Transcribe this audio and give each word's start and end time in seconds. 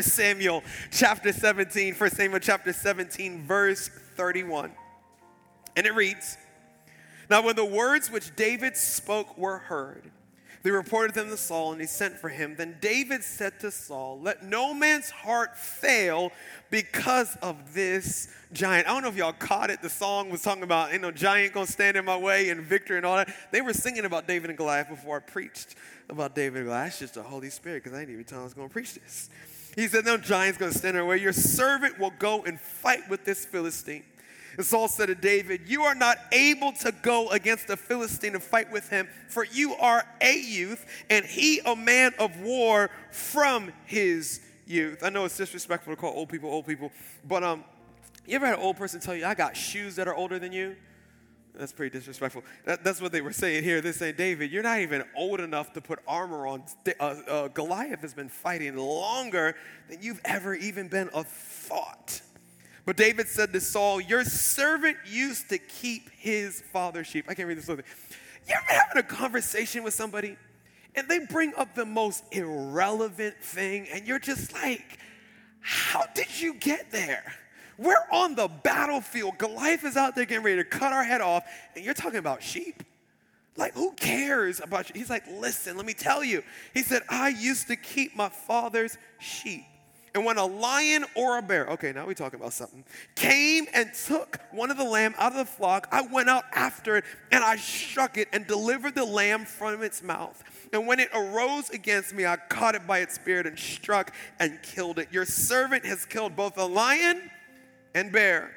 1 0.00 0.04
Samuel 0.04 0.64
chapter 0.90 1.30
17, 1.30 1.94
1 1.94 2.10
Samuel 2.10 2.40
chapter 2.40 2.72
17, 2.72 3.44
verse 3.46 3.90
31. 4.16 4.72
And 5.76 5.86
it 5.86 5.94
reads 5.94 6.38
Now, 7.28 7.42
when 7.42 7.54
the 7.54 7.66
words 7.66 8.10
which 8.10 8.34
David 8.34 8.78
spoke 8.78 9.36
were 9.36 9.58
heard, 9.58 10.10
they 10.62 10.70
reported 10.70 11.14
them 11.14 11.28
to 11.28 11.36
Saul, 11.36 11.72
and 11.72 11.82
he 11.82 11.86
sent 11.86 12.16
for 12.16 12.30
him. 12.30 12.54
Then 12.56 12.78
David 12.80 13.22
said 13.22 13.60
to 13.60 13.70
Saul, 13.70 14.18
Let 14.22 14.42
no 14.42 14.72
man's 14.72 15.10
heart 15.10 15.58
fail 15.58 16.32
because 16.70 17.36
of 17.42 17.74
this 17.74 18.28
giant. 18.54 18.88
I 18.88 18.92
don't 18.92 19.02
know 19.02 19.08
if 19.08 19.16
y'all 19.16 19.34
caught 19.34 19.68
it. 19.68 19.82
The 19.82 19.90
song 19.90 20.30
was 20.30 20.40
talking 20.40 20.62
about, 20.62 20.94
you 20.94 20.98
know, 20.98 21.10
giant 21.10 21.52
gonna 21.52 21.66
stand 21.66 21.98
in 21.98 22.06
my 22.06 22.16
way 22.16 22.48
and 22.48 22.62
victory 22.62 22.96
and 22.96 23.04
all 23.04 23.16
that. 23.16 23.34
They 23.52 23.60
were 23.60 23.74
singing 23.74 24.06
about 24.06 24.26
David 24.26 24.48
and 24.48 24.56
Goliath 24.56 24.88
before 24.88 25.18
I 25.18 25.20
preached 25.20 25.74
about 26.08 26.34
David 26.34 26.60
and 26.60 26.66
Goliath. 26.68 26.92
That's 26.92 26.98
just 27.00 27.14
the 27.14 27.22
Holy 27.22 27.50
Spirit, 27.50 27.84
because 27.84 27.96
I 27.96 28.00
didn't 28.00 28.14
even 28.14 28.24
tell 28.24 28.40
I 28.40 28.44
was 28.44 28.54
gonna 28.54 28.70
preach 28.70 28.94
this. 28.94 29.28
He 29.76 29.88
said, 29.88 30.04
No 30.04 30.16
giant's 30.16 30.58
gonna 30.58 30.72
stand 30.72 30.96
in 30.96 31.02
our 31.02 31.06
way. 31.06 31.18
Your 31.18 31.32
servant 31.32 31.98
will 31.98 32.12
go 32.18 32.42
and 32.44 32.60
fight 32.60 33.08
with 33.08 33.24
this 33.24 33.44
Philistine. 33.44 34.04
And 34.56 34.66
Saul 34.66 34.88
said 34.88 35.06
to 35.06 35.14
David, 35.14 35.62
You 35.66 35.82
are 35.82 35.94
not 35.94 36.18
able 36.32 36.72
to 36.72 36.92
go 36.92 37.28
against 37.30 37.68
the 37.68 37.76
Philistine 37.76 38.34
and 38.34 38.42
fight 38.42 38.70
with 38.70 38.88
him, 38.88 39.08
for 39.28 39.44
you 39.44 39.74
are 39.76 40.04
a 40.20 40.38
youth, 40.38 40.84
and 41.08 41.24
he 41.24 41.60
a 41.64 41.76
man 41.76 42.12
of 42.18 42.40
war 42.40 42.90
from 43.10 43.72
his 43.86 44.40
youth. 44.66 45.02
I 45.02 45.08
know 45.08 45.24
it's 45.24 45.36
disrespectful 45.36 45.94
to 45.94 46.00
call 46.00 46.12
old 46.12 46.28
people 46.28 46.50
old 46.50 46.66
people, 46.66 46.90
but 47.26 47.42
um, 47.44 47.64
you 48.26 48.34
ever 48.34 48.46
had 48.46 48.56
an 48.56 48.64
old 48.64 48.76
person 48.76 49.00
tell 49.00 49.14
you, 49.14 49.24
I 49.24 49.34
got 49.34 49.56
shoes 49.56 49.96
that 49.96 50.08
are 50.08 50.14
older 50.14 50.38
than 50.38 50.52
you? 50.52 50.76
That's 51.54 51.72
pretty 51.72 51.98
disrespectful. 51.98 52.42
That, 52.64 52.84
that's 52.84 53.00
what 53.00 53.12
they 53.12 53.20
were 53.20 53.32
saying 53.32 53.64
here. 53.64 53.80
They're 53.80 53.92
saying, 53.92 54.14
David, 54.16 54.50
you're 54.50 54.62
not 54.62 54.80
even 54.80 55.04
old 55.16 55.40
enough 55.40 55.72
to 55.74 55.80
put 55.80 55.98
armor 56.06 56.46
on. 56.46 56.62
Uh, 56.98 57.02
uh, 57.02 57.48
Goliath 57.48 58.00
has 58.00 58.14
been 58.14 58.28
fighting 58.28 58.76
longer 58.76 59.56
than 59.88 60.00
you've 60.00 60.20
ever 60.24 60.54
even 60.54 60.88
been 60.88 61.10
a 61.12 61.24
thought. 61.24 62.22
But 62.86 62.96
David 62.96 63.28
said 63.28 63.52
to 63.52 63.60
Saul, 63.60 64.00
Your 64.00 64.24
servant 64.24 64.96
used 65.06 65.48
to 65.50 65.58
keep 65.58 66.10
his 66.16 66.62
father's 66.72 67.06
sheep. 67.06 67.26
I 67.28 67.34
can't 67.34 67.46
read 67.46 67.58
this. 67.58 67.68
You 67.68 67.74
ever 67.74 67.82
been 67.82 68.76
having 68.76 68.98
a 68.98 69.02
conversation 69.02 69.82
with 69.82 69.94
somebody 69.94 70.36
and 70.94 71.08
they 71.08 71.20
bring 71.20 71.52
up 71.56 71.74
the 71.74 71.84
most 71.84 72.24
irrelevant 72.32 73.36
thing 73.42 73.86
and 73.92 74.06
you're 74.06 74.18
just 74.18 74.52
like, 74.52 74.98
How 75.60 76.04
did 76.14 76.40
you 76.40 76.54
get 76.54 76.90
there? 76.90 77.34
We're 77.80 78.04
on 78.12 78.34
the 78.34 78.46
battlefield. 78.46 79.38
Goliath 79.38 79.84
is 79.84 79.96
out 79.96 80.14
there 80.14 80.26
getting 80.26 80.44
ready 80.44 80.58
to 80.58 80.64
cut 80.64 80.92
our 80.92 81.02
head 81.02 81.22
off, 81.22 81.44
and 81.74 81.82
you're 81.82 81.94
talking 81.94 82.18
about 82.18 82.42
sheep. 82.42 82.82
Like, 83.56 83.72
who 83.72 83.92
cares 83.92 84.60
about 84.60 84.90
you? 84.90 85.00
He's 85.00 85.08
like, 85.08 85.24
listen, 85.26 85.78
let 85.78 85.86
me 85.86 85.94
tell 85.94 86.22
you. 86.22 86.42
He 86.74 86.82
said, 86.82 87.02
I 87.08 87.30
used 87.30 87.68
to 87.68 87.76
keep 87.76 88.14
my 88.14 88.28
father's 88.28 88.98
sheep. 89.18 89.64
And 90.14 90.26
when 90.26 90.36
a 90.36 90.44
lion 90.44 91.06
or 91.14 91.38
a 91.38 91.42
bear, 91.42 91.68
okay, 91.68 91.92
now 91.92 92.06
we're 92.06 92.14
talking 92.14 92.38
about 92.38 92.52
something, 92.52 92.84
came 93.14 93.66
and 93.72 93.90
took 93.94 94.40
one 94.50 94.70
of 94.70 94.76
the 94.76 94.84
lamb 94.84 95.14
out 95.16 95.32
of 95.32 95.38
the 95.38 95.44
flock, 95.44 95.88
I 95.90 96.02
went 96.02 96.28
out 96.28 96.44
after 96.52 96.96
it 96.96 97.04
and 97.30 97.44
I 97.44 97.56
struck 97.56 98.18
it 98.18 98.28
and 98.32 98.46
delivered 98.46 98.94
the 98.94 99.04
lamb 99.04 99.44
from 99.44 99.82
its 99.82 100.02
mouth. 100.02 100.42
And 100.72 100.86
when 100.86 100.98
it 101.00 101.10
arose 101.14 101.70
against 101.70 102.12
me, 102.12 102.26
I 102.26 102.36
caught 102.36 102.74
it 102.74 102.86
by 102.86 102.98
its 102.98 103.14
spirit 103.14 103.46
and 103.46 103.58
struck 103.58 104.12
and 104.38 104.60
killed 104.62 104.98
it. 104.98 105.08
Your 105.12 105.24
servant 105.24 105.86
has 105.86 106.04
killed 106.04 106.34
both 106.34 106.58
a 106.58 106.66
lion 106.66 107.30
and 107.94 108.12
bear. 108.12 108.52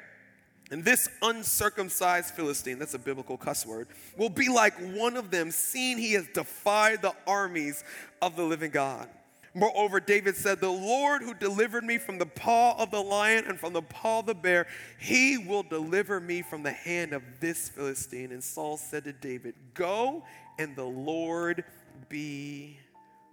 And 0.70 0.84
this 0.84 1.08
uncircumcised 1.22 2.34
Philistine, 2.34 2.78
that's 2.78 2.94
a 2.94 2.98
biblical 2.98 3.36
cuss 3.36 3.66
word, 3.66 3.88
will 4.16 4.30
be 4.30 4.48
like 4.48 4.74
one 4.96 5.16
of 5.16 5.30
them, 5.30 5.50
seeing 5.50 5.98
he 5.98 6.14
has 6.14 6.26
defied 6.32 7.02
the 7.02 7.14
armies 7.26 7.84
of 8.22 8.34
the 8.34 8.42
living 8.42 8.70
God. 8.70 9.08
Moreover, 9.54 10.00
David 10.00 10.36
said, 10.36 10.60
The 10.60 10.68
Lord 10.68 11.22
who 11.22 11.32
delivered 11.32 11.84
me 11.84 11.98
from 11.98 12.18
the 12.18 12.26
paw 12.26 12.74
of 12.76 12.90
the 12.90 13.00
lion 13.00 13.44
and 13.46 13.58
from 13.58 13.72
the 13.72 13.82
paw 13.82 14.18
of 14.18 14.26
the 14.26 14.34
bear, 14.34 14.66
he 14.98 15.38
will 15.38 15.62
deliver 15.62 16.18
me 16.18 16.42
from 16.42 16.64
the 16.64 16.72
hand 16.72 17.12
of 17.12 17.22
this 17.40 17.68
Philistine. 17.68 18.32
And 18.32 18.42
Saul 18.42 18.76
said 18.76 19.04
to 19.04 19.12
David, 19.12 19.54
Go 19.74 20.24
and 20.58 20.74
the 20.74 20.84
Lord 20.84 21.62
be 22.08 22.78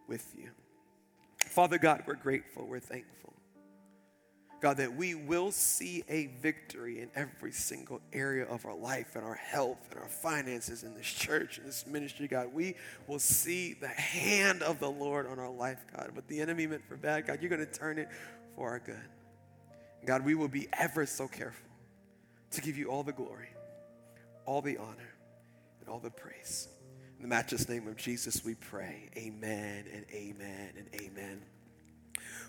with 0.07 0.31
you. 0.37 0.49
Father 1.39 1.79
God, 1.79 2.03
we're 2.05 2.13
grateful, 2.13 2.67
we're 2.67 2.79
thankful. 2.79 3.30
God, 4.61 4.77
that 4.77 4.95
we 4.95 5.15
will 5.15 5.51
see 5.51 6.03
a 6.07 6.27
victory 6.39 7.01
in 7.01 7.09
every 7.15 7.51
single 7.51 7.99
area 8.13 8.45
of 8.45 8.63
our 8.63 8.75
life 8.75 9.15
and 9.15 9.25
our 9.25 9.33
health 9.33 9.79
and 9.89 9.99
our 9.99 10.07
finances 10.07 10.83
in 10.83 10.93
this 10.93 11.07
church 11.07 11.57
and 11.57 11.67
this 11.67 11.87
ministry, 11.87 12.27
God. 12.27 12.53
We 12.53 12.75
will 13.07 13.17
see 13.17 13.73
the 13.73 13.87
hand 13.87 14.61
of 14.61 14.79
the 14.79 14.89
Lord 14.89 15.25
on 15.25 15.39
our 15.39 15.49
life, 15.49 15.83
God. 15.95 16.11
But 16.13 16.27
the 16.27 16.39
enemy 16.41 16.67
meant 16.67 16.87
for 16.87 16.95
bad, 16.95 17.25
God, 17.25 17.39
you're 17.41 17.49
going 17.49 17.65
to 17.65 17.71
turn 17.71 17.97
it 17.97 18.07
for 18.55 18.69
our 18.69 18.79
good. 18.79 19.01
God, 20.05 20.23
we 20.23 20.35
will 20.35 20.47
be 20.47 20.67
ever 20.73 21.07
so 21.07 21.27
careful 21.27 21.69
to 22.51 22.61
give 22.61 22.77
you 22.77 22.87
all 22.87 23.01
the 23.01 23.13
glory, 23.13 23.49
all 24.45 24.61
the 24.61 24.77
honor, 24.77 25.15
and 25.79 25.89
all 25.89 25.99
the 25.99 26.11
praise. 26.11 26.67
In 27.17 27.23
the 27.23 27.29
matchless 27.29 27.67
name 27.67 27.87
of 27.87 27.97
Jesus, 27.97 28.45
we 28.45 28.53
pray. 28.53 29.09
Amen 29.17 29.85
and 29.91 30.05
amen 30.13 30.73
and 30.77 31.01
amen. 31.01 31.41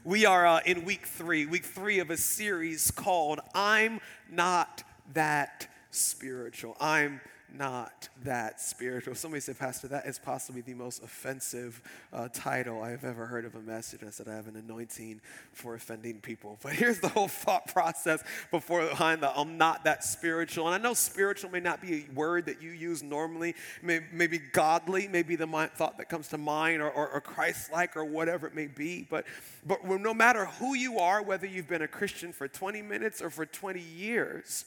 We 0.05 0.27
are 0.27 0.45
uh, 0.45 0.61
in 0.67 0.85
week 0.85 1.07
three, 1.07 1.47
week 1.47 1.65
three 1.65 2.01
of 2.01 2.11
a 2.11 2.17
series 2.17 2.91
called 2.91 3.39
I'm 3.55 4.01
Not 4.29 4.83
That 5.13 5.69
Spiritual. 5.93 6.77
I'm 6.81 7.21
not 7.57 8.09
that 8.25 8.61
spiritual. 8.61 9.15
Somebody 9.15 9.41
said, 9.41 9.59
Pastor, 9.59 9.89
that 9.89 10.07
is 10.07 10.19
possibly 10.19 10.61
the 10.61 10.75
most 10.75 11.03
offensive 11.03 11.83
uh, 12.13 12.29
title 12.33 12.83
I've 12.83 13.05
ever 13.05 13.27
heard 13.27 13.45
of 13.45 13.55
a 13.55 13.61
message. 13.61 14.01
I 14.07 14.11
said, 14.11 14.29
I 14.29 14.35
have 14.35 14.49
an 14.49 14.57
anointing 14.57 15.21
for 15.53 15.75
offending 15.75 16.21
people. 16.21 16.59
But 16.63 16.73
here's 16.75 17.01
the 17.01 17.09
whole 17.09 17.29
thought 17.29 17.67
process 17.69 18.23
before 18.51 18.87
behind 18.87 19.23
the 19.23 19.37
I'm 19.37 19.59
not 19.59 19.85
that 19.85 20.05
spiritual. 20.05 20.67
And 20.67 20.75
I 20.75 20.79
know 20.79 20.95
spiritual 20.95 21.51
may 21.51 21.61
not 21.61 21.81
be 21.81 21.95
a 21.95 22.13
word 22.15 22.47
that 22.47 22.63
you 22.63 22.71
use 22.71 23.03
normally, 23.03 23.55
maybe, 23.83 24.39
godly, 24.39 25.09
maybe 25.09 25.37
the 25.37 25.47
thought 25.75 25.99
that 25.99 26.09
comes 26.09 26.29
to 26.29 26.39
mind, 26.39 26.83
or, 26.83 26.91
or, 26.91 27.09
or 27.09 27.21
Christ 27.21 27.73
like, 27.73 27.97
or 27.97 28.05
whatever 28.05 28.47
it 28.47 28.55
may 28.55 28.67
be. 28.67 29.07
But, 29.09 29.27
but 29.67 29.85
no 29.85 30.15
matter 30.15 30.47
who 30.47 30.75
you 30.75 30.99
are, 30.99 31.23
whether 31.23 31.47
you've 31.47 31.69
been 31.69 31.83
a 31.83 31.89
Christian 31.89 32.33
for 32.33 32.49
20 32.49 32.83
minutes 32.83 33.21
or 33.21 33.31
for 33.31 33.47
20 33.47 33.81
years, 33.81 34.65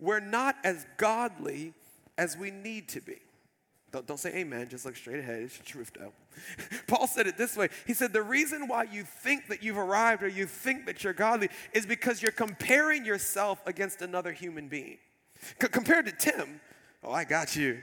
we're 0.00 0.20
not 0.20 0.56
as 0.62 0.86
godly 0.96 1.74
as 2.18 2.36
we 2.36 2.50
need 2.50 2.88
to 2.90 3.00
be. 3.00 3.16
Don't, 3.90 4.06
don't 4.06 4.18
say 4.18 4.34
amen, 4.34 4.68
just 4.68 4.84
look 4.84 4.96
straight 4.96 5.20
ahead. 5.20 5.42
It's 5.42 5.56
the 5.56 5.64
truth, 5.64 5.92
though. 5.98 6.12
Paul 6.86 7.06
said 7.06 7.26
it 7.26 7.38
this 7.38 7.56
way 7.56 7.68
He 7.86 7.94
said, 7.94 8.12
The 8.12 8.22
reason 8.22 8.68
why 8.68 8.82
you 8.82 9.04
think 9.04 9.48
that 9.48 9.62
you've 9.62 9.78
arrived 9.78 10.22
or 10.22 10.28
you 10.28 10.44
think 10.44 10.84
that 10.86 11.02
you're 11.02 11.14
godly 11.14 11.48
is 11.72 11.86
because 11.86 12.20
you're 12.20 12.32
comparing 12.32 13.06
yourself 13.06 13.60
against 13.66 14.02
another 14.02 14.32
human 14.32 14.68
being. 14.68 14.98
C- 15.62 15.68
compared 15.68 16.04
to 16.04 16.12
Tim, 16.12 16.60
oh, 17.02 17.12
I 17.12 17.24
got 17.24 17.56
you. 17.56 17.80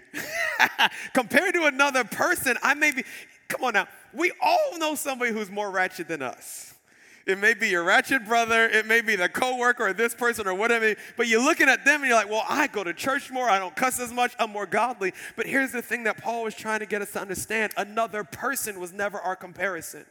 compared 1.14 1.56
to 1.56 1.66
another 1.66 2.04
person, 2.04 2.56
I 2.62 2.76
may 2.76 2.92
be, 2.92 3.04
come 3.48 3.64
on 3.64 3.74
now, 3.74 3.88
we 4.14 4.32
all 4.44 4.78
know 4.78 4.94
somebody 4.94 5.32
who's 5.32 5.50
more 5.50 5.72
ratchet 5.72 6.08
than 6.08 6.22
us. 6.22 6.75
It 7.26 7.40
may 7.40 7.56
be 7.56 7.70
your 7.70 7.84
ratchet 7.84 8.26
brother. 8.26 8.70
It 8.70 8.86
may 8.86 9.02
be 9.02 9.16
the 9.16 9.28
coworker 9.28 9.88
or 9.88 9.94
this 9.94 10.14
person 10.14 10.48
or 10.48 10.54
whatever. 10.54 10.96
But 11.18 11.28
you're 11.28 11.44
looking 11.44 11.68
at 11.68 11.84
them 11.84 12.02
and 12.02 12.10
you're 12.10 12.18
like, 12.18 12.30
well, 12.30 12.46
I 12.48 12.68
go 12.68 12.84
to 12.84 12.94
church 12.94 13.32
more. 13.32 13.50
I 13.50 13.58
don't 13.58 13.76
cuss 13.76 14.00
as 14.00 14.14
much. 14.14 14.34
I'm 14.38 14.52
more 14.52 14.68
godly. 14.68 15.12
But 15.36 15.48
here's 15.48 15.72
the 15.72 15.82
thing 15.82 16.04
that 16.04 16.22
Paul 16.22 16.44
was 16.44 16.54
trying 16.54 16.82
to 16.82 16.86
get 16.86 17.02
us 17.02 17.14
to 17.14 17.22
understand 17.22 17.74
another 17.78 18.24
person 18.24 18.80
was 18.80 18.94
never 18.94 19.20
our 19.20 19.36
comparison. 19.36 20.06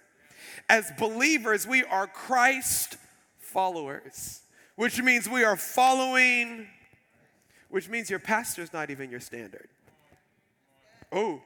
As 0.68 0.90
believers, 0.98 1.68
we 1.68 1.84
are 1.84 2.08
Christ 2.08 2.96
followers, 3.38 4.42
which 4.74 5.00
means 5.00 5.28
we 5.28 5.44
are 5.44 5.56
following, 5.56 6.66
which 7.68 7.88
means 7.88 8.10
your 8.10 8.18
pastor's 8.18 8.72
not 8.72 8.90
even 8.90 9.10
your 9.10 9.20
standard. 9.20 9.68
Oh, 11.12 11.42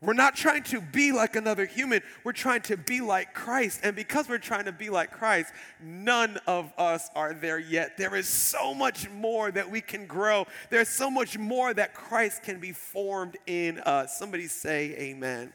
we're 0.00 0.12
not 0.12 0.36
trying 0.36 0.62
to 0.64 0.80
be 0.80 1.10
like 1.10 1.34
another 1.34 1.66
human. 1.66 2.02
We're 2.22 2.32
trying 2.32 2.60
to 2.62 2.76
be 2.76 3.00
like 3.00 3.34
Christ. 3.34 3.80
And 3.82 3.96
because 3.96 4.28
we're 4.28 4.38
trying 4.38 4.66
to 4.66 4.72
be 4.72 4.90
like 4.90 5.10
Christ, 5.10 5.52
none 5.82 6.38
of 6.46 6.72
us 6.78 7.08
are 7.16 7.34
there 7.34 7.58
yet. 7.58 7.96
There 7.96 8.14
is 8.14 8.28
so 8.28 8.74
much 8.74 9.10
more 9.10 9.50
that 9.50 9.68
we 9.68 9.80
can 9.80 10.06
grow. 10.06 10.46
There's 10.70 10.88
so 10.88 11.10
much 11.10 11.36
more 11.36 11.74
that 11.74 11.94
Christ 11.94 12.44
can 12.44 12.60
be 12.60 12.72
formed 12.72 13.38
in 13.48 13.80
us. 13.80 14.16
Somebody 14.16 14.46
say 14.46 14.94
amen. 14.98 15.52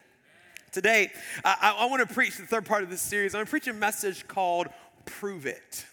Today, 0.73 1.11
I, 1.45 1.75
I 1.79 1.85
want 1.85 2.05
to 2.07 2.13
preach 2.13 2.35
the 2.35 2.45
third 2.45 2.65
part 2.65 2.83
of 2.83 2.89
this 2.89 3.01
series. 3.01 3.33
I'm 3.33 3.39
going 3.39 3.45
to 3.45 3.51
preach 3.51 3.67
a 3.67 3.73
message 3.73 4.27
called 4.27 4.67
Prove 5.05 5.45
It. 5.45 5.85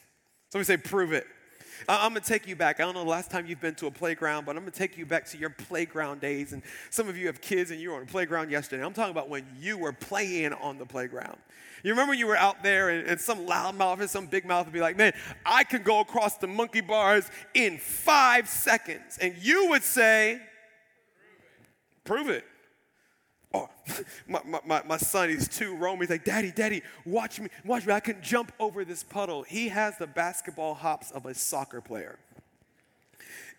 Somebody 0.49 0.65
say, 0.65 0.77
Prove 0.77 1.13
It. 1.13 1.27
I'm 1.89 2.13
going 2.13 2.23
to 2.23 2.29
take 2.29 2.47
you 2.47 2.57
back. 2.57 2.81
I 2.81 2.85
don't 2.85 2.95
know 2.95 3.05
the 3.05 3.11
last 3.11 3.31
time 3.31 3.47
you've 3.47 3.61
been 3.61 3.75
to 3.77 3.87
a 3.87 3.91
playground, 3.91 4.47
but 4.47 4.57
I'm 4.57 4.63
going 4.63 4.73
to 4.73 4.79
take 4.79 4.99
you 4.99 5.07
back 5.07 5.27
to 5.27 5.39
your 5.39 5.51
playground 5.51 6.21
days. 6.21 6.53
And 6.53 6.63
some 6.91 7.09
of 7.09 7.17
you 7.17 7.27
have 7.27 7.41
kids 7.41 7.71
and 7.71 7.81
you 7.81 7.91
were 7.91 7.97
on 7.97 8.03
a 8.03 8.07
playground 8.07 8.51
yesterday. 8.51 8.85
I'm 8.85 8.93
talking 8.93 9.13
about 9.13 9.29
when 9.29 9.47
you 9.59 9.79
were 9.79 9.93
playing 9.93 10.53
on 10.53 10.79
the 10.79 10.87
playground. 10.87 11.39
You 11.83 11.91
remember 11.93 12.15
you 12.15 12.27
were 12.27 12.37
out 12.37 12.63
there 12.63 12.91
and, 12.91 13.07
and 13.07 13.21
some 13.21 13.47
loudmouth 13.47 14.01
or 14.01 14.07
some 14.09 14.27
big 14.27 14.45
mouth 14.45 14.67
would 14.67 14.73
be 14.73 14.81
like, 14.81 14.97
man, 14.97 15.13
I 15.47 15.65
can 15.65 15.83
go 15.83 16.01
across 16.01 16.37
the 16.37 16.47
monkey 16.47 16.83
bars 16.83 17.31
in 17.55 17.79
five 17.79 18.49
seconds. 18.49 19.19
And 19.21 19.35
you 19.39 19.71
would 19.71 19.83
say, 19.83 20.41
prove 22.05 22.29
it. 22.29 22.45
Oh, 23.53 23.69
my, 24.29 24.41
my, 24.65 24.83
my 24.85 24.97
son, 24.97 25.29
he's 25.29 25.49
two, 25.49 25.77
Rome. 25.77 26.01
He's 26.01 26.11
like, 26.11 26.25
Daddy, 26.25 26.53
Daddy, 26.53 26.83
watch 27.05 27.41
me, 27.41 27.49
watch 27.65 27.87
me. 27.87 27.93
I 27.93 28.01
can 28.01 28.23
jump 28.23 28.53
over 28.61 28.85
this 28.85 29.03
puddle. 29.03 29.43
He 29.43 29.69
has 29.69 29.99
the 29.99 30.07
basketball 30.07 30.75
hops 30.75 31.11
of 31.11 31.27
a 31.27 31.35
soccer 31.35 31.81
player. 31.81 32.19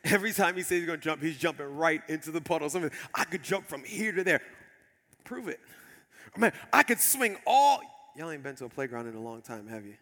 Every 0.03 0.31
time 0.31 0.55
he 0.55 0.61
says 0.61 0.79
he's 0.79 0.85
gonna 0.85 0.97
jump, 0.97 1.21
he's 1.21 1.37
jumping 1.37 1.75
right 1.75 2.01
into 2.07 2.31
the 2.31 2.41
puddle. 2.41 2.69
Something, 2.69 2.91
I 3.13 3.25
could 3.25 3.43
jump 3.43 3.67
from 3.67 3.83
here 3.83 4.11
to 4.13 4.23
there. 4.23 4.41
Prove 5.25 5.47
it. 5.47 5.59
Oh, 6.35 6.39
man, 6.39 6.53
I 6.71 6.83
could 6.83 6.99
swing 6.99 7.37
all. 7.45 7.81
Y'all 8.15 8.31
ain't 8.31 8.43
been 8.43 8.55
to 8.55 8.65
a 8.65 8.69
playground 8.69 9.07
in 9.07 9.15
a 9.15 9.21
long 9.21 9.41
time, 9.41 9.67
have 9.67 9.85
you? 9.85 9.95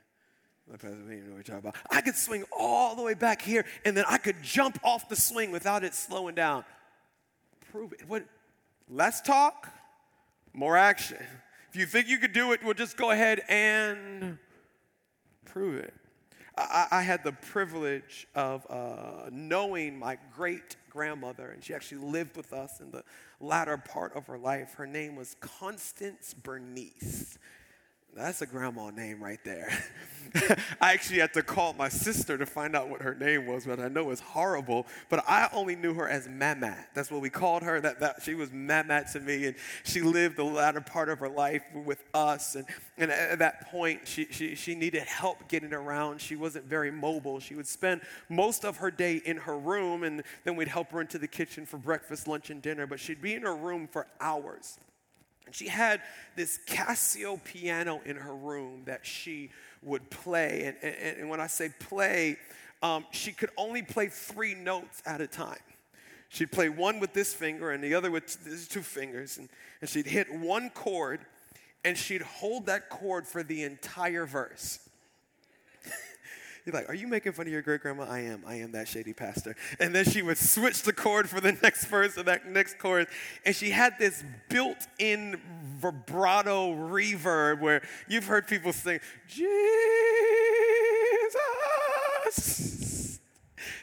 I 1.91 2.01
could 2.01 2.15
swing 2.15 2.43
all 2.57 2.95
the 2.95 3.01
way 3.01 3.15
back 3.15 3.41
here, 3.41 3.65
and 3.85 3.97
then 3.97 4.05
I 4.07 4.17
could 4.19 4.41
jump 4.43 4.79
off 4.83 5.09
the 5.09 5.15
swing 5.15 5.51
without 5.51 5.83
it 5.83 5.95
slowing 5.95 6.35
down. 6.35 6.63
Prove 7.71 7.93
it. 7.93 8.01
What? 8.07 8.25
Less 8.87 9.21
talk, 9.21 9.71
more 10.53 10.77
action. 10.77 11.17
If 11.69 11.75
you 11.75 11.85
think 11.85 12.07
you 12.07 12.17
could 12.17 12.33
do 12.33 12.51
it, 12.51 12.63
well, 12.63 12.73
just 12.73 12.97
go 12.97 13.11
ahead 13.11 13.41
and 13.47 14.37
prove 15.45 15.75
it. 15.75 15.93
I, 16.57 16.87
I 16.91 17.01
had 17.01 17.23
the 17.23 17.31
privilege 17.31 18.27
of 18.35 18.65
uh, 18.69 19.29
knowing 19.31 19.97
my 19.97 20.17
great 20.35 20.75
grandmother, 20.89 21.51
and 21.51 21.63
she 21.63 21.73
actually 21.73 22.01
lived 22.01 22.35
with 22.35 22.51
us 22.53 22.79
in 22.79 22.91
the 22.91 23.03
latter 23.39 23.77
part 23.77 24.15
of 24.15 24.27
her 24.27 24.37
life. 24.37 24.73
Her 24.73 24.87
name 24.87 25.15
was 25.15 25.35
Constance 25.39 26.33
Bernice. 26.33 27.37
That's 28.15 28.41
a 28.41 28.45
grandma 28.45 28.89
name 28.89 29.23
right 29.23 29.39
there. 29.43 29.71
I 30.81 30.93
actually 30.93 31.19
had 31.19 31.33
to 31.33 31.41
call 31.41 31.73
my 31.73 31.89
sister 31.89 32.37
to 32.37 32.45
find 32.45 32.75
out 32.75 32.89
what 32.89 33.01
her 33.01 33.15
name 33.15 33.45
was, 33.45 33.65
but 33.65 33.79
I 33.79 33.87
know 33.87 34.11
it's 34.11 34.21
horrible. 34.21 34.85
But 35.09 35.23
I 35.27 35.49
only 35.53 35.75
knew 35.75 35.93
her 35.95 36.07
as 36.07 36.27
Mamat. 36.27 36.85
That's 36.93 37.09
what 37.09 37.21
we 37.21 37.29
called 37.29 37.63
her. 37.63 37.79
That, 37.79 37.99
that 37.99 38.21
she 38.23 38.35
was 38.35 38.49
Mamat 38.49 39.11
to 39.13 39.19
me, 39.19 39.47
and 39.47 39.55
she 39.83 40.01
lived 40.01 40.37
the 40.37 40.43
latter 40.43 40.81
part 40.81 41.09
of 41.09 41.19
her 41.19 41.29
life 41.29 41.63
with 41.73 42.03
us. 42.13 42.55
And, 42.55 42.65
and 42.97 43.11
at 43.11 43.39
that 43.39 43.71
point, 43.71 44.07
she, 44.07 44.27
she, 44.29 44.55
she 44.55 44.75
needed 44.75 45.03
help 45.03 45.47
getting 45.47 45.73
around. 45.73 46.21
She 46.21 46.35
wasn't 46.35 46.65
very 46.65 46.91
mobile. 46.91 47.39
She 47.39 47.55
would 47.55 47.67
spend 47.67 48.01
most 48.27 48.65
of 48.65 48.77
her 48.77 48.91
day 48.91 49.21
in 49.25 49.37
her 49.37 49.57
room, 49.57 50.03
and 50.03 50.23
then 50.43 50.55
we'd 50.55 50.67
help 50.67 50.91
her 50.91 51.01
into 51.01 51.17
the 51.17 51.27
kitchen 51.27 51.65
for 51.65 51.77
breakfast, 51.77 52.27
lunch, 52.27 52.49
and 52.49 52.61
dinner. 52.61 52.85
But 52.85 52.99
she'd 52.99 53.21
be 53.21 53.35
in 53.35 53.43
her 53.43 53.55
room 53.55 53.87
for 53.87 54.07
hours. 54.19 54.79
And 55.49 55.55
she 55.55 55.67
had 55.67 56.01
this 56.35 56.59
Casio 56.67 57.43
piano 57.43 58.01
in 58.05 58.17
her 58.17 58.35
room 58.35 58.83
that 58.85 59.03
she 59.03 59.49
would 59.81 60.07
play. 60.11 60.65
And, 60.65 60.77
and, 60.83 61.17
and 61.21 61.29
when 61.29 61.41
I 61.41 61.47
say 61.47 61.71
play, 61.79 62.37
um, 62.83 63.03
she 63.09 63.31
could 63.31 63.49
only 63.57 63.81
play 63.81 64.09
three 64.09 64.53
notes 64.53 65.01
at 65.07 65.21
a 65.21 65.25
time. 65.25 65.57
She'd 66.29 66.51
play 66.51 66.69
one 66.69 66.99
with 66.99 67.13
this 67.13 67.33
finger 67.33 67.71
and 67.71 67.83
the 67.83 67.95
other 67.95 68.11
with 68.11 68.45
these 68.45 68.67
two 68.67 68.83
fingers. 68.83 69.39
And, 69.39 69.49
and 69.81 69.89
she'd 69.89 70.05
hit 70.05 70.31
one 70.31 70.69
chord 70.69 71.21
and 71.83 71.97
she'd 71.97 72.21
hold 72.21 72.67
that 72.67 72.91
chord 72.91 73.25
for 73.25 73.41
the 73.41 73.63
entire 73.63 74.27
verse. 74.27 74.87
You're 76.65 76.73
like, 76.73 76.89
are 76.89 76.95
you 76.95 77.07
making 77.07 77.33
fun 77.33 77.47
of 77.47 77.51
your 77.53 77.61
great 77.61 77.81
grandma? 77.81 78.03
I 78.03 78.19
am. 78.19 78.43
I 78.45 78.55
am 78.55 78.71
that 78.73 78.87
shady 78.87 79.13
pastor. 79.13 79.55
And 79.79 79.93
then 79.95 80.05
she 80.05 80.21
would 80.21 80.37
switch 80.37 80.83
the 80.83 80.93
chord 80.93 81.29
for 81.29 81.39
the 81.41 81.51
next 81.63 81.85
verse 81.85 82.17
of 82.17 82.25
that 82.25 82.45
next 82.47 82.77
chorus. 82.79 83.07
And 83.45 83.55
she 83.55 83.69
had 83.69 83.97
this 83.99 84.23
built 84.49 84.87
in 84.99 85.39
vibrato 85.77 86.73
reverb 86.73 87.61
where 87.61 87.81
you've 88.07 88.25
heard 88.25 88.47
people 88.47 88.73
sing, 88.73 88.99
Jesus. 89.27 89.59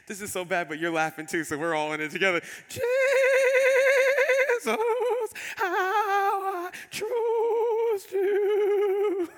This 0.07 0.21
is 0.21 0.31
so 0.31 0.45
bad, 0.45 0.69
but 0.69 0.79
you're 0.79 0.91
laughing 0.91 1.25
too, 1.25 1.43
so 1.43 1.57
we're 1.57 1.75
all 1.75 1.91
in 1.91 1.99
it 1.99 2.11
together. 2.11 2.41
Jesus, 2.69 2.83
how 5.57 5.65
I 5.65 6.69
trust 6.89 8.11
you. 8.13 9.29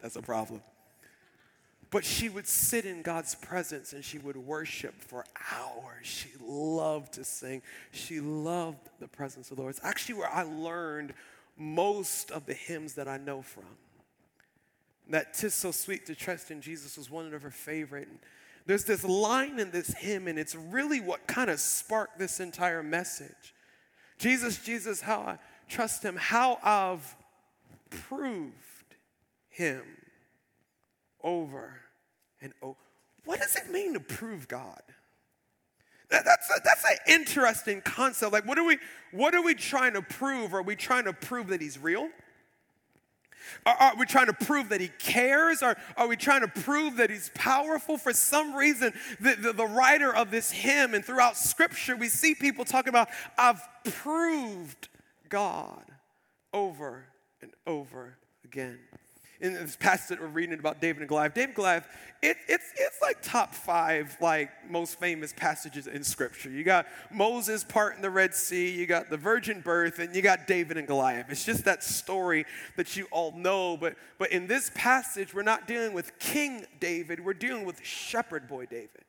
That's 0.00 0.16
a 0.16 0.22
problem. 0.22 0.60
But 1.92 2.06
she 2.06 2.30
would 2.30 2.46
sit 2.48 2.86
in 2.86 3.02
God's 3.02 3.34
presence 3.34 3.92
and 3.92 4.02
she 4.02 4.18
would 4.18 4.36
worship 4.36 4.94
for 4.98 5.26
hours. 5.52 6.06
She 6.06 6.30
loved 6.40 7.12
to 7.12 7.24
sing. 7.24 7.60
She 7.90 8.18
loved 8.18 8.88
the 8.98 9.06
presence 9.06 9.50
of 9.50 9.58
the 9.58 9.62
Lord. 9.62 9.76
It's 9.76 9.84
actually 9.84 10.14
where 10.14 10.30
I 10.30 10.42
learned 10.42 11.12
most 11.58 12.30
of 12.30 12.46
the 12.46 12.54
hymns 12.54 12.94
that 12.94 13.08
I 13.08 13.18
know 13.18 13.42
from. 13.42 13.76
That 15.10 15.34
"Tis 15.34 15.52
so 15.52 15.70
sweet 15.70 16.06
to 16.06 16.14
trust 16.14 16.50
in 16.50 16.62
Jesus" 16.62 16.96
was 16.96 17.10
one 17.10 17.34
of 17.34 17.42
her 17.42 17.50
favorite. 17.50 18.08
And 18.08 18.18
there's 18.64 18.84
this 18.84 19.04
line 19.04 19.58
in 19.60 19.70
this 19.70 19.88
hymn, 19.88 20.28
and 20.28 20.38
it's 20.38 20.54
really 20.54 20.98
what 20.98 21.26
kind 21.26 21.50
of 21.50 21.60
sparked 21.60 22.18
this 22.18 22.40
entire 22.40 22.82
message. 22.82 23.54
Jesus, 24.16 24.64
Jesus, 24.64 25.02
how 25.02 25.20
I 25.20 25.38
trust 25.68 26.02
Him, 26.02 26.16
how 26.16 26.58
I've 26.62 27.16
proved 27.90 28.96
Him 29.50 29.82
over 31.22 31.80
and 32.40 32.52
over. 32.62 32.76
What 33.24 33.40
does 33.40 33.56
it 33.56 33.70
mean 33.70 33.94
to 33.94 34.00
prove 34.00 34.48
God? 34.48 34.82
That, 36.10 36.24
that's 36.24 36.50
a, 36.50 36.60
that's 36.64 36.84
an 36.84 36.96
interesting 37.08 37.80
concept. 37.80 38.32
Like, 38.32 38.46
what 38.46 38.58
are 38.58 38.64
we 38.64 38.78
what 39.12 39.34
are 39.34 39.42
we 39.42 39.54
trying 39.54 39.94
to 39.94 40.02
prove? 40.02 40.54
Are 40.54 40.62
we 40.62 40.76
trying 40.76 41.04
to 41.04 41.12
prove 41.12 41.48
that 41.48 41.60
He's 41.60 41.78
real? 41.78 42.08
Are, 43.66 43.74
are, 43.74 43.96
we 43.96 44.06
trying 44.06 44.26
to 44.26 44.32
prove 44.32 44.68
that 44.70 44.80
he 44.80 44.88
cares? 44.98 45.62
Or 45.62 45.76
are 45.96 46.06
we 46.06 46.16
trying 46.16 46.42
to 46.42 46.48
prove 46.48 46.96
that 46.96 47.10
he's 47.10 47.30
powerful? 47.34 47.98
For 47.98 48.12
some 48.12 48.54
reason, 48.54 48.92
the, 49.20 49.34
the, 49.34 49.52
the, 49.52 49.66
writer 49.66 50.14
of 50.14 50.30
this 50.30 50.50
hymn 50.50 50.94
and 50.94 51.04
throughout 51.04 51.36
scripture, 51.36 51.96
we 51.96 52.08
see 52.08 52.34
people 52.34 52.64
talking 52.64 52.88
about, 52.90 53.08
I've 53.36 53.60
proved 53.84 54.88
God 55.28 55.84
over 56.52 57.04
and 57.40 57.52
over 57.66 58.16
again 58.44 58.78
in 59.42 59.54
this 59.54 59.76
passage 59.76 60.08
that 60.08 60.20
we're 60.20 60.28
reading 60.28 60.56
about 60.58 60.80
David 60.80 61.00
and 61.02 61.08
Goliath. 61.08 61.34
David 61.34 61.48
and 61.48 61.56
Goliath, 61.56 61.86
it, 62.22 62.36
it's, 62.48 62.72
it's 62.76 63.02
like 63.02 63.20
top 63.22 63.54
five, 63.54 64.16
like 64.20 64.50
most 64.70 65.00
famous 65.00 65.34
passages 65.36 65.88
in 65.88 66.04
Scripture. 66.04 66.48
You 66.48 66.62
got 66.62 66.86
Moses 67.10 67.64
parting 67.64 68.02
the 68.02 68.10
Red 68.10 68.34
Sea, 68.34 68.70
you 68.70 68.86
got 68.86 69.10
the 69.10 69.16
virgin 69.16 69.60
birth, 69.60 69.98
and 69.98 70.14
you 70.14 70.22
got 70.22 70.46
David 70.46 70.76
and 70.76 70.86
Goliath. 70.86 71.26
It's 71.28 71.44
just 71.44 71.64
that 71.64 71.82
story 71.82 72.46
that 72.76 72.96
you 72.96 73.08
all 73.10 73.32
know. 73.32 73.76
But, 73.76 73.96
but 74.16 74.30
in 74.30 74.46
this 74.46 74.70
passage, 74.76 75.34
we're 75.34 75.42
not 75.42 75.66
dealing 75.66 75.92
with 75.92 76.16
King 76.20 76.64
David, 76.78 77.24
we're 77.24 77.34
dealing 77.34 77.64
with 77.64 77.84
shepherd 77.84 78.46
boy 78.46 78.66
David. 78.66 79.02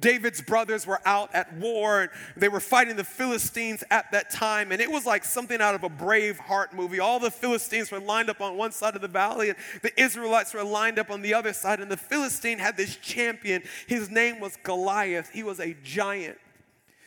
David's 0.00 0.40
brothers 0.40 0.86
were 0.86 1.00
out 1.04 1.34
at 1.34 1.52
war 1.54 2.10
they 2.36 2.48
were 2.48 2.60
fighting 2.60 2.96
the 2.96 3.04
Philistines 3.04 3.82
at 3.90 4.10
that 4.12 4.30
time. 4.30 4.72
And 4.72 4.80
it 4.80 4.90
was 4.90 5.06
like 5.06 5.24
something 5.24 5.60
out 5.60 5.74
of 5.74 5.84
a 5.84 5.88
Braveheart 5.88 6.72
movie. 6.72 7.00
All 7.00 7.18
the 7.18 7.30
Philistines 7.30 7.90
were 7.90 8.00
lined 8.00 8.30
up 8.30 8.40
on 8.40 8.56
one 8.56 8.72
side 8.72 8.94
of 8.94 9.02
the 9.02 9.08
valley 9.08 9.50
and 9.50 9.58
the 9.82 10.00
Israelites 10.00 10.54
were 10.54 10.64
lined 10.64 10.98
up 10.98 11.10
on 11.10 11.22
the 11.22 11.34
other 11.34 11.52
side. 11.52 11.80
And 11.80 11.90
the 11.90 11.96
Philistine 11.96 12.58
had 12.58 12.76
this 12.76 12.96
champion. 12.96 13.62
His 13.86 14.10
name 14.10 14.40
was 14.40 14.56
Goliath. 14.62 15.30
He 15.30 15.42
was 15.42 15.60
a 15.60 15.74
giant. 15.82 16.38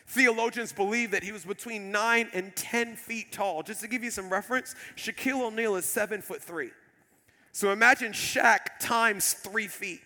Theologians 0.08 0.74
believe 0.74 1.12
that 1.12 1.24
he 1.24 1.32
was 1.32 1.46
between 1.46 1.92
nine 1.92 2.30
and 2.34 2.54
10 2.56 2.98
feet 2.98 3.32
tall. 3.32 3.64
Just 3.64 3.82
to 3.82 3.88
give 3.88 4.04
you 4.04 4.12
some 4.12 4.30
reference, 4.30 4.76
Shaquille 4.98 5.42
O'Neal 5.42 5.76
is 5.78 5.86
seven 5.86 6.22
foot 6.22 6.42
three. 6.42 6.72
So 7.54 7.72
imagine 7.72 8.12
Shaq 8.12 8.80
times 8.80 9.34
three 9.34 9.68
feet. 9.68 10.02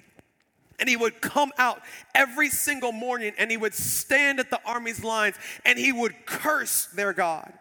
And 0.79 0.89
he 0.89 0.97
would 0.97 1.21
come 1.21 1.51
out 1.57 1.81
every 2.13 2.49
single 2.49 2.91
morning 2.91 3.33
and 3.37 3.49
he 3.49 3.57
would 3.57 3.73
stand 3.73 4.39
at 4.39 4.49
the 4.49 4.59
army's 4.65 5.03
lines 5.03 5.35
and 5.65 5.79
he 5.79 5.93
would 5.93 6.25
curse 6.25 6.87
their 6.87 7.13
God. 7.13 7.51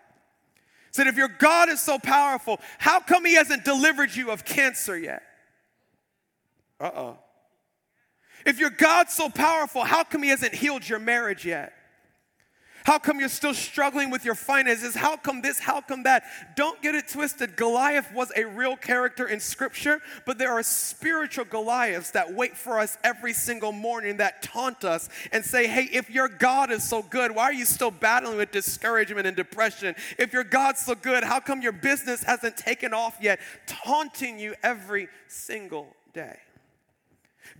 Said, 0.91 1.07
if 1.07 1.17
your 1.17 1.29
God 1.29 1.69
is 1.69 1.81
so 1.81 1.99
powerful, 1.99 2.61
how 2.79 3.01
come 3.01 3.25
he 3.25 3.35
hasn't 3.35 3.65
delivered 3.65 4.15
you 4.15 4.31
of 4.31 4.45
cancer 4.45 4.97
yet? 4.97 5.23
Uh 6.81 6.91
oh. 6.95 7.19
If 8.47 8.59
your 8.59 8.71
God's 8.71 9.13
so 9.13 9.29
powerful, 9.29 9.85
how 9.85 10.05
come 10.05 10.23
he 10.23 10.29
hasn't 10.29 10.55
healed 10.55 10.89
your 10.89 10.99
marriage 10.99 11.45
yet? 11.45 11.73
How 12.85 12.99
come 12.99 13.19
you're 13.19 13.31
still 13.31 13.55
struggling 13.55 14.11
with 14.11 14.27
your 14.27 14.35
finances? 14.35 14.95
How 14.95 15.17
come 15.17 15.41
this? 15.41 15.59
How 15.59 15.81
come 15.81 16.03
that? 16.03 16.25
Don't 16.55 16.83
get 16.83 16.95
it 16.95 17.09
twisted. 17.09 17.57
Goliath 17.57 18.13
was 18.13 18.31
a 18.37 18.45
real 18.45 18.77
character 18.77 19.27
in 19.27 19.41
Scripture, 19.41 20.03
but 20.27 20.37
there 20.37 20.53
are 20.53 20.63
spiritual 20.63 21.47
Goliaths 21.47 22.11
that 22.11 22.35
wait 22.35 22.55
for 22.59 22.79
us 22.79 22.99
every 23.03 23.33
single 23.33 23.73
morning 23.73 24.19
that 24.19 24.43
taunt 24.43 24.85
us 24.85 25.09
and 25.33 25.43
say, 25.43 25.67
hey, 25.67 25.89
if 25.93 26.11
your 26.11 26.29
God 26.29 26.71
is 26.71 26.87
so 26.87 27.01
good, 27.01 27.35
why 27.35 27.45
are 27.45 27.55
you 27.55 27.65
still 27.65 27.91
battling 27.91 28.37
with 28.37 28.51
discouragement 28.51 29.27
and 29.27 29.35
depression? 29.35 29.95
If 30.19 30.35
your 30.35 30.45
God's 30.45 30.81
so 30.81 30.95
good, 30.95 31.25
how 31.25 31.41
come 31.41 31.63
your 31.63 31.73
business 31.73 32.23
hasn't 32.23 32.59
taken 32.59 32.93
off 32.93 33.17
yet? 33.19 33.41
Taunting 33.67 34.39
you 34.39 34.57
every 34.63 35.09
single 35.27 35.97
day. 36.13 36.37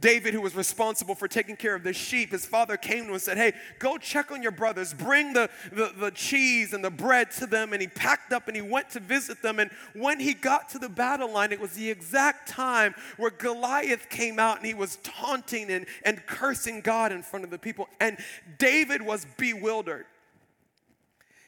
David, 0.01 0.35
who 0.35 0.41
was 0.41 0.55
responsible 0.55 1.15
for 1.15 1.29
taking 1.29 1.57
care 1.57 1.75
of 1.75 1.85
the 1.85 1.93
sheep, 1.93 2.33
his 2.33 2.45
father 2.45 2.77
came 2.77 3.03
to 3.03 3.05
him 3.05 3.13
and 3.13 3.23
said, 3.23 3.37
Hey, 3.37 3.53
go 3.79 3.97
check 3.97 4.33
on 4.33 4.43
your 4.43 4.53
brothers, 4.53 4.93
bring 4.93 5.33
the, 5.33 5.49
the, 5.73 5.93
the, 5.97 6.11
cheese 6.11 6.73
and 6.73 6.85
the 6.85 6.91
bread 6.91 7.31
to 7.33 7.47
them. 7.47 7.73
And 7.73 7.81
he 7.81 7.89
packed 7.89 8.33
up 8.33 8.49
and 8.49 8.57
he 8.57 8.63
went 8.63 8.91
to 8.91 9.01
visit 9.01 9.41
them. 9.41 9.59
And 9.59 9.71
when 9.95 10.19
he 10.19 10.35
got 10.35 10.69
to 10.71 10.79
the 10.79 10.89
battle 10.89 11.33
line, 11.33 11.53
it 11.53 11.61
was 11.61 11.73
the 11.73 11.91
exact 11.91 12.49
time 12.49 12.95
where 13.17 13.31
Goliath 13.31 14.09
came 14.09 14.39
out 14.39 14.59
and 14.59 14.67
he 14.67 14.75
was 14.75 14.97
taunting 15.03 15.71
and, 15.71 15.87
and 16.05 16.25
cursing 16.27 16.81
God 16.81 17.13
in 17.13 17.23
front 17.23 17.45
of 17.45 17.51
the 17.51 17.59
people. 17.59 17.89
And 18.01 18.19
David 18.59 19.01
was 19.01 19.27
bewildered. 19.37 20.07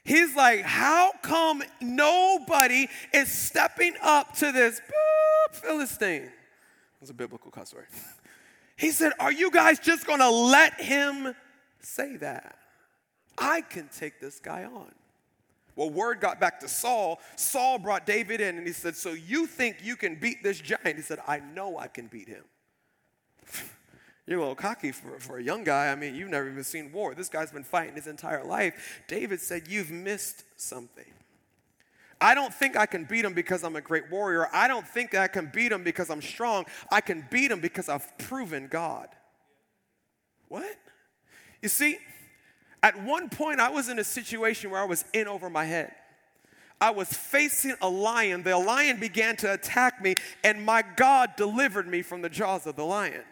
He's 0.05 0.37
like, 0.37 0.63
How 0.63 1.11
come 1.23 1.65
nobody 1.81 2.87
is 3.13 3.31
stepping 3.31 3.95
up 4.01 4.37
to 4.37 4.53
this 4.53 4.81
Philistine? 5.51 6.31
That's 7.01 7.11
a 7.11 7.15
biblical 7.15 7.51
cuss 7.51 7.75
word. 7.75 7.87
He 8.77 8.91
said, 8.91 9.13
Are 9.19 9.33
you 9.33 9.51
guys 9.51 9.79
just 9.79 10.07
gonna 10.07 10.31
let 10.31 10.81
him 10.81 11.35
say 11.81 12.17
that? 12.19 12.59
I 13.39 13.61
can 13.61 13.89
take 13.89 14.21
this 14.21 14.39
guy 14.39 14.65
on. 14.65 14.93
Well, 15.75 15.91
word 15.91 16.21
got 16.21 16.41
back 16.41 16.61
to 16.61 16.69
Saul. 16.69 17.21
Saul 17.37 17.79
brought 17.79 18.07
David 18.07 18.41
in 18.41 18.57
and 18.57 18.67
he 18.67 18.73
said, 18.73 18.97
So 18.97 19.13
you 19.13 19.47
think 19.47 19.79
you 19.83 19.97
can 19.97 20.17
beat 20.17 20.43
this 20.43 20.59
giant? 20.59 20.97
He 20.97 21.03
said, 21.03 21.19
I 21.27 21.41
know 21.41 21.79
I 21.79 21.89
can 21.89 22.07
beat 22.07 22.29
him. 22.29 22.45
You're 24.27 24.39
a 24.39 24.41
little 24.41 24.55
cocky 24.57 24.91
for, 24.91 25.21
for 25.21 25.39
a 25.39 25.43
young 25.43 25.63
guy. 25.63 25.93
I 25.93 25.95
mean, 25.95 26.15
you've 26.15 26.31
never 26.31 26.49
even 26.49 26.65
seen 26.65 26.91
war. 26.91 27.15
This 27.15 27.29
guy's 27.29 27.53
been 27.53 27.63
fighting 27.63 27.95
his 27.95 28.09
entire 28.09 28.43
life. 28.43 29.03
David 29.07 29.41
said, 29.41 29.69
You've 29.69 29.91
missed 29.91 30.45
something. 30.57 31.05
I 32.21 32.35
don't 32.35 32.53
think 32.53 32.77
I 32.77 32.87
can 32.87 33.05
beat 33.05 33.25
him 33.25 33.35
because 33.35 33.63
I'm 33.63 33.77
a 33.77 33.81
great 33.81 34.11
warrior. 34.11 34.49
I 34.53 34.69
don't 34.69 34.87
think 34.87 35.15
I 35.15 35.29
can 35.29 35.51
beat 35.53 35.71
him 35.71 35.85
because 35.85 36.11
I'm 36.11 36.23
strong. 36.23 36.65
I 36.91 37.01
can 37.01 37.27
beat 37.31 37.51
him 37.51 37.61
because 37.61 37.89
I've 37.89 38.17
proven 38.19 38.69
God. 38.69 39.09
What? 40.49 40.77
You 41.61 41.69
see, 41.69 41.99
at 42.83 43.03
one 43.03 43.29
point, 43.29 43.61
I 43.61 43.71
was 43.71 43.89
in 43.89 43.99
a 43.99 44.05
situation 44.05 44.71
where 44.71 44.81
I 44.81 44.85
was 44.85 45.05
in 45.13 45.29
over 45.29 45.51
my 45.51 45.65
head. 45.65 45.93
I 46.81 46.91
was 46.91 47.09
facing 47.13 47.75
a 47.81 47.89
lion. 47.89 48.43
The 48.43 48.57
lion 48.57 49.01
began 49.01 49.37
to 49.37 49.53
attack 49.53 50.03
me, 50.03 50.15
and 50.45 50.65
my 50.65 50.85
God 50.97 51.31
delivered 51.37 51.87
me 51.87 52.03
from 52.03 52.23
the 52.23 52.29
jaws 52.29 52.67
of 52.67 52.77
the 52.77 52.85
lion. 52.85 53.25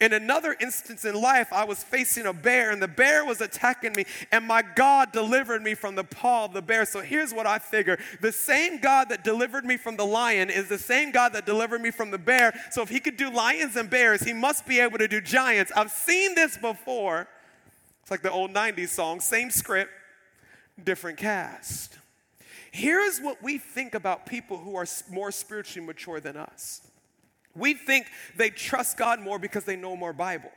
In 0.00 0.14
another 0.14 0.56
instance 0.58 1.04
in 1.04 1.14
life, 1.14 1.52
I 1.52 1.64
was 1.64 1.84
facing 1.84 2.24
a 2.24 2.32
bear, 2.32 2.70
and 2.70 2.80
the 2.80 2.88
bear 2.88 3.22
was 3.22 3.42
attacking 3.42 3.92
me, 3.92 4.06
and 4.32 4.46
my 4.46 4.62
God 4.62 5.12
delivered 5.12 5.62
me 5.62 5.74
from 5.74 5.94
the 5.94 6.04
paw 6.04 6.46
of 6.46 6.54
the 6.54 6.62
bear. 6.62 6.86
So 6.86 7.00
here's 7.00 7.34
what 7.34 7.46
I 7.46 7.58
figure 7.58 7.98
the 8.22 8.32
same 8.32 8.80
God 8.80 9.10
that 9.10 9.24
delivered 9.24 9.66
me 9.66 9.76
from 9.76 9.96
the 9.96 10.06
lion 10.06 10.48
is 10.48 10.68
the 10.68 10.78
same 10.78 11.10
God 11.10 11.34
that 11.34 11.44
delivered 11.44 11.82
me 11.82 11.90
from 11.90 12.10
the 12.10 12.18
bear. 12.18 12.58
So 12.70 12.80
if 12.80 12.88
he 12.88 12.98
could 12.98 13.18
do 13.18 13.30
lions 13.30 13.76
and 13.76 13.90
bears, 13.90 14.22
he 14.22 14.32
must 14.32 14.66
be 14.66 14.80
able 14.80 14.96
to 14.98 15.08
do 15.08 15.20
giants. 15.20 15.70
I've 15.76 15.90
seen 15.90 16.34
this 16.34 16.56
before. 16.56 17.28
It's 18.00 18.10
like 18.10 18.22
the 18.22 18.32
old 18.32 18.52
90s 18.52 18.88
song, 18.88 19.20
same 19.20 19.50
script, 19.50 19.90
different 20.82 21.18
cast. 21.18 21.98
Here's 22.72 23.18
what 23.18 23.42
we 23.42 23.58
think 23.58 23.94
about 23.94 24.24
people 24.24 24.56
who 24.56 24.76
are 24.76 24.86
more 25.10 25.30
spiritually 25.30 25.86
mature 25.86 26.20
than 26.20 26.38
us. 26.38 26.80
We 27.54 27.74
think 27.74 28.06
they 28.36 28.50
trust 28.50 28.96
God 28.96 29.20
more 29.20 29.38
because 29.38 29.64
they 29.64 29.76
know 29.76 29.96
more 29.96 30.12
Bible. 30.12 30.52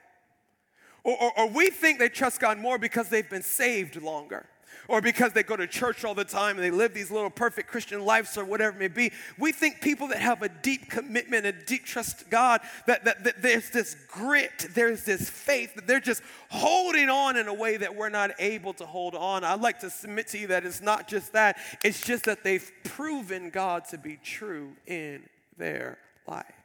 Or, 1.03 1.21
or, 1.21 1.39
or, 1.39 1.49
we 1.49 1.69
think 1.69 1.99
they 1.99 2.09
trust 2.09 2.39
God 2.39 2.57
more 2.57 2.77
because 2.77 3.09
they've 3.09 3.29
been 3.29 3.43
saved 3.43 4.01
longer. 4.01 4.45
Or 4.89 5.01
because 5.01 5.31
they 5.31 5.43
go 5.43 5.55
to 5.55 5.65
church 5.65 6.03
all 6.03 6.13
the 6.13 6.25
time 6.25 6.57
and 6.57 6.63
they 6.63 6.71
live 6.71 6.93
these 6.93 7.09
little 7.09 7.29
perfect 7.29 7.69
Christian 7.69 8.03
lives 8.03 8.37
or 8.37 8.43
whatever 8.43 8.75
it 8.75 8.79
may 8.79 8.87
be. 8.89 9.13
We 9.37 9.53
think 9.53 9.79
people 9.81 10.09
that 10.09 10.19
have 10.19 10.41
a 10.41 10.49
deep 10.49 10.89
commitment, 10.89 11.45
a 11.45 11.53
deep 11.53 11.85
trust 11.85 12.19
to 12.19 12.25
God, 12.25 12.61
that, 12.85 13.05
that, 13.05 13.23
that 13.23 13.41
there's 13.41 13.69
this 13.69 13.95
grit, 14.09 14.67
there's 14.73 15.05
this 15.05 15.29
faith, 15.29 15.75
that 15.75 15.87
they're 15.87 16.01
just 16.01 16.21
holding 16.49 17.09
on 17.09 17.37
in 17.37 17.47
a 17.47 17.53
way 17.53 17.77
that 17.77 17.95
we're 17.95 18.09
not 18.09 18.31
able 18.39 18.73
to 18.73 18.85
hold 18.85 19.15
on. 19.15 19.45
I'd 19.45 19.61
like 19.61 19.79
to 19.79 19.89
submit 19.89 20.27
to 20.29 20.37
you 20.37 20.47
that 20.47 20.65
it's 20.65 20.81
not 20.81 21.07
just 21.07 21.31
that, 21.31 21.57
it's 21.83 22.01
just 22.01 22.25
that 22.25 22.43
they've 22.43 22.69
proven 22.83 23.51
God 23.51 23.85
to 23.85 23.97
be 23.97 24.19
true 24.21 24.73
in 24.85 25.23
their 25.57 25.97
life. 26.27 26.62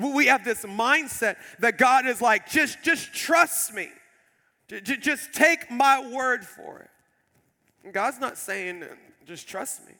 We 0.00 0.26
have 0.26 0.44
this 0.44 0.64
mindset 0.64 1.36
that 1.58 1.76
God 1.76 2.06
is 2.06 2.22
like, 2.22 2.48
just, 2.48 2.82
just 2.82 3.12
trust 3.12 3.74
me. 3.74 3.88
Just 4.82 5.32
take 5.32 5.70
my 5.70 6.08
word 6.10 6.44
for 6.46 6.80
it. 6.80 7.92
God's 7.92 8.20
not 8.20 8.38
saying, 8.38 8.84
just 9.26 9.48
trust 9.48 9.86
me. 9.86 9.94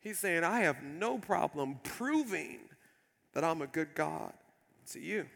He's 0.00 0.18
saying, 0.18 0.44
I 0.44 0.60
have 0.60 0.82
no 0.82 1.18
problem 1.18 1.80
proving 1.82 2.60
that 3.34 3.44
I'm 3.44 3.60
a 3.60 3.66
good 3.66 3.94
God 3.94 4.32
to 4.92 5.00
you. 5.00 5.26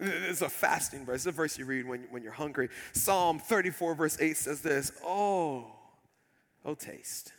It's 0.00 0.42
a 0.42 0.48
fasting 0.48 1.04
verse. 1.04 1.16
It's 1.16 1.26
a 1.26 1.32
verse 1.32 1.58
you 1.58 1.64
read 1.64 1.86
when, 1.86 2.06
when 2.10 2.22
you're 2.22 2.32
hungry. 2.32 2.68
Psalm 2.92 3.38
34, 3.38 3.94
verse 3.94 4.18
8 4.20 4.36
says 4.36 4.60
this 4.60 4.92
Oh, 5.04 5.72
oh, 6.64 6.74
taste. 6.74 7.32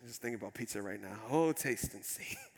I'm 0.00 0.08
just 0.08 0.20
thinking 0.20 0.40
about 0.40 0.54
pizza 0.54 0.82
right 0.82 1.00
now. 1.00 1.16
Oh, 1.30 1.52
taste 1.52 1.94
and 1.94 2.04
see 2.04 2.36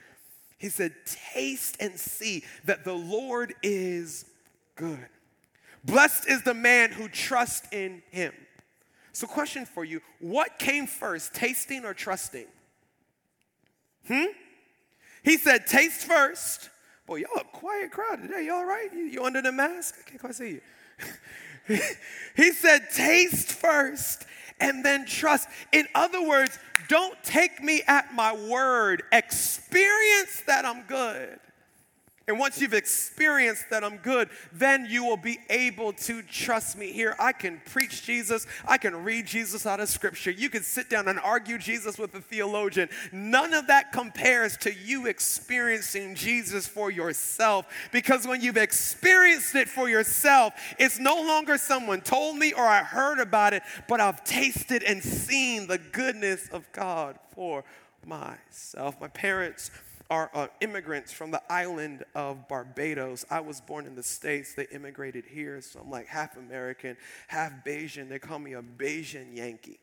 he 0.64 0.70
said, 0.70 0.94
Taste 1.34 1.76
and 1.78 2.00
see 2.00 2.42
that 2.64 2.84
the 2.84 2.94
Lord 2.94 3.52
is 3.62 4.24
good. 4.76 5.08
Blessed 5.84 6.26
is 6.26 6.42
the 6.42 6.54
man 6.54 6.90
who 6.90 7.06
trusts 7.06 7.68
in 7.70 8.02
him. 8.10 8.32
So, 9.12 9.26
question 9.26 9.66
for 9.66 9.84
you 9.84 10.00
what 10.20 10.58
came 10.58 10.86
first, 10.86 11.34
tasting 11.34 11.84
or 11.84 11.92
trusting? 11.92 12.46
Hmm? 14.08 14.24
He 15.22 15.36
said, 15.36 15.66
Taste 15.66 16.06
first. 16.06 16.70
Boy, 17.06 17.16
y'all 17.16 17.42
a 17.42 17.44
quiet 17.44 17.90
crowd 17.90 18.22
today. 18.22 18.46
Y'all 18.46 18.64
right? 18.64 18.88
You, 18.90 19.04
you 19.04 19.22
under 19.22 19.42
the 19.42 19.52
mask? 19.52 19.96
I 20.00 20.08
can't 20.08 20.20
quite 20.22 20.34
see 20.34 20.60
you. 21.68 21.76
he 22.36 22.52
said, 22.52 22.88
Taste 22.90 23.52
first 23.52 24.24
and 24.60 24.84
then 24.84 25.06
trust. 25.06 25.48
In 25.72 25.86
other 25.94 26.26
words, 26.26 26.58
don't 26.88 27.16
take 27.22 27.62
me 27.62 27.82
at 27.86 28.14
my 28.14 28.34
word. 28.34 29.02
Experience 29.12 30.42
that 30.46 30.64
I'm 30.64 30.82
good. 30.82 31.38
And 32.26 32.38
once 32.38 32.58
you've 32.58 32.72
experienced 32.72 33.68
that 33.68 33.84
I'm 33.84 33.98
good, 33.98 34.30
then 34.50 34.86
you 34.88 35.04
will 35.04 35.18
be 35.18 35.38
able 35.50 35.92
to 35.92 36.22
trust 36.22 36.78
me. 36.78 36.90
Here, 36.90 37.14
I 37.18 37.32
can 37.32 37.60
preach 37.66 38.02
Jesus, 38.02 38.46
I 38.66 38.78
can 38.78 39.04
read 39.04 39.26
Jesus 39.26 39.66
out 39.66 39.80
of 39.80 39.90
scripture. 39.90 40.30
You 40.30 40.48
can 40.48 40.62
sit 40.62 40.88
down 40.88 41.08
and 41.08 41.20
argue 41.20 41.58
Jesus 41.58 41.98
with 41.98 42.14
a 42.14 42.20
theologian. 42.22 42.88
None 43.12 43.52
of 43.52 43.66
that 43.66 43.92
compares 43.92 44.56
to 44.58 44.72
you 44.72 45.06
experiencing 45.06 46.14
Jesus 46.14 46.66
for 46.66 46.90
yourself. 46.90 47.66
Because 47.92 48.26
when 48.26 48.40
you've 48.40 48.56
experienced 48.56 49.54
it 49.54 49.68
for 49.68 49.88
yourself, 49.88 50.54
it's 50.78 50.98
no 50.98 51.16
longer 51.16 51.58
someone 51.58 52.00
told 52.00 52.38
me 52.38 52.54
or 52.54 52.64
I 52.64 52.82
heard 52.82 53.20
about 53.20 53.52
it, 53.52 53.62
but 53.86 54.00
I've 54.00 54.24
tasted 54.24 54.82
and 54.82 55.02
seen 55.02 55.66
the 55.66 55.78
goodness 55.78 56.48
of 56.48 56.70
God 56.72 57.18
for 57.34 57.64
myself. 58.06 58.98
My 59.00 59.08
parents 59.08 59.70
are 60.10 60.30
uh, 60.34 60.48
immigrants 60.60 61.12
from 61.12 61.30
the 61.30 61.42
island 61.50 62.04
of 62.14 62.48
Barbados. 62.48 63.24
I 63.30 63.40
was 63.40 63.60
born 63.60 63.86
in 63.86 63.94
the 63.94 64.02
States. 64.02 64.54
They 64.54 64.66
immigrated 64.72 65.24
here, 65.26 65.60
so 65.60 65.80
I'm 65.80 65.90
like 65.90 66.06
half 66.06 66.36
American, 66.36 66.96
half 67.28 67.52
Bajan. 67.64 68.08
They 68.08 68.18
call 68.18 68.38
me 68.38 68.54
a 68.54 68.62
Bajan 68.62 69.36
Yankee. 69.36 69.78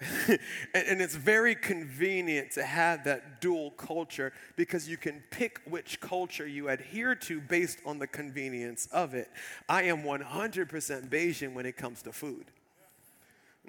and, 0.28 0.38
and, 0.74 1.02
it's 1.02 1.14
very 1.14 1.54
convenient 1.54 2.50
to 2.52 2.62
have 2.62 3.04
that 3.04 3.42
dual 3.42 3.70
culture 3.72 4.32
because 4.56 4.88
you 4.88 4.96
can 4.96 5.22
pick 5.30 5.60
which 5.66 6.00
culture 6.00 6.46
you 6.46 6.70
adhere 6.70 7.14
to 7.14 7.38
based 7.38 7.80
on 7.84 7.98
the 7.98 8.06
convenience 8.06 8.88
of 8.92 9.12
it. 9.12 9.30
I 9.68 9.82
am 9.82 10.02
100% 10.04 11.10
Bajan 11.10 11.52
when 11.52 11.66
it 11.66 11.76
comes 11.76 12.00
to 12.02 12.12
food. 12.12 12.50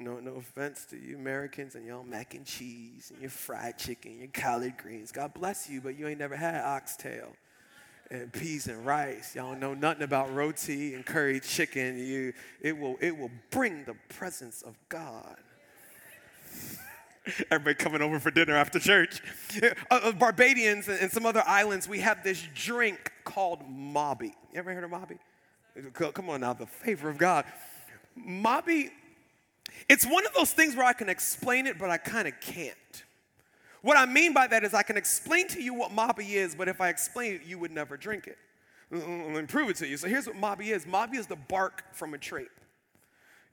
No, 0.03 0.19
no 0.19 0.35
offense 0.35 0.85
to 0.85 0.97
you 0.97 1.15
Americans 1.15 1.75
and 1.75 1.85
y'all 1.85 2.03
mac 2.03 2.33
and 2.33 2.45
cheese 2.45 3.11
and 3.11 3.21
your 3.21 3.29
fried 3.29 3.77
chicken, 3.77 4.17
your 4.17 4.29
collard 4.33 4.77
greens. 4.77 5.11
God 5.11 5.33
bless 5.33 5.69
you, 5.69 5.79
but 5.79 5.97
you 5.97 6.07
ain't 6.07 6.19
never 6.19 6.35
had 6.35 6.61
oxtail 6.63 7.33
and 8.09 8.31
peas 8.33 8.67
and 8.67 8.85
rice. 8.85 9.35
Y'all 9.35 9.55
know 9.55 9.73
nothing 9.73 10.03
about 10.03 10.33
roti 10.33 10.95
and 10.95 11.05
curry 11.05 11.39
chicken. 11.39 11.97
You, 11.97 12.33
it 12.59 12.77
will, 12.77 12.97
it 12.99 13.17
will 13.17 13.31
bring 13.51 13.85
the 13.85 13.95
presence 14.09 14.63
of 14.63 14.75
God. 14.89 15.37
Everybody 17.51 17.75
coming 17.75 18.01
over 18.01 18.19
for 18.19 18.31
dinner 18.31 18.55
after 18.55 18.79
church. 18.79 19.21
Uh, 19.91 19.99
uh, 20.03 20.11
Barbadians 20.13 20.87
and 20.87 21.11
some 21.11 21.25
other 21.25 21.43
islands, 21.45 21.87
we 21.87 21.99
have 21.99 22.23
this 22.23 22.41
drink 22.55 23.11
called 23.25 23.61
Mauby. 23.69 24.33
You 24.53 24.59
ever 24.59 24.73
heard 24.73 24.85
of 24.85 24.91
Mauby? 24.91 25.17
Come 26.13 26.29
on 26.29 26.39
now, 26.39 26.53
the 26.53 26.65
favor 26.65 27.09
of 27.09 27.17
God. 27.17 27.43
Mauby 28.17 28.91
it's 29.89 30.05
one 30.05 30.25
of 30.25 30.33
those 30.33 30.51
things 30.51 30.75
where 30.75 30.85
I 30.85 30.93
can 30.93 31.09
explain 31.09 31.67
it, 31.67 31.77
but 31.77 31.89
I 31.89 31.97
kind 31.97 32.27
of 32.27 32.33
can't. 32.39 32.75
What 33.81 33.97
I 33.97 34.05
mean 34.05 34.33
by 34.33 34.47
that 34.47 34.63
is 34.63 34.73
I 34.73 34.83
can 34.83 34.97
explain 34.97 35.47
to 35.49 35.61
you 35.61 35.73
what 35.73 35.91
Mauby 35.91 36.33
is, 36.33 36.55
but 36.55 36.67
if 36.67 36.79
I 36.81 36.89
explain 36.89 37.33
it, 37.33 37.41
you 37.45 37.57
would 37.59 37.71
never 37.71 37.97
drink 37.97 38.27
it. 38.27 38.37
Me 38.91 39.41
prove 39.43 39.69
it 39.69 39.77
to 39.77 39.87
you. 39.87 39.97
So 39.97 40.07
here's 40.07 40.27
what 40.27 40.35
Mauby 40.35 40.67
is 40.67 40.85
Mauby 40.85 41.15
is 41.15 41.27
the 41.27 41.35
bark 41.35 41.83
from 41.93 42.13
a 42.13 42.17
tree. 42.17 42.47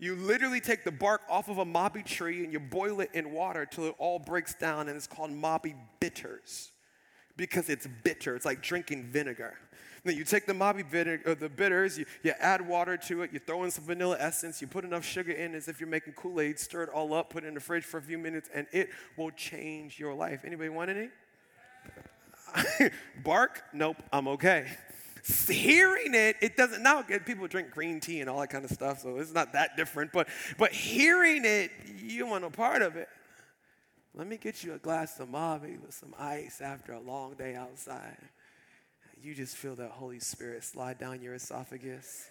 You 0.00 0.14
literally 0.14 0.60
take 0.60 0.84
the 0.84 0.92
bark 0.92 1.22
off 1.28 1.48
of 1.48 1.58
a 1.58 1.64
Mauby 1.64 2.04
tree 2.04 2.44
and 2.44 2.52
you 2.52 2.60
boil 2.60 3.00
it 3.00 3.10
in 3.14 3.32
water 3.32 3.66
till 3.66 3.84
it 3.84 3.94
all 3.98 4.18
breaks 4.18 4.54
down, 4.54 4.88
and 4.88 4.96
it's 4.96 5.06
called 5.06 5.30
Mauby 5.30 5.74
bitters 6.00 6.70
because 7.36 7.68
it's 7.68 7.86
bitter. 8.04 8.36
It's 8.36 8.44
like 8.44 8.62
drinking 8.62 9.04
vinegar. 9.04 9.56
Then 10.04 10.16
you 10.16 10.24
take 10.24 10.46
the 10.46 10.52
Mauby 10.52 10.88
bitter, 10.88 11.20
or 11.26 11.34
the 11.34 11.48
bitters, 11.48 11.98
you, 11.98 12.06
you 12.22 12.32
add 12.38 12.66
water 12.66 12.96
to 12.96 13.22
it, 13.22 13.32
you 13.32 13.38
throw 13.38 13.64
in 13.64 13.70
some 13.70 13.84
vanilla 13.84 14.16
essence, 14.18 14.60
you 14.60 14.66
put 14.66 14.84
enough 14.84 15.04
sugar 15.04 15.32
in 15.32 15.54
as 15.54 15.68
if 15.68 15.80
you're 15.80 15.88
making 15.88 16.12
Kool-Aid, 16.14 16.58
stir 16.58 16.84
it 16.84 16.90
all 16.90 17.12
up, 17.14 17.30
put 17.30 17.44
it 17.44 17.48
in 17.48 17.54
the 17.54 17.60
fridge 17.60 17.84
for 17.84 17.98
a 17.98 18.02
few 18.02 18.18
minutes, 18.18 18.48
and 18.54 18.66
it 18.72 18.90
will 19.16 19.30
change 19.30 19.98
your 19.98 20.14
life. 20.14 20.40
Anybody 20.44 20.68
want 20.68 20.90
any? 20.90 21.08
Bark? 23.24 23.62
Nope, 23.72 23.96
I'm 24.12 24.28
okay. 24.28 24.66
hearing 25.48 26.14
it, 26.14 26.36
it 26.40 26.56
doesn't 26.56 26.82
now 26.82 27.02
people 27.02 27.46
drink 27.48 27.70
green 27.70 28.00
tea 28.00 28.20
and 28.20 28.30
all 28.30 28.40
that 28.40 28.50
kind 28.50 28.64
of 28.64 28.70
stuff, 28.70 29.00
so 29.00 29.16
it's 29.16 29.34
not 29.34 29.52
that 29.52 29.76
different. 29.76 30.12
But 30.12 30.28
but 30.56 30.72
hearing 30.72 31.44
it, 31.44 31.70
you 32.00 32.26
want 32.26 32.44
a 32.44 32.50
part 32.50 32.82
of 32.82 32.96
it. 32.96 33.08
Let 34.14 34.26
me 34.26 34.36
get 34.36 34.64
you 34.64 34.74
a 34.74 34.78
glass 34.78 35.20
of 35.20 35.28
Mauby 35.28 35.80
with 35.80 35.94
some 35.94 36.14
ice 36.18 36.60
after 36.60 36.92
a 36.92 37.00
long 37.00 37.34
day 37.34 37.54
outside. 37.54 38.16
You 39.22 39.34
just 39.34 39.56
feel 39.56 39.74
that 39.76 39.90
Holy 39.90 40.20
Spirit 40.20 40.64
slide 40.64 40.98
down 40.98 41.20
your 41.20 41.34
esophagus. 41.34 42.28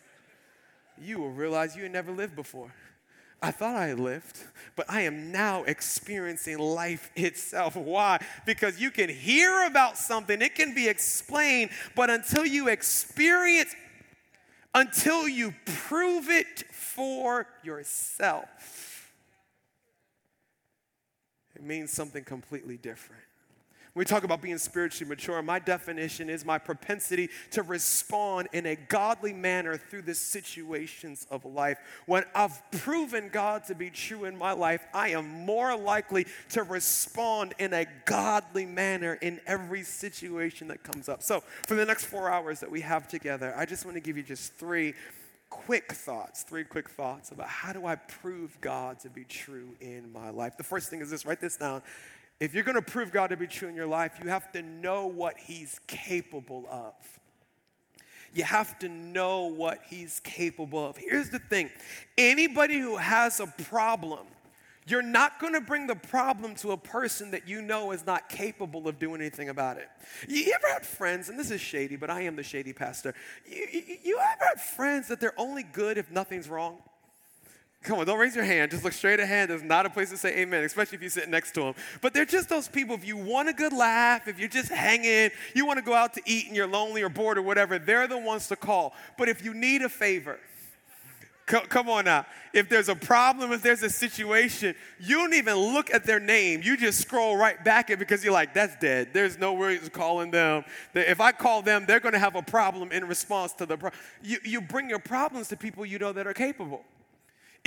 You 1.00 1.20
will 1.20 1.32
realize 1.32 1.76
you 1.76 1.84
had 1.84 1.92
never 1.92 2.12
lived 2.12 2.36
before. 2.36 2.74
I 3.42 3.52
thought 3.52 3.76
I 3.76 3.88
had 3.88 4.00
lived, 4.00 4.40
but 4.76 4.88
I 4.90 5.02
am 5.02 5.32
now 5.32 5.64
experiencing 5.64 6.58
life 6.58 7.12
itself. 7.16 7.76
Why? 7.76 8.20
Because 8.46 8.80
you 8.80 8.90
can 8.90 9.10
hear 9.10 9.66
about 9.68 9.98
something, 9.98 10.42
it 10.42 10.56
can 10.56 10.74
be 10.74 10.88
explained, 10.88 11.70
but 11.96 12.10
until 12.10 12.46
you 12.46 12.68
experience, 12.68 13.76
until 14.74 15.28
you 15.28 15.54
prove 15.66 16.30
it 16.30 16.64
for 16.72 17.48
yourself, 17.64 19.12
it 21.56 21.62
means 21.62 21.92
something 21.92 22.24
completely 22.24 22.78
different. 22.78 23.27
We 23.98 24.06
talk 24.06 24.24
about 24.24 24.44
being 24.44 24.60
spiritually 24.60 25.10
mature, 25.10 25.42
my 25.42 25.58
definition 25.58 26.30
is 26.30 26.46
my 26.46 26.60
propensity 26.60 27.30
to 27.50 27.64
respond 27.64 28.48
in 28.54 28.68
a 28.68 28.76
godly 28.76 29.34
manner 29.34 29.76
through 29.76 30.04
the 30.04 30.14
situations 30.14 31.26
of 31.32 31.46
life. 31.46 31.80
When 32.06 32.24
I've 32.36 32.62
proven 32.70 33.30
God 33.30 33.64
to 33.66 33.76
be 33.76 33.90
true 33.90 34.26
in 34.26 34.38
my 34.38 34.52
life, 34.52 34.86
I 34.94 35.10
am 35.10 35.28
more 35.46 35.76
likely 35.76 36.28
to 36.50 36.62
respond 36.62 37.56
in 37.58 37.74
a 37.74 37.88
godly 38.06 38.68
manner 38.68 39.18
in 39.20 39.42
every 39.48 39.82
situation 39.82 40.68
that 40.68 40.84
comes 40.84 41.10
up. 41.10 41.24
So, 41.24 41.42
for 41.66 41.74
the 41.74 41.86
next 41.86 42.06
four 42.06 42.30
hours 42.30 42.60
that 42.60 42.70
we 42.70 42.82
have 42.82 43.08
together, 43.08 43.52
I 43.58 43.66
just 43.66 43.84
want 43.84 43.96
to 43.96 44.02
give 44.02 44.16
you 44.16 44.22
just 44.22 44.54
three 44.54 44.94
quick 45.50 45.92
thoughts, 45.94 46.44
three 46.44 46.64
quick 46.64 46.90
thoughts 46.90 47.32
about 47.32 47.48
how 47.48 47.74
do 47.74 47.88
I 47.88 47.96
prove 47.96 48.60
God 48.62 49.00
to 49.00 49.10
be 49.10 49.24
true 49.24 49.70
in 49.82 50.12
my 50.14 50.30
life. 50.30 50.56
The 50.56 50.64
first 50.64 50.90
thing 50.90 51.02
is 51.02 51.10
this 51.10 51.26
write 51.26 51.42
this 51.42 51.58
down. 51.58 51.82
If 52.40 52.54
you're 52.54 52.64
going 52.64 52.76
to 52.76 52.82
prove 52.82 53.12
God 53.12 53.28
to 53.28 53.38
be 53.38 53.48
true 53.48 53.68
in 53.68 53.76
your 53.76 53.88
life, 53.88 54.20
you 54.24 54.30
have 54.30 54.52
to 54.52 54.62
know 54.62 55.08
what 55.08 55.38
He's 55.40 55.80
capable 55.88 56.68
of. 56.70 56.94
You 58.34 58.44
have 58.44 58.78
to 58.80 58.90
know 58.90 59.46
what 59.46 59.80
He's 59.90 60.20
capable 60.20 60.86
of. 60.86 60.98
Here's 60.98 61.30
the 61.30 61.40
thing 61.40 61.72
anybody 62.18 62.78
who 62.78 62.98
has 62.98 63.40
a 63.40 63.48
problem, 63.48 64.28
you're 64.86 65.02
not 65.02 65.40
going 65.40 65.54
to 65.54 65.62
bring 65.62 65.88
the 65.88 65.96
problem 65.96 66.54
to 66.56 66.72
a 66.72 66.78
person 66.78 67.32
that 67.32 67.48
you 67.48 67.62
know 67.62 67.92
is 67.92 68.06
not 68.06 68.30
capable 68.30 68.88
of 68.88 69.00
doing 69.00 69.20
anything 69.20 69.50
about 69.50 69.78
it. 69.78 69.90
You 70.28 70.54
ever 70.54 70.72
had 70.72 70.86
friends, 70.86 71.30
and 71.30 71.40
this 71.40 71.50
is 71.50 71.60
shady, 71.60 71.96
but 71.96 72.12
I 72.12 72.22
am 72.22 72.36
the 72.36 72.44
shady 72.44 72.72
pastor. 72.72 73.16
You, 73.48 73.68
you, 73.74 73.98
you 74.04 74.18
ever 74.20 74.46
had 74.46 74.62
friends 74.62 75.08
that 75.08 75.20
they're 75.20 75.40
only 75.40 75.64
good 75.64 75.98
if 75.98 76.12
nothing's 76.12 76.48
wrong? 76.48 76.78
Come 77.88 78.00
on, 78.00 78.06
don't 78.06 78.20
raise 78.20 78.36
your 78.36 78.44
hand. 78.44 78.72
Just 78.72 78.84
look 78.84 78.92
straight 78.92 79.22
ahead. 79.22 79.50
There's 79.50 79.64
not 79.64 79.86
a 79.86 79.90
place 79.90 80.10
to 80.10 80.18
say 80.18 80.40
amen, 80.40 80.66
especially 80.66 80.98
if 80.98 81.02
you 81.02 81.08
sit 81.08 81.30
next 81.30 81.54
to 81.54 81.62
them. 81.62 81.76
But 82.02 82.14
they're 82.14 82.26
just 82.26 82.50
those 82.50 82.68
people, 82.68 82.96
if 82.96 83.08
you 83.08 83.16
want 83.16 83.48
a 83.48 83.54
good 83.54 83.72
laugh, 83.72 84.28
if 84.28 84.38
you're 84.38 84.50
just 84.50 84.70
hanging, 84.70 85.32
you 85.56 85.66
want 85.66 85.78
to 85.80 85.86
go 85.86 85.94
out 85.94 86.14
to 86.16 86.22
eat 86.26 86.48
and 86.48 86.56
you're 86.56 86.68
lonely 86.68 87.02
or 87.02 87.08
bored 87.08 87.38
or 87.38 87.44
whatever, 87.44 87.80
they're 87.80 88.06
the 88.06 88.18
ones 88.18 88.50
to 88.50 88.58
call. 88.58 88.94
But 89.18 89.30
if 89.30 89.42
you 89.42 89.54
need 89.54 89.84
a 89.84 89.90
favor, 89.90 90.38
Come 91.46 91.88
on 91.88 92.04
now. 92.04 92.26
If 92.52 92.68
there's 92.68 92.90
a 92.90 92.96
problem, 92.96 93.54
if 93.54 93.62
there's 93.62 93.82
a 93.82 93.90
situation, 93.90 94.76
you 95.00 95.16
don't 95.16 95.34
even 95.34 95.56
look 95.56 95.94
at 95.94 96.04
their 96.04 96.20
name. 96.20 96.60
You 96.62 96.76
just 96.76 97.00
scroll 97.00 97.38
right 97.38 97.64
back 97.64 97.90
it 97.90 98.00
because 98.00 98.22
you're 98.22 98.34
like, 98.34 98.54
that's 98.54 98.76
dead. 98.82 99.14
There's 99.14 99.38
no 99.38 99.54
worries 99.54 99.88
calling 99.88 100.30
them. 100.30 100.66
If 100.94 101.22
I 101.22 101.32
call 101.32 101.62
them, 101.62 101.86
they're 101.88 102.02
going 102.02 102.12
to 102.12 102.20
have 102.20 102.36
a 102.36 102.42
problem 102.42 102.92
in 102.92 103.08
response 103.08 103.54
to 103.54 103.66
the 103.66 103.78
problem. 103.78 103.98
You, 104.22 104.40
you 104.44 104.60
bring 104.60 104.90
your 104.90 105.00
problems 105.00 105.48
to 105.48 105.56
people 105.56 105.86
you 105.86 106.00
know 106.00 106.12
that 106.12 106.28
are 106.28 106.34
capable. 106.34 106.84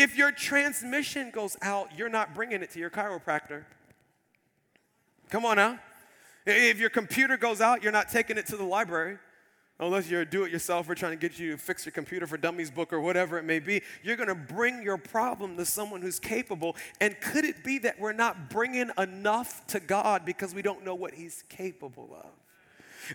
If 0.00 0.16
your 0.16 0.32
transmission 0.32 1.30
goes 1.30 1.58
out, 1.60 1.90
you're 1.94 2.08
not 2.08 2.34
bringing 2.34 2.62
it 2.62 2.70
to 2.70 2.78
your 2.78 2.88
chiropractor. 2.88 3.64
Come 5.28 5.44
on 5.44 5.56
now. 5.56 5.78
If 6.46 6.80
your 6.80 6.88
computer 6.88 7.36
goes 7.36 7.60
out, 7.60 7.82
you're 7.82 7.92
not 7.92 8.08
taking 8.08 8.38
it 8.38 8.46
to 8.46 8.56
the 8.56 8.64
library. 8.64 9.18
Unless 9.78 10.08
you're 10.08 10.22
a 10.22 10.26
do 10.26 10.44
it 10.44 10.52
yourselfer 10.54 10.96
trying 10.96 11.12
to 11.12 11.18
get 11.18 11.38
you 11.38 11.52
to 11.52 11.58
fix 11.58 11.84
your 11.84 11.92
computer 11.92 12.26
for 12.26 12.38
dummies 12.38 12.70
book 12.70 12.94
or 12.94 13.00
whatever 13.00 13.38
it 13.38 13.44
may 13.44 13.58
be, 13.58 13.82
you're 14.02 14.16
to 14.16 14.34
bring 14.34 14.82
your 14.82 14.96
problem 14.96 15.58
to 15.58 15.66
someone 15.66 16.00
who's 16.00 16.18
capable. 16.18 16.76
And 17.02 17.20
could 17.20 17.44
it 17.44 17.62
be 17.62 17.76
that 17.80 18.00
we're 18.00 18.14
not 18.14 18.48
bringing 18.48 18.90
enough 18.96 19.66
to 19.66 19.80
God 19.80 20.24
because 20.24 20.54
we 20.54 20.62
don't 20.62 20.82
know 20.82 20.94
what 20.94 21.12
He's 21.12 21.44
capable 21.50 22.08
of? 22.18 22.30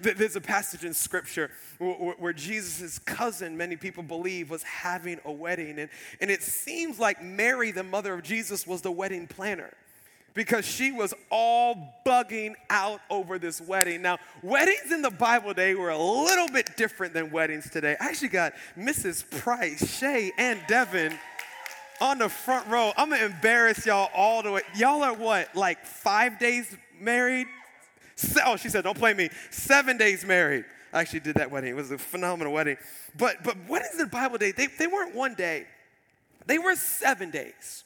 There's 0.02 0.36
a 0.36 0.42
passage 0.42 0.84
in 0.84 0.94
scripture 0.94 1.52
where 1.80 2.34
Jesus' 2.34 3.00
cousin, 3.00 3.58
many 3.58 3.76
people 3.76 4.04
believe, 4.04 4.50
was 4.50 4.64
having 4.64 5.20
a 5.26 5.32
wedding. 5.32 5.80
And, 5.80 5.90
and 6.22 6.32
it 6.32 6.44
seems 6.44 7.00
like 7.00 7.24
Mary, 7.24 7.72
the 7.72 7.84
mother 7.84 8.14
of 8.14 8.24
Jesus, 8.24 8.66
was 8.66 8.82
the 8.82 8.92
wedding 8.92 9.28
planner 9.28 9.74
because 10.36 10.66
she 10.66 10.92
was 10.92 11.14
all 11.32 11.96
bugging 12.06 12.54
out 12.70 13.00
over 13.10 13.40
this 13.40 13.60
wedding. 13.62 14.02
Now, 14.02 14.20
weddings 14.44 14.92
in 14.92 15.02
the 15.02 15.10
Bible 15.10 15.54
day 15.54 15.74
were 15.74 15.90
a 15.90 15.98
little 15.98 16.50
bit 16.50 16.76
different 16.76 17.14
than 17.14 17.32
weddings 17.32 17.70
today. 17.70 17.96
I 18.00 18.10
actually 18.10 18.28
got 18.28 18.54
Mrs. 18.78 19.28
Price, 19.40 19.98
Shay, 19.98 20.32
and 20.38 20.60
Devin 20.68 21.18
on 22.02 22.18
the 22.18 22.30
front 22.30 22.68
row. 22.68 22.92
I'm 22.98 23.10
gonna 23.10 23.26
embarrass 23.26 23.86
y'all 23.86 24.10
all 24.14 24.44
the 24.44 24.52
way. 24.52 24.62
Y'all 24.76 25.02
are 25.04 25.14
what, 25.14 25.56
like 25.56 25.86
five 25.86 26.38
days 26.38 26.76
married? 27.00 27.48
Oh, 28.46 28.56
she 28.56 28.70
said, 28.70 28.84
don't 28.84 28.98
play 28.98 29.14
me. 29.14 29.30
Seven 29.50 29.98
days 29.98 30.26
married. 30.26 30.66
I 30.94 31.02
actually 31.02 31.20
did 31.20 31.36
that 31.36 31.52
wedding. 31.52 31.72
It 31.72 31.76
was 31.76 31.92
a 31.92 31.98
phenomenal 31.98 32.54
wedding. 32.54 32.78
But 33.18 33.44
but 33.44 33.58
weddings 33.68 33.94
in 33.94 34.00
the 34.00 34.06
Bible 34.06 34.38
day, 34.38 34.52
they, 34.52 34.68
they 34.68 34.88
weren't 34.88 35.14
one 35.14 35.34
day. 35.34 35.66
They 36.46 36.58
were 36.58 36.76
seven 36.76 37.32
days. 37.32 37.84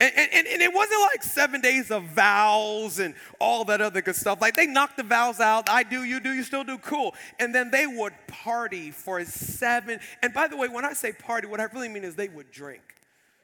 And, 0.00 0.12
and, 0.16 0.48
and, 0.48 0.62
it 0.62 0.74
wasn't 0.74 1.00
like 1.12 1.22
seven 1.22 1.60
days 1.60 1.92
of 1.92 2.02
vows 2.02 2.98
and 2.98 3.14
all 3.38 3.64
that 3.66 3.80
other 3.80 4.02
good 4.02 4.16
stuff. 4.16 4.40
Like 4.40 4.56
they 4.56 4.66
knocked 4.66 4.96
the 4.96 5.04
vows 5.04 5.38
out. 5.38 5.68
I 5.68 5.84
do, 5.84 6.02
you 6.02 6.18
do, 6.18 6.32
you 6.32 6.42
still 6.42 6.64
do, 6.64 6.76
cool. 6.78 7.14
And 7.38 7.54
then 7.54 7.70
they 7.70 7.86
would 7.86 8.12
party 8.26 8.90
for 8.90 9.24
seven. 9.24 10.00
And 10.20 10.34
by 10.34 10.48
the 10.48 10.56
way, 10.56 10.66
when 10.66 10.84
I 10.84 10.92
say 10.94 11.12
party, 11.12 11.46
what 11.46 11.60
I 11.60 11.64
really 11.64 11.88
mean 11.88 12.02
is 12.02 12.16
they 12.16 12.28
would 12.28 12.50
drink. 12.50 12.82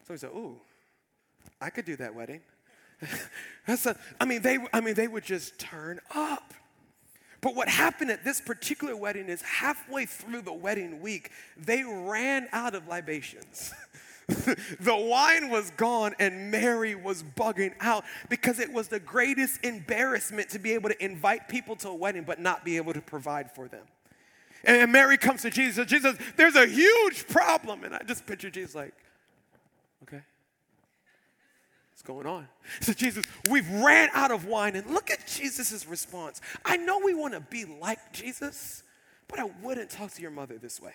So 0.08 0.14
he 0.14 0.18
said, 0.18 0.30
Ooh, 0.30 0.56
I 1.60 1.70
could 1.70 1.84
do 1.84 1.94
that 1.96 2.12
wedding. 2.12 2.40
That's 3.66 3.86
a, 3.86 3.96
I 4.20 4.24
mean, 4.24 4.42
they, 4.42 4.58
I 4.72 4.80
mean, 4.80 4.94
they 4.94 5.08
would 5.08 5.24
just 5.24 5.58
turn 5.58 6.00
up. 6.14 6.54
But 7.40 7.54
what 7.54 7.68
happened 7.68 8.10
at 8.10 8.24
this 8.24 8.40
particular 8.40 8.96
wedding 8.96 9.28
is 9.28 9.42
halfway 9.42 10.06
through 10.06 10.42
the 10.42 10.52
wedding 10.52 11.00
week, 11.00 11.30
they 11.56 11.84
ran 11.84 12.48
out 12.52 12.74
of 12.74 12.88
libations. 12.88 13.72
the 14.26 14.96
wine 14.96 15.48
was 15.48 15.70
gone 15.76 16.14
and 16.18 16.50
Mary 16.50 16.94
was 16.94 17.22
bugging 17.22 17.72
out 17.80 18.04
because 18.28 18.58
it 18.58 18.72
was 18.72 18.88
the 18.88 19.00
greatest 19.00 19.64
embarrassment 19.64 20.50
to 20.50 20.58
be 20.58 20.72
able 20.72 20.90
to 20.90 21.04
invite 21.04 21.48
people 21.48 21.76
to 21.76 21.88
a 21.88 21.94
wedding 21.94 22.24
but 22.24 22.40
not 22.40 22.64
be 22.64 22.76
able 22.76 22.92
to 22.92 23.00
provide 23.00 23.50
for 23.54 23.68
them. 23.68 23.84
And 24.64 24.90
Mary 24.92 25.16
comes 25.16 25.42
to 25.42 25.50
Jesus. 25.50 25.78
And 25.78 25.88
Jesus, 25.88 26.16
there's 26.36 26.56
a 26.56 26.66
huge 26.66 27.26
problem. 27.28 27.84
And 27.84 27.94
I 27.94 28.02
just 28.06 28.26
picture 28.26 28.50
Jesus 28.50 28.74
like. 28.74 28.92
What's 31.98 32.06
going 32.06 32.26
on? 32.28 32.46
So, 32.78 32.92
Jesus, 32.92 33.24
we've 33.50 33.68
ran 33.68 34.08
out 34.14 34.30
of 34.30 34.44
wine. 34.44 34.76
And 34.76 34.88
look 34.88 35.10
at 35.10 35.26
Jesus' 35.26 35.84
response. 35.84 36.40
I 36.64 36.76
know 36.76 37.00
we 37.00 37.12
want 37.12 37.34
to 37.34 37.40
be 37.40 37.64
like 37.64 38.12
Jesus, 38.12 38.84
but 39.26 39.40
I 39.40 39.50
wouldn't 39.64 39.90
talk 39.90 40.12
to 40.12 40.22
your 40.22 40.30
mother 40.30 40.58
this 40.58 40.80
way. 40.80 40.92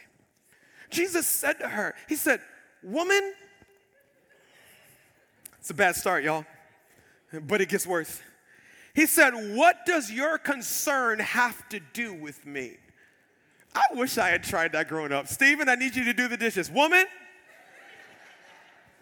Jesus 0.90 1.28
said 1.28 1.60
to 1.60 1.68
her, 1.68 1.94
He 2.08 2.16
said, 2.16 2.40
Woman, 2.82 3.34
it's 5.60 5.70
a 5.72 5.74
bad 5.74 5.98
start, 5.98 6.24
y'all, 6.24 6.46
but 7.48 7.60
it 7.60 7.68
gets 7.68 7.86
worse. 7.86 8.22
He 8.96 9.06
said, 9.06 9.34
What 9.58 9.86
does 9.86 10.10
your 10.10 10.38
concern 10.38 11.20
have 11.20 11.68
to 11.68 11.82
do 11.92 12.14
with 12.14 12.46
me? 12.46 12.78
I 13.76 13.84
wish 13.92 14.18
I 14.18 14.30
had 14.30 14.46
tried 14.46 14.72
that 14.72 14.88
growing 14.88 15.12
up. 15.12 15.28
Stephen, 15.28 15.68
I 15.68 15.76
need 15.76 15.98
you 15.98 16.06
to 16.06 16.14
do 16.14 16.30
the 16.30 16.38
dishes. 16.38 16.72
Woman, 16.72 17.08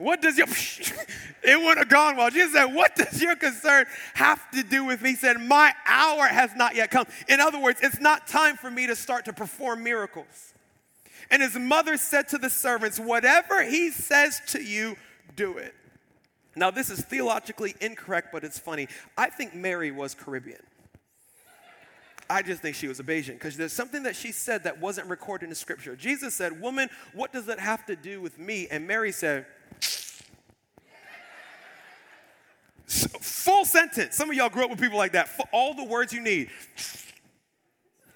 what 0.02 0.22
does 0.22 0.38
your, 0.38 0.48
it 1.44 1.64
would 1.64 1.78
have 1.78 1.90
gone 1.90 2.18
well. 2.18 2.30
Jesus 2.30 2.54
said, 2.54 2.66
What 2.66 2.96
does 2.96 3.22
your 3.22 3.36
concern 3.36 3.86
have 4.14 4.50
to 4.52 4.64
do 4.64 4.84
with 4.86 5.02
me? 5.02 5.12
He 5.12 5.16
said, 5.16 5.40
My 5.40 5.74
hour 5.86 6.26
has 6.26 6.56
not 6.56 6.76
yet 6.76 6.92
come. 6.92 7.06
In 7.28 7.40
other 7.40 7.60
words, 7.60 7.80
it's 7.84 8.00
not 8.00 8.28
time 8.28 8.58
for 8.58 8.72
me 8.72 8.88
to 8.88 8.96
start 8.96 9.26
to 9.26 9.34
perform 9.34 9.84
miracles. 9.84 10.54
And 11.30 11.42
his 11.42 11.56
mother 11.56 11.98
said 11.98 12.28
to 12.30 12.38
the 12.38 12.50
servants, 12.50 13.00
Whatever 13.00 13.64
he 13.64 13.92
says 13.92 14.42
to 14.48 14.62
you, 14.62 14.98
do 15.36 15.58
it. 15.58 15.74
Now, 16.56 16.72
this 16.72 16.90
is 16.90 17.02
theologically 17.02 17.76
incorrect, 17.80 18.30
but 18.34 18.44
it's 18.44 18.60
funny. 18.60 18.88
I 19.18 19.30
think 19.30 19.56
Mary 19.56 19.92
was 19.92 20.14
Caribbean. 20.14 20.60
I 22.30 22.42
just 22.42 22.62
think 22.62 22.76
she 22.76 22.88
was 22.88 23.00
a 23.00 23.04
Bajan 23.04 23.34
because 23.34 23.58
there's 23.58 23.74
something 23.74 24.04
that 24.04 24.16
she 24.16 24.32
said 24.32 24.64
that 24.64 24.80
wasn't 24.80 25.08
recorded 25.08 25.46
in 25.46 25.50
the 25.50 25.56
scripture. 25.56 25.96
Jesus 25.96 26.34
said, 26.34 26.62
Woman, 26.62 26.90
what 27.14 27.34
does 27.34 27.48
it 27.48 27.60
have 27.60 27.86
to 27.86 27.96
do 27.96 28.22
with 28.22 28.40
me? 28.40 28.68
And 28.72 28.88
Mary 28.88 29.12
said, 29.12 29.46
Full 33.41 33.65
sentence. 33.65 34.15
Some 34.15 34.30
of 34.30 34.36
y'all 34.36 34.49
grew 34.49 34.65
up 34.65 34.69
with 34.69 34.80
people 34.80 34.99
like 34.99 35.13
that. 35.13 35.27
All 35.51 35.73
the 35.73 35.84
words 35.84 36.13
you 36.13 36.21
need. 36.21 36.51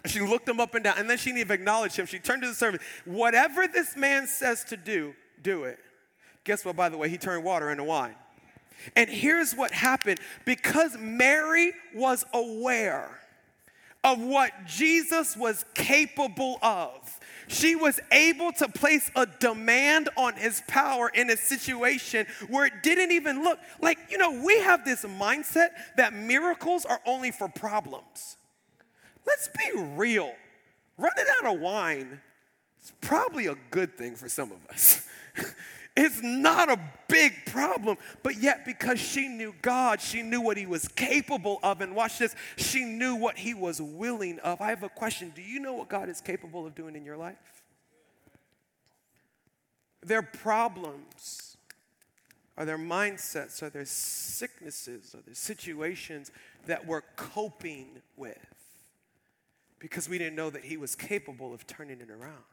She 0.05 0.19
looked 0.19 0.47
him 0.47 0.59
up 0.59 0.75
and 0.75 0.83
down, 0.83 0.99
and 0.99 1.09
then 1.09 1.17
she 1.17 1.31
didn't 1.31 1.39
even 1.39 1.59
acknowledge 1.61 1.95
him. 1.95 2.05
She 2.05 2.19
turned 2.19 2.43
to 2.43 2.47
the 2.47 2.53
servant. 2.53 2.83
Whatever 3.05 3.65
this 3.67 3.97
man 3.97 4.27
says 4.27 4.63
to 4.65 4.77
do, 4.77 5.15
do 5.41 5.63
it. 5.63 5.79
Guess 6.43 6.63
what, 6.63 6.75
by 6.75 6.89
the 6.89 6.97
way? 6.97 7.09
He 7.09 7.17
turned 7.17 7.43
water 7.43 7.71
into 7.71 7.83
wine. 7.83 8.13
And 8.95 9.09
here's 9.09 9.55
what 9.55 9.71
happened 9.71 10.19
because 10.45 10.95
Mary 10.99 11.73
was 11.95 12.23
aware 12.31 13.19
of 14.03 14.21
what 14.21 14.51
Jesus 14.67 15.35
was 15.35 15.65
capable 15.73 16.59
of. 16.61 17.19
She 17.47 17.75
was 17.75 17.99
able 18.11 18.51
to 18.53 18.67
place 18.67 19.11
a 19.15 19.25
demand 19.25 20.09
on 20.17 20.35
his 20.35 20.61
power 20.67 21.09
in 21.09 21.29
a 21.29 21.37
situation 21.37 22.25
where 22.47 22.65
it 22.65 22.83
didn't 22.83 23.11
even 23.11 23.43
look 23.43 23.59
like, 23.81 23.97
you 24.09 24.17
know, 24.17 24.41
we 24.43 24.59
have 24.59 24.85
this 24.85 25.03
mindset 25.03 25.69
that 25.97 26.13
miracles 26.13 26.85
are 26.85 26.99
only 27.05 27.31
for 27.31 27.47
problems. 27.47 28.37
Let's 29.25 29.49
be 29.49 29.79
real. 29.95 30.33
Running 30.97 31.25
out 31.39 31.53
of 31.53 31.59
wine 31.59 32.21
is 32.83 32.93
probably 33.01 33.47
a 33.47 33.55
good 33.71 33.97
thing 33.97 34.15
for 34.15 34.29
some 34.29 34.51
of 34.51 34.65
us. 34.69 35.07
It's 35.97 36.21
not 36.21 36.69
a 36.69 36.77
big 37.07 37.33
problem, 37.45 37.97
but 38.21 38.41
yet 38.41 38.65
because 38.65 38.99
she 38.99 39.29
knew 39.29 39.55
God, 39.61 40.01
she 40.01 40.21
knew 40.21 40.41
what 40.41 40.57
He 40.57 40.65
was 40.65 40.89
capable 40.89 41.59
of. 41.63 41.79
And 41.79 41.95
watch 41.95 42.19
this, 42.19 42.35
she 42.57 42.83
knew 42.83 43.15
what 43.15 43.37
He 43.37 43.53
was 43.53 43.81
willing 43.81 44.39
of. 44.39 44.59
I 44.59 44.69
have 44.69 44.83
a 44.83 44.89
question 44.89 45.31
Do 45.33 45.41
you 45.41 45.59
know 45.59 45.73
what 45.73 45.87
God 45.87 46.09
is 46.09 46.19
capable 46.19 46.65
of 46.65 46.75
doing 46.75 46.95
in 46.95 47.05
your 47.05 47.15
life? 47.15 47.37
Their 50.05 50.21
problems, 50.21 51.57
are 52.57 52.65
their 52.65 52.77
mindsets, 52.77 53.63
are 53.63 53.69
their 53.69 53.85
sicknesses, 53.85 55.15
are 55.15 55.21
their 55.21 55.33
situations 55.33 56.29
that 56.67 56.85
we're 56.85 57.03
coping 57.15 58.01
with 58.17 58.37
because 59.79 60.09
we 60.09 60.17
didn't 60.17 60.35
know 60.35 60.49
that 60.49 60.65
He 60.65 60.75
was 60.75 60.93
capable 60.93 61.53
of 61.53 61.65
turning 61.67 62.01
it 62.01 62.09
around. 62.09 62.43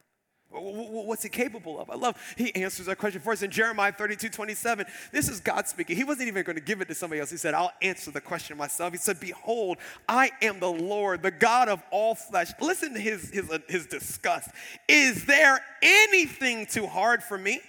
What's 0.53 1.23
he 1.23 1.29
capable 1.29 1.79
of? 1.79 1.89
I 1.89 1.95
love 1.95 2.15
he 2.37 2.53
answers 2.55 2.85
that 2.85 2.97
question 2.97 3.21
for 3.21 3.33
us 3.33 3.41
in 3.41 3.49
Jeremiah 3.49 3.91
32 3.91 4.29
27. 4.29 4.85
This 5.11 5.29
is 5.29 5.39
God 5.39 5.67
speaking. 5.67 5.95
He 5.95 6.03
wasn't 6.03 6.27
even 6.27 6.43
going 6.43 6.55
to 6.55 6.61
give 6.61 6.81
it 6.81 6.87
to 6.89 6.95
somebody 6.95 7.19
else. 7.19 7.31
He 7.31 7.37
said, 7.37 7.53
I'll 7.53 7.73
answer 7.81 8.11
the 8.11 8.21
question 8.21 8.57
myself. 8.57 8.91
He 8.91 8.97
said, 8.97 9.19
Behold, 9.19 9.77
I 10.07 10.31
am 10.41 10.59
the 10.59 10.71
Lord, 10.71 11.23
the 11.23 11.31
God 11.31 11.69
of 11.69 11.81
all 11.91 12.15
flesh. 12.15 12.51
Listen 12.61 12.93
to 12.93 12.99
his, 12.99 13.31
his, 13.31 13.49
uh, 13.49 13.59
his 13.67 13.87
disgust. 13.87 14.49
Is 14.87 15.25
there 15.25 15.59
anything 15.81 16.65
too 16.65 16.85
hard 16.85 17.23
for 17.23 17.37
me? 17.37 17.61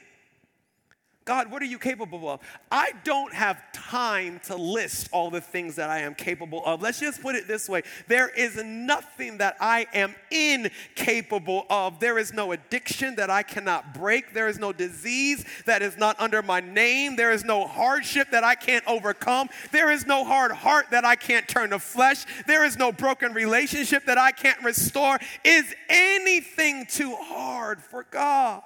God, 1.24 1.50
what 1.50 1.62
are 1.62 1.66
you 1.66 1.78
capable 1.78 2.28
of? 2.28 2.40
I 2.70 2.92
don't 3.02 3.32
have 3.32 3.58
time 3.72 4.40
to 4.44 4.56
list 4.56 5.08
all 5.10 5.30
the 5.30 5.40
things 5.40 5.76
that 5.76 5.88
I 5.88 6.00
am 6.00 6.14
capable 6.14 6.62
of. 6.66 6.82
Let's 6.82 7.00
just 7.00 7.22
put 7.22 7.34
it 7.34 7.48
this 7.48 7.66
way 7.66 7.82
there 8.08 8.28
is 8.28 8.62
nothing 8.62 9.38
that 9.38 9.56
I 9.58 9.86
am 9.94 10.14
incapable 10.30 11.64
of. 11.70 11.98
There 11.98 12.18
is 12.18 12.34
no 12.34 12.52
addiction 12.52 13.14
that 13.16 13.30
I 13.30 13.42
cannot 13.42 13.94
break. 13.94 14.34
There 14.34 14.48
is 14.48 14.58
no 14.58 14.72
disease 14.72 15.46
that 15.64 15.80
is 15.80 15.96
not 15.96 16.20
under 16.20 16.42
my 16.42 16.60
name. 16.60 17.16
There 17.16 17.32
is 17.32 17.42
no 17.42 17.66
hardship 17.66 18.30
that 18.32 18.44
I 18.44 18.54
can't 18.54 18.84
overcome. 18.86 19.48
There 19.72 19.90
is 19.90 20.06
no 20.06 20.24
hard 20.24 20.52
heart 20.52 20.90
that 20.90 21.06
I 21.06 21.16
can't 21.16 21.48
turn 21.48 21.70
to 21.70 21.78
flesh. 21.78 22.26
There 22.46 22.66
is 22.66 22.76
no 22.76 22.92
broken 22.92 23.32
relationship 23.32 24.04
that 24.04 24.18
I 24.18 24.30
can't 24.30 24.62
restore. 24.62 25.18
Is 25.42 25.74
anything 25.88 26.84
too 26.84 27.14
hard 27.16 27.82
for 27.82 28.04
God? 28.10 28.62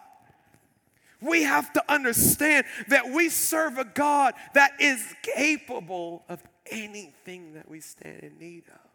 We 1.21 1.43
have 1.43 1.73
to 1.73 1.93
understand 1.93 2.67
that 2.89 3.11
we 3.11 3.29
serve 3.29 3.79
a 3.79 3.85
God 3.85 4.35
that 4.55 4.81
is 4.81 5.05
capable 5.23 6.25
of 6.29 6.43
anything 6.71 7.55
that 7.55 7.69
we 7.69 7.81
stand 7.81 8.21
in 8.21 8.39
need 8.39 8.65
of. 8.69 8.89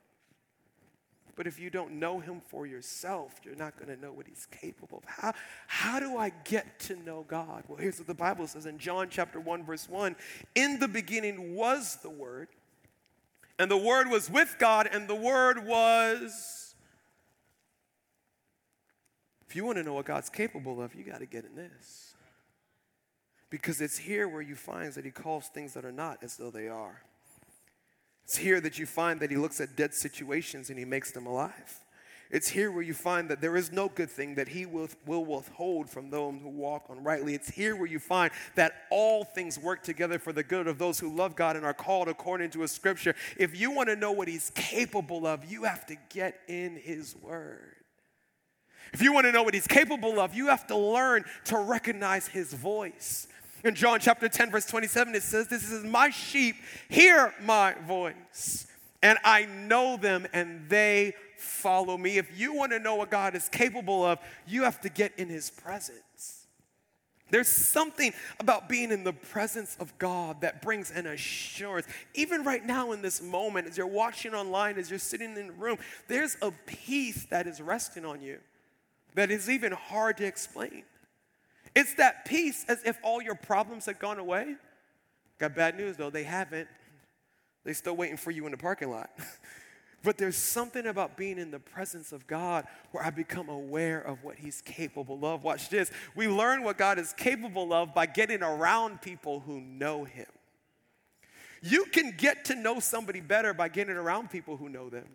But 1.35 1.47
if 1.47 1.59
you 1.59 1.69
don't 1.69 1.93
know 1.93 2.19
him 2.19 2.41
for 2.47 2.67
yourself, 2.67 3.33
you're 3.43 3.55
not 3.55 3.75
going 3.75 3.93
to 3.93 3.99
know 3.99 4.11
what 4.11 4.27
he's 4.27 4.45
capable 4.51 4.99
of. 4.99 5.05
How, 5.05 5.33
how 5.67 5.99
do 5.99 6.17
I 6.17 6.31
get 6.43 6.79
to 6.81 6.95
know 6.95 7.25
God? 7.27 7.63
Well, 7.67 7.79
here's 7.79 7.97
what 7.97 8.07
the 8.07 8.13
Bible 8.13 8.45
says 8.45 8.67
in 8.67 8.77
John 8.77 9.07
chapter 9.09 9.39
1, 9.39 9.65
verse 9.65 9.89
1 9.89 10.15
In 10.55 10.79
the 10.79 10.87
beginning 10.87 11.55
was 11.55 11.97
the 12.03 12.09
Word, 12.09 12.49
and 13.57 13.69
the 13.69 13.77
Word 13.77 14.09
was 14.09 14.29
with 14.29 14.57
God, 14.59 14.87
and 14.91 15.07
the 15.07 15.15
Word 15.15 15.65
was. 15.65 16.75
If 19.47 19.55
you 19.55 19.65
want 19.65 19.77
to 19.77 19.83
know 19.83 19.93
what 19.93 20.05
God's 20.05 20.29
capable 20.29 20.81
of, 20.81 20.95
you 20.95 21.03
got 21.03 21.19
to 21.19 21.27
get 21.27 21.45
in 21.45 21.55
this. 21.55 22.12
Because 23.53 23.81
it's 23.81 23.99
here 23.99 24.27
where 24.27 24.41
you 24.41 24.55
find 24.55 24.91
that 24.93 25.05
he 25.05 25.11
calls 25.11 25.47
things 25.47 25.75
that 25.75 25.85
are 25.85 25.91
not 25.91 26.23
as 26.23 26.37
though 26.37 26.49
they 26.49 26.67
are. 26.67 27.03
It's 28.23 28.35
here 28.35 28.59
that 28.59 28.79
you 28.79 28.87
find 28.87 29.19
that 29.19 29.29
he 29.29 29.37
looks 29.37 29.61
at 29.61 29.75
dead 29.75 29.93
situations 29.93 30.71
and 30.71 30.79
he 30.79 30.85
makes 30.85 31.11
them 31.11 31.27
alive. 31.27 31.79
It's 32.31 32.49
here 32.49 32.71
where 32.71 32.81
you 32.81 32.95
find 32.95 33.29
that 33.29 33.41
there 33.41 33.55
is 33.55 33.71
no 33.71 33.89
good 33.89 34.09
thing 34.09 34.33
that 34.35 34.47
he 34.47 34.65
will, 34.65 34.87
will 35.05 35.23
withhold 35.23 35.87
from 35.87 36.09
those 36.09 36.33
who 36.41 36.49
walk 36.49 36.85
uprightly. 36.89 37.35
It's 37.35 37.51
here 37.51 37.75
where 37.75 37.85
you 37.85 37.99
find 37.99 38.31
that 38.55 38.73
all 38.89 39.23
things 39.23 39.59
work 39.59 39.83
together 39.83 40.17
for 40.17 40.33
the 40.33 40.41
good 40.41 40.65
of 40.65 40.79
those 40.79 40.99
who 40.99 41.15
love 41.15 41.35
God 41.35 41.55
and 41.55 41.63
are 41.63 41.75
called 41.75 42.07
according 42.07 42.49
to 42.51 42.61
his 42.61 42.71
scripture. 42.71 43.13
If 43.37 43.55
you 43.55 43.69
want 43.69 43.87
to 43.89 43.95
know 43.95 44.13
what 44.13 44.27
he's 44.27 44.51
capable 44.55 45.27
of, 45.27 45.45
you 45.45 45.65
have 45.65 45.85
to 45.85 45.95
get 46.09 46.39
in 46.47 46.75
his 46.75 47.15
word. 47.21 47.75
If 48.93 49.01
you 49.03 49.13
want 49.13 49.27
to 49.27 49.31
know 49.31 49.43
what 49.43 49.53
he's 49.53 49.67
capable 49.67 50.19
of, 50.19 50.33
you 50.33 50.47
have 50.47 50.65
to 50.67 50.75
learn 50.75 51.25
to 51.45 51.57
recognize 51.57 52.25
his 52.27 52.51
voice. 52.51 53.27
In 53.63 53.75
John 53.75 53.99
chapter 54.01 54.27
10, 54.27 54.51
verse 54.51 54.65
27, 54.65 55.15
it 55.15 55.23
says, 55.23 55.47
This 55.47 55.71
is 55.71 55.85
my 55.85 56.09
sheep, 56.09 56.55
hear 56.89 57.33
my 57.41 57.73
voice, 57.87 58.67
and 59.01 59.17
I 59.23 59.45
know 59.45 59.95
them, 59.95 60.27
and 60.33 60.67
they 60.69 61.13
follow 61.37 61.97
me. 61.97 62.17
If 62.17 62.37
you 62.37 62.53
want 62.53 62.73
to 62.73 62.79
know 62.79 62.95
what 62.95 63.09
God 63.09 63.35
is 63.35 63.47
capable 63.47 64.03
of, 64.03 64.19
you 64.45 64.63
have 64.63 64.81
to 64.81 64.89
get 64.89 65.13
in 65.17 65.29
his 65.29 65.49
presence. 65.49 66.45
There's 67.29 67.47
something 67.47 68.13
about 68.39 68.67
being 68.67 68.91
in 68.91 69.03
the 69.03 69.13
presence 69.13 69.77
of 69.79 69.97
God 69.97 70.41
that 70.41 70.61
brings 70.61 70.91
an 70.91 71.07
assurance. 71.07 71.87
Even 72.13 72.43
right 72.43 72.63
now, 72.63 72.91
in 72.91 73.01
this 73.01 73.21
moment, 73.21 73.67
as 73.67 73.77
you're 73.77 73.87
watching 73.87 74.33
online, 74.33 74.77
as 74.77 74.89
you're 74.89 74.99
sitting 74.99 75.35
in 75.35 75.47
the 75.47 75.53
room, 75.53 75.77
there's 76.07 76.37
a 76.41 76.51
peace 76.67 77.25
that 77.31 77.47
is 77.47 77.61
resting 77.61 78.05
on 78.05 78.21
you 78.21 78.39
that 79.15 79.31
is 79.31 79.49
even 79.49 79.71
hard 79.71 80.17
to 80.17 80.25
explain. 80.25 80.83
It's 81.75 81.95
that 81.95 82.25
peace 82.25 82.65
as 82.67 82.83
if 82.83 82.97
all 83.03 83.21
your 83.21 83.35
problems 83.35 83.85
had 83.85 83.99
gone 83.99 84.19
away. 84.19 84.55
Got 85.39 85.55
bad 85.55 85.77
news 85.77 85.97
though, 85.97 86.09
they 86.09 86.23
haven't. 86.23 86.67
They're 87.63 87.73
still 87.73 87.95
waiting 87.95 88.17
for 88.17 88.31
you 88.31 88.45
in 88.45 88.51
the 88.51 88.57
parking 88.57 88.89
lot. 88.89 89.09
but 90.03 90.17
there's 90.17 90.35
something 90.35 90.85
about 90.85 91.15
being 91.15 91.39
in 91.39 91.49
the 91.49 91.59
presence 91.59 92.11
of 92.11 92.27
God 92.27 92.67
where 92.91 93.03
I 93.03 93.09
become 93.09 93.49
aware 93.49 94.01
of 94.01 94.23
what 94.23 94.35
He's 94.35 94.61
capable 94.61 95.25
of. 95.25 95.43
Watch 95.43 95.69
this. 95.69 95.91
We 96.15 96.27
learn 96.27 96.63
what 96.63 96.77
God 96.77 96.99
is 96.99 97.13
capable 97.13 97.73
of 97.73 97.93
by 97.93 98.05
getting 98.05 98.43
around 98.43 99.01
people 99.01 99.39
who 99.39 99.61
know 99.61 100.03
Him. 100.03 100.27
You 101.61 101.85
can 101.85 102.13
get 102.17 102.45
to 102.45 102.55
know 102.55 102.81
somebody 102.81 103.21
better 103.21 103.53
by 103.53 103.69
getting 103.69 103.95
around 103.95 104.29
people 104.29 104.57
who 104.57 104.67
know 104.67 104.89
them. 104.89 105.07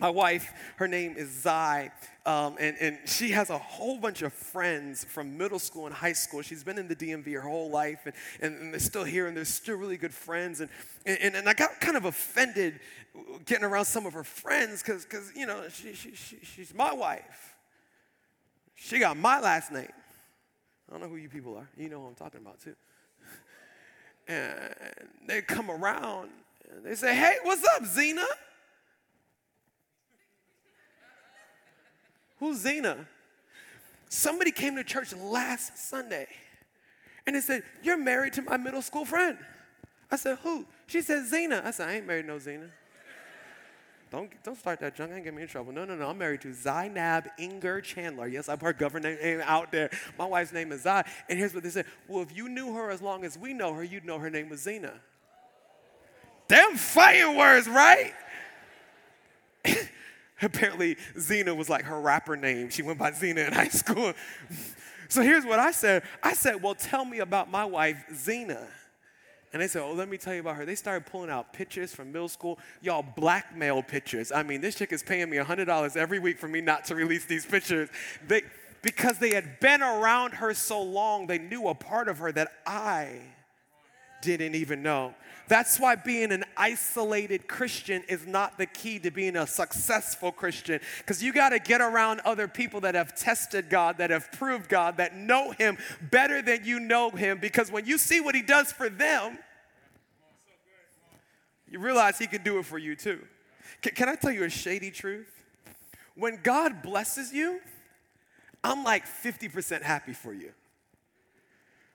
My 0.00 0.10
wife, 0.10 0.52
her 0.76 0.88
name 0.88 1.16
is 1.16 1.30
Zai, 1.30 1.92
um, 2.24 2.56
and, 2.58 2.76
and 2.80 2.98
she 3.04 3.30
has 3.30 3.50
a 3.50 3.58
whole 3.58 3.98
bunch 3.98 4.22
of 4.22 4.32
friends 4.32 5.04
from 5.04 5.36
middle 5.36 5.58
school 5.58 5.86
and 5.86 5.94
high 5.94 6.14
school. 6.14 6.40
She's 6.40 6.64
been 6.64 6.78
in 6.78 6.88
the 6.88 6.96
DMV 6.96 7.34
her 7.34 7.42
whole 7.42 7.70
life, 7.70 8.00
and, 8.06 8.14
and, 8.40 8.60
and 8.60 8.72
they're 8.72 8.80
still 8.80 9.04
here, 9.04 9.26
and 9.26 9.36
they're 9.36 9.44
still 9.44 9.76
really 9.76 9.98
good 9.98 10.14
friends. 10.14 10.60
And, 10.60 10.70
and, 11.04 11.36
and 11.36 11.48
I 11.48 11.52
got 11.52 11.80
kind 11.80 11.96
of 11.96 12.06
offended 12.06 12.80
getting 13.44 13.64
around 13.64 13.84
some 13.84 14.06
of 14.06 14.14
her 14.14 14.24
friends 14.24 14.82
because, 14.82 15.06
you 15.36 15.46
know, 15.46 15.68
she, 15.68 15.92
she, 15.92 16.14
she, 16.14 16.38
she's 16.42 16.74
my 16.74 16.92
wife. 16.92 17.54
She 18.74 18.98
got 18.98 19.16
my 19.16 19.40
last 19.40 19.70
name. 19.70 19.92
I 20.88 20.92
don't 20.92 21.02
know 21.02 21.08
who 21.08 21.16
you 21.16 21.28
people 21.28 21.56
are. 21.56 21.68
You 21.76 21.90
know 21.90 22.00
who 22.00 22.06
I'm 22.06 22.14
talking 22.14 22.40
about, 22.40 22.60
too. 22.60 22.74
And 24.26 24.74
they 25.26 25.42
come 25.42 25.70
around, 25.70 26.30
and 26.70 26.84
they 26.84 26.94
say, 26.94 27.14
hey, 27.14 27.36
what's 27.42 27.64
up, 27.76 27.84
Zena? 27.84 28.24
Who's 32.42 32.58
Zena? 32.58 32.96
Somebody 34.08 34.50
came 34.50 34.74
to 34.74 34.82
church 34.82 35.14
last 35.14 35.78
Sunday 35.78 36.26
and 37.24 37.36
they 37.36 37.40
said, 37.40 37.62
You're 37.84 37.96
married 37.96 38.32
to 38.32 38.42
my 38.42 38.56
middle 38.56 38.82
school 38.82 39.04
friend. 39.04 39.38
I 40.10 40.16
said, 40.16 40.38
Who? 40.42 40.66
She 40.88 41.02
said, 41.02 41.24
Zena. 41.26 41.62
I 41.64 41.70
said, 41.70 41.88
I 41.88 41.92
ain't 41.92 42.06
married 42.08 42.26
no 42.26 42.40
Zena. 42.40 42.66
Don't, 44.10 44.28
don't 44.42 44.58
start 44.58 44.80
that 44.80 44.96
junk. 44.96 45.12
I 45.12 45.14
ain't 45.14 45.24
get 45.24 45.34
me 45.34 45.42
in 45.42 45.46
trouble. 45.46 45.72
No, 45.72 45.84
no, 45.84 45.94
no. 45.94 46.08
I'm 46.08 46.18
married 46.18 46.40
to 46.40 46.52
Zainab 46.52 47.28
Inger 47.38 47.80
Chandler. 47.80 48.26
Yes, 48.26 48.48
I've 48.48 48.60
heard 48.60 48.76
government 48.76 49.22
name 49.22 49.40
out 49.44 49.70
there. 49.70 49.90
My 50.18 50.26
wife's 50.26 50.52
name 50.52 50.72
is 50.72 50.82
Zai. 50.82 51.04
And 51.28 51.38
here's 51.38 51.54
what 51.54 51.62
they 51.62 51.70
said. 51.70 51.86
Well, 52.08 52.22
if 52.22 52.36
you 52.36 52.48
knew 52.48 52.74
her 52.74 52.90
as 52.90 53.00
long 53.00 53.24
as 53.24 53.38
we 53.38 53.54
know 53.54 53.72
her, 53.72 53.84
you'd 53.84 54.04
know 54.04 54.18
her 54.18 54.30
name 54.30 54.48
was 54.48 54.62
Zena. 54.62 54.94
Damn 56.48 56.74
fighting 56.74 57.36
words, 57.38 57.68
right? 57.68 58.12
Apparently, 60.42 60.96
Zena 61.18 61.54
was 61.54 61.68
like 61.68 61.84
her 61.84 62.00
rapper 62.00 62.36
name. 62.36 62.70
She 62.70 62.82
went 62.82 62.98
by 62.98 63.12
Zena 63.12 63.42
in 63.42 63.52
high 63.52 63.68
school. 63.68 64.12
so 65.08 65.22
here's 65.22 65.44
what 65.44 65.58
I 65.58 65.70
said 65.70 66.02
I 66.22 66.34
said, 66.34 66.62
Well, 66.62 66.74
tell 66.74 67.04
me 67.04 67.20
about 67.20 67.50
my 67.50 67.64
wife, 67.64 68.04
Zena. 68.14 68.66
And 69.52 69.60
they 69.60 69.68
said, 69.68 69.82
Oh, 69.82 69.92
let 69.92 70.08
me 70.08 70.16
tell 70.16 70.34
you 70.34 70.40
about 70.40 70.56
her. 70.56 70.64
They 70.64 70.74
started 70.74 71.06
pulling 71.06 71.30
out 71.30 71.52
pictures 71.52 71.94
from 71.94 72.10
middle 72.10 72.28
school. 72.28 72.58
Y'all, 72.80 73.04
blackmail 73.16 73.82
pictures. 73.82 74.32
I 74.32 74.42
mean, 74.42 74.60
this 74.60 74.74
chick 74.74 74.92
is 74.92 75.02
paying 75.02 75.28
me 75.28 75.36
$100 75.36 75.96
every 75.96 76.18
week 76.18 76.38
for 76.38 76.48
me 76.48 76.60
not 76.60 76.86
to 76.86 76.94
release 76.94 77.26
these 77.26 77.44
pictures. 77.44 77.90
They, 78.26 78.42
because 78.80 79.18
they 79.18 79.34
had 79.34 79.60
been 79.60 79.82
around 79.82 80.32
her 80.34 80.54
so 80.54 80.82
long, 80.82 81.26
they 81.26 81.38
knew 81.38 81.68
a 81.68 81.74
part 81.74 82.08
of 82.08 82.18
her 82.18 82.32
that 82.32 82.52
I 82.66 83.20
didn't 84.22 84.54
even 84.54 84.82
know. 84.82 85.14
That's 85.52 85.78
why 85.78 85.96
being 85.96 86.32
an 86.32 86.46
isolated 86.56 87.46
Christian 87.46 88.02
is 88.08 88.26
not 88.26 88.56
the 88.56 88.64
key 88.64 88.98
to 89.00 89.10
being 89.10 89.36
a 89.36 89.46
successful 89.46 90.32
Christian. 90.32 90.80
Because 90.96 91.22
you 91.22 91.30
got 91.30 91.50
to 91.50 91.58
get 91.58 91.82
around 91.82 92.20
other 92.20 92.48
people 92.48 92.80
that 92.80 92.94
have 92.94 93.14
tested 93.14 93.68
God, 93.68 93.98
that 93.98 94.08
have 94.08 94.32
proved 94.32 94.70
God, 94.70 94.96
that 94.96 95.14
know 95.14 95.50
Him 95.50 95.76
better 96.10 96.40
than 96.40 96.64
you 96.64 96.80
know 96.80 97.10
Him. 97.10 97.36
Because 97.38 97.70
when 97.70 97.84
you 97.84 97.98
see 97.98 98.18
what 98.18 98.34
He 98.34 98.40
does 98.40 98.72
for 98.72 98.88
them, 98.88 99.36
you 101.68 101.80
realize 101.80 102.16
He 102.16 102.26
can 102.26 102.42
do 102.42 102.58
it 102.58 102.64
for 102.64 102.78
you 102.78 102.96
too. 102.96 103.20
Can, 103.82 103.92
can 103.92 104.08
I 104.08 104.14
tell 104.14 104.32
you 104.32 104.44
a 104.44 104.48
shady 104.48 104.90
truth? 104.90 105.28
When 106.14 106.40
God 106.42 106.80
blesses 106.80 107.30
you, 107.30 107.60
I'm 108.64 108.84
like 108.84 109.04
50% 109.04 109.82
happy 109.82 110.14
for 110.14 110.32
you. 110.32 110.52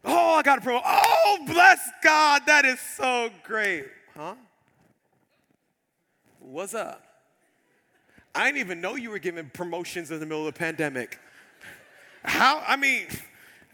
Oh, 0.05 0.35
I 0.35 0.43
got 0.43 0.59
a 0.59 0.61
promotion. 0.61 0.85
Oh, 0.85 1.39
bless 1.47 1.79
God. 2.03 2.43
That 2.45 2.65
is 2.65 2.79
so 2.79 3.29
great. 3.43 3.85
Huh? 4.15 4.35
What's 6.39 6.73
up? 6.73 7.03
I 8.33 8.45
didn't 8.45 8.59
even 8.59 8.81
know 8.81 8.95
you 8.95 9.09
were 9.09 9.19
giving 9.19 9.49
promotions 9.49 10.11
in 10.11 10.19
the 10.19 10.25
middle 10.25 10.47
of 10.47 10.53
the 10.53 10.57
pandemic. 10.57 11.19
How? 12.23 12.63
I 12.67 12.75
mean, 12.75 13.07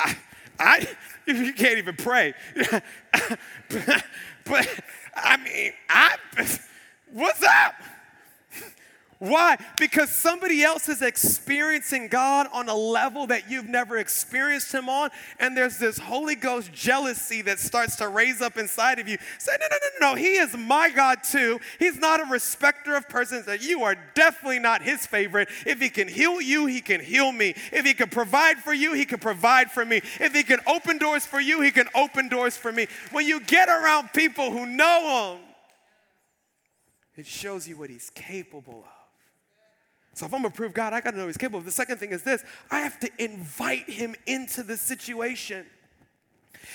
I, 0.00 0.16
I, 0.58 0.88
you 1.26 1.52
can't 1.52 1.78
even 1.78 1.96
pray. 1.96 2.34
but, 4.44 4.82
I 5.14 5.36
mean, 5.36 5.72
I, 5.88 6.16
what's 7.12 7.42
up? 7.42 7.74
Why? 9.20 9.58
Because 9.78 10.08
somebody 10.10 10.62
else 10.62 10.88
is 10.88 11.02
experiencing 11.02 12.08
God 12.08 12.46
on 12.54 12.70
a 12.70 12.74
level 12.74 13.26
that 13.26 13.50
you've 13.50 13.68
never 13.68 13.98
experienced 13.98 14.72
Him 14.72 14.88
on, 14.88 15.10
and 15.38 15.54
there's 15.54 15.76
this 15.76 15.98
Holy 15.98 16.34
Ghost 16.34 16.72
jealousy 16.72 17.42
that 17.42 17.58
starts 17.58 17.96
to 17.96 18.08
raise 18.08 18.40
up 18.40 18.56
inside 18.56 18.98
of 18.98 19.06
you. 19.06 19.18
Say, 19.38 19.52
no, 19.60 19.66
no, 19.70 19.76
no, 19.76 19.88
no, 20.00 20.12
no. 20.12 20.16
He 20.16 20.36
is 20.36 20.56
my 20.56 20.88
God 20.88 21.22
too. 21.22 21.60
He's 21.78 21.98
not 21.98 22.20
a 22.20 22.24
respecter 22.32 22.96
of 22.96 23.10
persons, 23.10 23.44
that 23.44 23.62
you 23.62 23.82
are 23.82 23.94
definitely 24.14 24.58
not 24.58 24.80
His 24.80 25.04
favorite. 25.04 25.50
If 25.66 25.82
He 25.82 25.90
can 25.90 26.08
heal 26.08 26.40
you, 26.40 26.64
He 26.64 26.80
can 26.80 27.02
heal 27.02 27.30
me. 27.30 27.54
If 27.72 27.84
He 27.84 27.92
can 27.92 28.08
provide 28.08 28.56
for 28.56 28.72
you, 28.72 28.94
He 28.94 29.04
can 29.04 29.18
provide 29.18 29.70
for 29.70 29.84
me. 29.84 30.00
If 30.18 30.34
He 30.34 30.42
can 30.42 30.60
open 30.66 30.96
doors 30.96 31.26
for 31.26 31.40
you, 31.40 31.60
He 31.60 31.72
can 31.72 31.88
open 31.94 32.30
doors 32.30 32.56
for 32.56 32.72
me. 32.72 32.86
When 33.12 33.26
you 33.26 33.40
get 33.40 33.68
around 33.68 34.14
people 34.14 34.50
who 34.50 34.64
know 34.64 35.36
Him, 35.36 35.44
it 37.18 37.26
shows 37.26 37.68
you 37.68 37.76
what 37.76 37.90
He's 37.90 38.08
capable 38.14 38.86
of. 38.86 38.99
So 40.20 40.26
if 40.26 40.34
I'm 40.34 40.42
gonna 40.42 40.52
prove 40.52 40.74
God, 40.74 40.92
I 40.92 41.00
gotta 41.00 41.16
know 41.16 41.28
He's 41.28 41.38
capable. 41.38 41.62
The 41.62 41.70
second 41.70 41.96
thing 41.96 42.10
is 42.10 42.22
this 42.22 42.44
I 42.70 42.80
have 42.80 43.00
to 43.00 43.10
invite 43.16 43.88
Him 43.88 44.14
into 44.26 44.62
the 44.62 44.76
situation. 44.76 45.64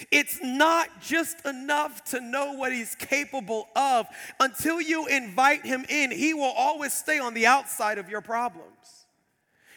It's 0.09 0.39
not 0.41 0.89
just 0.99 1.45
enough 1.45 2.03
to 2.05 2.19
know 2.19 2.53
what 2.53 2.73
he's 2.73 2.95
capable 2.95 3.69
of. 3.77 4.07
Until 4.41 4.81
you 4.81 5.05
invite 5.07 5.65
him 5.65 5.85
in, 5.87 6.11
he 6.11 6.33
will 6.33 6.51
always 6.57 6.91
stay 6.91 7.17
on 7.17 7.33
the 7.33 7.45
outside 7.45 7.97
of 7.97 8.09
your 8.09 8.19
problems. 8.19 9.05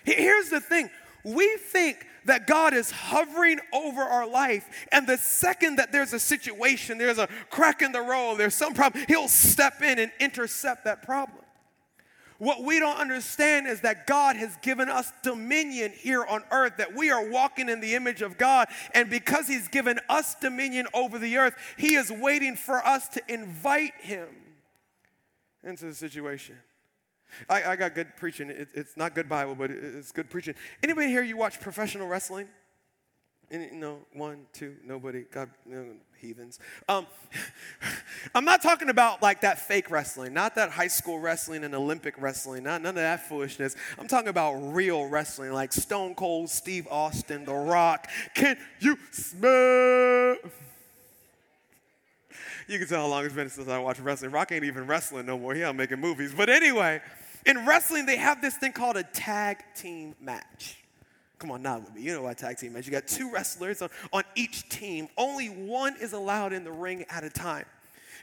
Here's 0.03 0.49
the 0.49 0.61
thing 0.61 0.91
we 1.25 1.57
think 1.59 2.05
that 2.25 2.49
God 2.49 2.75
is 2.75 2.91
hovering 2.91 3.61
over 3.73 4.01
our 4.01 4.27
life, 4.27 4.89
and 4.91 5.07
the 5.07 5.19
second 5.19 5.77
that 5.77 5.93
there's 5.93 6.15
a 6.15 6.19
situation, 6.19 6.99
there's 6.99 7.19
a 7.19 7.29
crack 7.51 7.81
in 7.83 7.93
the 7.93 8.03
road, 8.03 8.39
there's 8.39 8.57
some 8.57 8.75
problem, 8.75 9.05
he'll 9.07 9.29
step 9.29 9.83
in 9.83 10.01
and 10.01 10.11
intercept 10.19 10.85
that 10.85 11.03
problem. 11.03 11.45
What 12.39 12.63
we 12.63 12.79
don't 12.79 12.99
understand 12.99 13.67
is 13.67 13.81
that 13.81 14.07
God 14.07 14.37
has 14.37 14.57
given 14.63 14.89
us 14.89 15.13
dominion 15.23 15.93
here 15.93 16.25
on 16.25 16.45
earth, 16.53 16.75
that 16.79 16.95
we 16.95 17.11
are 17.11 17.29
walking 17.29 17.69
in 17.69 17.81
the 17.81 17.97
image 17.97 18.23
of 18.23 18.39
God. 18.39 18.69
And 18.95 19.11
because 19.11 19.49
He's 19.49 19.67
given 19.67 19.99
us 20.09 20.37
dominion 20.37 20.87
over 20.95 21.19
the 21.19 21.37
earth, 21.37 21.55
He 21.77 21.97
is 21.97 22.13
waiting 22.13 22.55
for 22.55 22.85
us 22.87 23.09
to 23.09 23.23
invite 23.29 23.95
Him 24.01 24.29
into 25.65 25.87
the 25.87 25.95
situation. 25.95 26.57
I, 27.49 27.65
I 27.65 27.77
got 27.77 27.95
good 27.97 28.17
preaching. 28.17 28.51
It, 28.51 28.69
it's 28.73 28.97
not 28.97 29.17
good 29.17 29.29
Bible, 29.29 29.57
but 29.57 29.73
it, 29.73 29.83
it's 29.83 30.13
good 30.13 30.31
preaching. 30.31 30.55
Anybody 30.83 31.09
here 31.09 31.23
you 31.23 31.37
watch 31.37 31.61
professional 31.61 32.07
wrestling? 32.07 32.49
No, 33.51 34.01
one, 34.13 34.47
two, 34.53 34.77
nobody. 34.85 35.25
God, 35.31 35.49
no, 35.65 35.87
heathens. 36.21 36.59
Um, 36.87 37.07
I'm 38.35 38.45
not 38.45 38.61
talking 38.61 38.91
about 38.91 39.23
like 39.23 39.41
that 39.41 39.59
fake 39.59 39.91
wrestling, 39.91 40.35
not 40.35 40.55
that 40.57 40.71
high 40.71 40.89
school 40.89 41.19
wrestling 41.19 41.65
and 41.65 41.75
Olympic 41.75 42.15
wrestling, 42.19 42.65
not 42.65 42.83
none 42.83 42.91
of 42.91 42.97
that 42.97 43.27
foolishness. 43.27 43.75
I'm 43.99 44.07
talking 44.07 44.29
about 44.29 44.53
real 44.55 45.07
wrestling, 45.07 45.53
like 45.53 45.73
Stone 45.73 46.15
Cold, 46.15 46.51
Steve 46.51 46.87
Austin, 46.91 47.47
The 47.47 47.55
Rock. 47.55 48.09
Can 48.35 48.59
you 48.81 48.99
smell? 49.13 50.37
You 52.69 52.79
can 52.79 52.87
tell 52.87 53.01
how 53.01 53.09
long 53.09 53.25
it's 53.25 53.35
been 53.35 53.49
since 53.49 53.67
I 53.67 53.79
watched 53.79 54.01
wrestling. 54.01 54.31
Rock 54.31 54.53
ain't 54.53 54.65
even 54.65 54.87
wrestling 54.87 55.25
no 55.25 55.39
more. 55.39 55.55
He 55.55 55.65
out 55.65 55.75
making 55.75 56.01
movies. 56.01 56.35
But 56.37 56.51
anyway, 56.51 57.01
in 57.47 57.65
wrestling, 57.65 58.05
they 58.05 58.17
have 58.17 58.43
this 58.43 58.59
thing 58.59 58.73
called 58.73 58.99
a 58.99 59.05
tag 59.05 59.65
team 59.75 60.15
match. 60.21 60.77
Come 61.39 61.53
on, 61.53 61.63
nod 61.63 61.85
with 61.85 61.95
me. 61.95 62.03
You 62.03 62.15
know 62.15 62.23
what 62.23 62.37
tag 62.39 62.59
team 62.59 62.75
is. 62.77 62.87
You 62.87 62.93
got 62.93 63.07
two 63.07 63.31
wrestlers 63.31 63.81
on, 63.81 63.91
on 64.13 64.25
each 64.35 64.69
team. 64.69 65.09
Only 65.17 65.47
one 65.47 65.95
is 66.01 66.13
allowed 66.13 66.53
in 66.53 66.65
the 66.65 66.73
ring 66.73 67.05
at 67.11 67.23
a 67.23 67.31
time. 67.31 67.65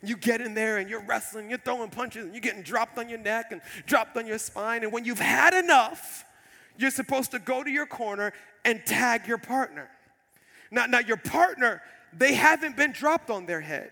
You 0.04 0.18
get 0.18 0.42
in 0.42 0.54
there 0.54 0.78
and 0.78 0.90
you're 0.90 1.04
wrestling, 1.04 1.50
you're 1.50 1.60
throwing 1.60 1.90
punches, 1.90 2.26
and 2.26 2.34
you're 2.34 2.42
getting 2.42 2.62
dropped 2.62 2.98
on 2.98 3.08
your 3.08 3.20
neck 3.20 3.52
and 3.52 3.62
dropped 3.86 4.18
on 4.18 4.28
your 4.28 4.38
spine. 4.38 4.84
And 4.84 4.92
when 4.92 5.06
you've 5.06 5.20
had 5.20 5.54
enough, 5.54 6.26
you're 6.78 6.92
supposed 6.92 7.32
to 7.32 7.40
go 7.40 7.64
to 7.64 7.70
your 7.70 7.86
corner 7.86 8.34
and 8.66 8.86
tag 8.86 9.28
your 9.28 9.38
partner. 9.38 9.90
Now, 10.70 10.86
now 10.86 11.00
your 11.00 11.18
partner, 11.18 11.82
they 12.12 12.34
haven't 12.34 12.76
been 12.76 12.92
dropped 12.92 13.30
on 13.30 13.46
their 13.46 13.62
head. 13.62 13.92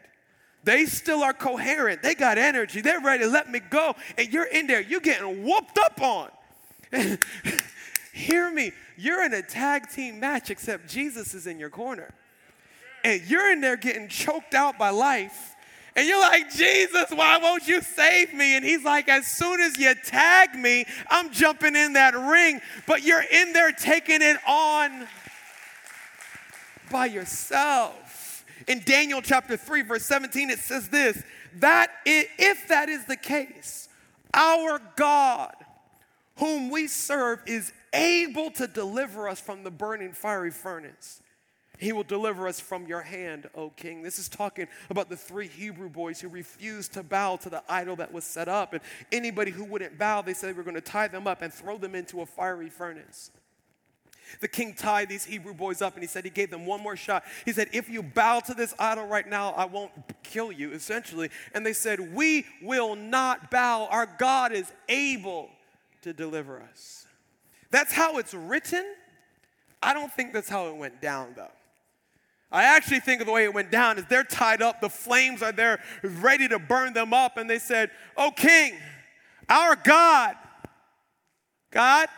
They 0.65 0.85
still 0.85 1.23
are 1.23 1.33
coherent. 1.33 2.03
They 2.03 2.15
got 2.15 2.37
energy. 2.37 2.81
They're 2.81 3.01
ready 3.01 3.23
to 3.23 3.29
let 3.29 3.49
me 3.49 3.59
go. 3.59 3.95
And 4.17 4.31
you're 4.31 4.45
in 4.45 4.67
there, 4.67 4.81
you're 4.81 4.99
getting 4.99 5.43
whooped 5.43 5.77
up 5.77 6.01
on. 6.01 6.29
Hear 8.13 8.51
me. 8.51 8.71
You're 8.97 9.23
in 9.23 9.33
a 9.33 9.41
tag 9.41 9.89
team 9.89 10.19
match, 10.19 10.49
except 10.49 10.87
Jesus 10.87 11.33
is 11.33 11.47
in 11.47 11.59
your 11.59 11.69
corner. 11.69 12.13
And 13.03 13.21
you're 13.23 13.51
in 13.51 13.61
there 13.61 13.75
getting 13.75 14.07
choked 14.07 14.53
out 14.53 14.77
by 14.77 14.89
life. 14.89 15.55
And 15.95 16.07
you're 16.07 16.21
like, 16.21 16.51
Jesus, 16.51 17.11
why 17.11 17.37
won't 17.37 17.67
you 17.67 17.81
save 17.81 18.33
me? 18.33 18.55
And 18.55 18.65
he's 18.65 18.83
like, 18.83 19.09
as 19.09 19.27
soon 19.27 19.59
as 19.59 19.77
you 19.77 19.93
tag 19.93 20.55
me, 20.55 20.85
I'm 21.09 21.31
jumping 21.31 21.75
in 21.75 21.93
that 21.93 22.15
ring. 22.15 22.61
But 22.87 23.03
you're 23.03 23.23
in 23.31 23.53
there 23.53 23.71
taking 23.71 24.21
it 24.21 24.37
on 24.47 25.07
by 26.91 27.07
yourself. 27.07 28.45
In 28.67 28.81
Daniel 28.85 29.21
chapter 29.21 29.57
3, 29.57 29.81
verse 29.83 30.05
17, 30.05 30.49
it 30.49 30.59
says 30.59 30.89
this 30.89 31.21
that 31.59 31.91
if 32.05 32.67
that 32.69 32.89
is 32.89 33.05
the 33.05 33.17
case, 33.17 33.87
our 34.33 34.81
God, 34.95 35.53
whom 36.37 36.71
we 36.71 36.87
serve, 36.87 37.39
is 37.45 37.71
able 37.93 38.51
to 38.51 38.67
deliver 38.67 39.29
us 39.29 39.39
from 39.39 39.63
the 39.63 39.71
burning 39.71 40.11
fiery 40.11 40.51
furnace. 40.51 41.21
He 41.79 41.91
will 41.91 42.03
deliver 42.03 42.47
us 42.47 42.59
from 42.59 42.85
your 42.85 43.01
hand, 43.01 43.49
O 43.55 43.69
king. 43.69 44.03
This 44.03 44.19
is 44.19 44.29
talking 44.29 44.67
about 44.89 45.09
the 45.09 45.17
three 45.17 45.47
Hebrew 45.47 45.89
boys 45.89 46.21
who 46.21 46.29
refused 46.29 46.93
to 46.93 47.03
bow 47.03 47.35
to 47.37 47.49
the 47.49 47.63
idol 47.67 47.95
that 47.97 48.13
was 48.13 48.23
set 48.23 48.47
up. 48.47 48.73
And 48.73 48.81
anybody 49.11 49.51
who 49.51 49.63
wouldn't 49.63 49.97
bow, 49.97 50.21
they 50.21 50.33
said 50.33 50.49
they 50.49 50.53
were 50.53 50.63
going 50.63 50.75
to 50.75 50.81
tie 50.81 51.07
them 51.07 51.27
up 51.27 51.41
and 51.41 51.51
throw 51.51 51.77
them 51.77 51.95
into 51.95 52.21
a 52.21 52.25
fiery 52.25 52.69
furnace. 52.69 53.31
The 54.39 54.47
king 54.47 54.73
tied 54.73 55.09
these 55.09 55.25
Hebrew 55.25 55.53
boys 55.53 55.81
up 55.81 55.93
and 55.95 56.03
he 56.03 56.07
said 56.07 56.23
he 56.23 56.29
gave 56.29 56.49
them 56.49 56.65
one 56.65 56.81
more 56.81 56.95
shot. 56.95 57.23
He 57.45 57.51
said, 57.51 57.69
If 57.73 57.89
you 57.89 58.01
bow 58.01 58.39
to 58.41 58.53
this 58.53 58.73
idol 58.79 59.05
right 59.05 59.27
now, 59.27 59.51
I 59.51 59.65
won't 59.65 59.91
kill 60.23 60.51
you, 60.51 60.71
essentially. 60.71 61.29
And 61.53 61.65
they 61.65 61.73
said, 61.73 62.13
We 62.13 62.45
will 62.61 62.95
not 62.95 63.51
bow. 63.51 63.87
Our 63.87 64.07
God 64.17 64.51
is 64.51 64.71
able 64.87 65.49
to 66.01 66.13
deliver 66.13 66.61
us. 66.61 67.05
That's 67.73 67.91
how 67.91 68.19
it's 68.19 68.35
written. 68.35 68.85
I 69.81 69.95
don't 69.95 70.13
think 70.13 70.31
that's 70.31 70.47
how 70.47 70.67
it 70.67 70.75
went 70.75 71.01
down, 71.01 71.33
though. 71.35 71.49
I 72.51 72.65
actually 72.65 72.99
think 72.99 73.19
of 73.19 73.25
the 73.25 73.33
way 73.33 73.45
it 73.45 73.53
went 73.53 73.71
down 73.71 73.97
is 73.97 74.05
they're 74.05 74.23
tied 74.23 74.61
up, 74.61 74.79
the 74.79 74.91
flames 74.91 75.41
are 75.41 75.51
there, 75.51 75.81
ready 76.03 76.47
to 76.49 76.59
burn 76.59 76.93
them 76.93 77.15
up, 77.15 77.35
and 77.35 77.49
they 77.49 77.57
said, 77.57 77.89
Oh, 78.15 78.29
King, 78.29 78.75
our 79.49 79.75
God, 79.75 80.35
God, 81.71 82.09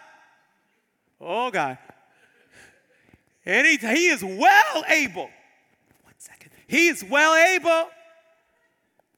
oh, 1.21 1.49
God, 1.49 1.77
and 3.45 3.65
he, 3.65 3.77
he 3.77 4.07
is 4.07 4.21
well 4.21 4.83
able. 4.89 5.29
One 6.03 6.15
second. 6.17 6.51
He 6.67 6.87
is 6.87 7.01
well 7.01 7.33
able. 7.33 7.89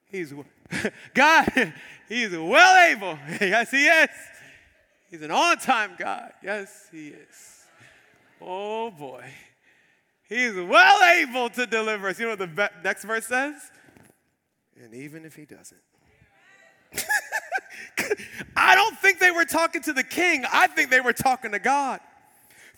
He's 0.08 0.32
God, 1.14 1.72
he's 2.08 2.30
well 2.30 2.92
able. 2.92 3.18
yes, 3.40 3.72
he 3.72 3.86
is. 3.88 4.08
He's 5.10 5.22
an 5.22 5.30
on 5.30 5.58
time 5.58 5.92
God. 5.98 6.32
Yes, 6.42 6.88
He 6.90 7.08
is. 7.08 7.64
Oh 8.40 8.90
boy. 8.90 9.24
He's 10.28 10.54
well 10.54 11.02
able 11.14 11.48
to 11.50 11.66
deliver 11.66 12.08
us. 12.08 12.18
You 12.18 12.26
know 12.26 12.36
what 12.36 12.54
the 12.54 12.70
next 12.84 13.04
verse 13.04 13.26
says? 13.26 13.54
And 14.80 14.94
even 14.94 15.24
if 15.24 15.34
he 15.34 15.46
doesn't. 15.46 15.80
I 18.56 18.74
don't 18.74 18.96
think 18.98 19.18
they 19.18 19.30
were 19.30 19.46
talking 19.46 19.82
to 19.82 19.92
the 19.92 20.02
king. 20.02 20.44
I 20.52 20.66
think 20.66 20.90
they 20.90 21.00
were 21.00 21.14
talking 21.14 21.52
to 21.52 21.58
God. 21.58 22.00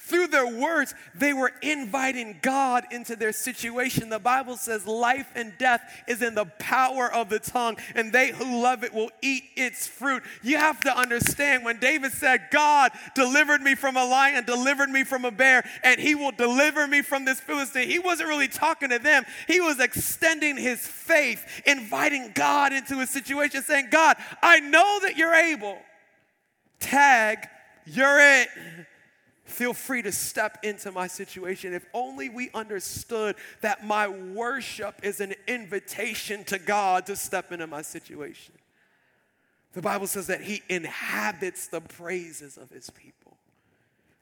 Through 0.03 0.29
their 0.29 0.47
words, 0.47 0.95
they 1.15 1.33
were 1.33 1.53
inviting 1.63 2.39
God 2.41 2.85
into 2.91 3.17
their 3.17 3.33
situation. 3.33 4.09
The 4.09 4.19
Bible 4.19 4.57
says 4.57 4.87
life 4.87 5.31
and 5.35 5.53
death 5.59 5.83
is 6.09 6.23
in 6.23 6.35
the 6.35 6.47
power 6.59 7.13
of 7.13 7.29
the 7.29 7.39
tongue, 7.39 7.77
and 7.95 8.13
they 8.13 8.33
who 8.33 8.63
love 8.63 8.83
it 8.83 8.95
will 8.95 9.11
eat 9.21 9.45
its 9.57 9.87
fruit. 9.87 10.23
You 10.43 10.57
have 10.57 10.81
to 10.81 10.97
understand 10.97 11.65
when 11.65 11.79
David 11.79 12.13
said, 12.13 12.49
God 12.51 12.93
delivered 13.15 13.61
me 13.61 13.75
from 13.75 13.97
a 13.97 14.05
lion, 14.05 14.45
delivered 14.45 14.89
me 14.89 15.05
from 15.05 15.25
a 15.27 15.31
bear, 15.31 15.69
and 15.85 16.01
he 16.01 16.15
will 16.15 16.33
deliver 16.33 16.87
me 16.89 17.03
from 17.03 17.27
this 17.27 17.39
Philistine, 17.39 17.89
he 17.89 17.99
wasn't 17.99 18.31
really 18.31 18.49
talking 18.49 18.89
to 18.89 18.99
them. 18.99 19.25
He 19.47 19.61
was 19.61 19.79
extending 19.81 20.57
his 20.57 20.81
faith, 20.81 21.63
inviting 21.67 22.33
God 22.35 22.73
into 22.73 22.99
his 22.99 23.11
situation, 23.11 23.63
saying, 23.63 23.89
God, 23.91 24.17
I 24.43 24.61
know 24.61 25.01
that 25.03 25.17
you're 25.17 25.35
able. 25.35 25.79
Tag, 26.81 27.47
you're 27.85 28.19
it. 28.19 28.49
Feel 29.51 29.75
free 29.75 30.01
to 30.03 30.13
step 30.13 30.59
into 30.63 30.93
my 30.93 31.07
situation. 31.07 31.75
If 31.75 31.85
only 31.93 32.29
we 32.29 32.51
understood 32.55 33.37
that 33.61 33.85
my 33.85 34.09
worship 34.09 35.01
is 35.03 35.21
an 35.21 35.35
invitation 35.47 36.45
to 36.45 36.59
God 36.59 37.07
to 37.07 37.17
step 37.17 37.53
into 37.53 37.67
my 37.67 37.83
situation. 37.83 38.55
The 39.73 39.83
Bible 39.83 40.07
says 40.07 40.29
that 40.29 40.41
He 40.41 40.63
inhabits 40.69 41.67
the 41.67 41.81
praises 41.81 42.57
of 42.57 42.71
His 42.71 42.91
people. 42.91 43.37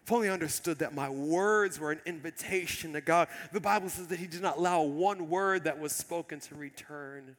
If 0.05 0.13
only 0.13 0.31
understood 0.31 0.79
that 0.79 0.95
my 0.95 1.11
words 1.11 1.79
were 1.79 1.93
an 1.93 2.01
invitation 2.07 2.95
to 2.95 3.03
God. 3.03 3.29
The 3.53 3.61
Bible 3.61 3.91
says 3.91 4.07
that 4.09 4.19
He 4.19 4.27
did 4.27 4.41
not 4.41 4.57
allow 4.57 4.83
one 4.83 5.29
word 5.29 5.65
that 5.65 5.79
was 5.79 5.93
spoken 5.93 6.41
to 6.41 6.55
return 6.55 7.37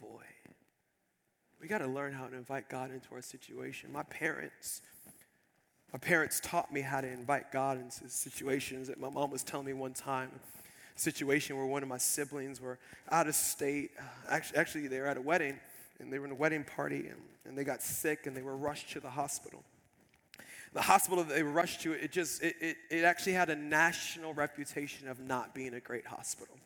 void. 0.00 0.22
We 1.60 1.68
got 1.68 1.78
to 1.78 1.86
learn 1.86 2.14
how 2.14 2.26
to 2.26 2.34
invite 2.34 2.70
God 2.70 2.90
into 2.90 3.08
our 3.12 3.20
situation. 3.20 3.92
My 3.92 4.04
parents, 4.04 4.80
my 5.92 5.98
parents 5.98 6.40
taught 6.42 6.72
me 6.72 6.80
how 6.82 7.00
to 7.00 7.08
invite 7.08 7.50
God 7.50 7.78
into 7.78 8.08
situations 8.08 8.88
that 8.88 9.00
my 9.00 9.08
mom 9.08 9.30
was 9.30 9.42
telling 9.42 9.66
me 9.66 9.72
one 9.72 9.94
time. 9.94 10.30
Situation 10.96 11.56
where 11.56 11.66
one 11.66 11.82
of 11.82 11.88
my 11.88 11.96
siblings 11.96 12.60
were 12.60 12.78
out 13.10 13.28
of 13.28 13.34
state. 13.34 13.92
Uh, 13.98 14.02
actually, 14.28 14.58
actually, 14.58 14.88
they 14.88 14.98
were 14.98 15.06
at 15.06 15.16
a 15.16 15.20
wedding, 15.20 15.58
and 16.00 16.12
they 16.12 16.18
were 16.18 16.26
in 16.26 16.32
a 16.32 16.34
wedding 16.34 16.64
party, 16.64 17.06
and, 17.06 17.20
and 17.44 17.56
they 17.56 17.64
got 17.64 17.82
sick, 17.82 18.26
and 18.26 18.36
they 18.36 18.42
were 18.42 18.56
rushed 18.56 18.90
to 18.90 19.00
the 19.00 19.08
hospital. 19.08 19.62
The 20.74 20.82
hospital 20.82 21.24
that 21.24 21.34
they 21.34 21.42
were 21.42 21.52
rushed 21.52 21.80
to, 21.82 21.92
it 21.92 22.12
just, 22.12 22.42
it, 22.42 22.56
it, 22.60 22.76
it 22.90 23.04
actually 23.04 23.32
had 23.32 23.48
a 23.48 23.56
national 23.56 24.34
reputation 24.34 25.08
of 25.08 25.20
not 25.20 25.54
being 25.54 25.74
a 25.74 25.80
great 25.80 26.06
hospital. 26.06 26.56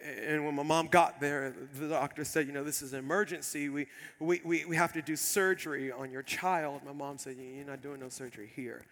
And 0.00 0.44
when 0.44 0.54
my 0.54 0.62
mom 0.62 0.86
got 0.86 1.20
there, 1.20 1.54
the 1.74 1.88
doctor 1.88 2.24
said, 2.24 2.46
You 2.46 2.52
know, 2.52 2.62
this 2.62 2.82
is 2.82 2.92
an 2.92 3.00
emergency. 3.00 3.68
We, 3.68 3.86
we, 4.20 4.40
we, 4.44 4.64
we 4.64 4.76
have 4.76 4.92
to 4.92 5.02
do 5.02 5.16
surgery 5.16 5.90
on 5.90 6.12
your 6.12 6.22
child. 6.22 6.82
My 6.84 6.92
mom 6.92 7.18
said, 7.18 7.36
You're 7.36 7.66
not 7.66 7.82
doing 7.82 8.00
no 8.00 8.08
surgery 8.08 8.50
here. 8.54 8.84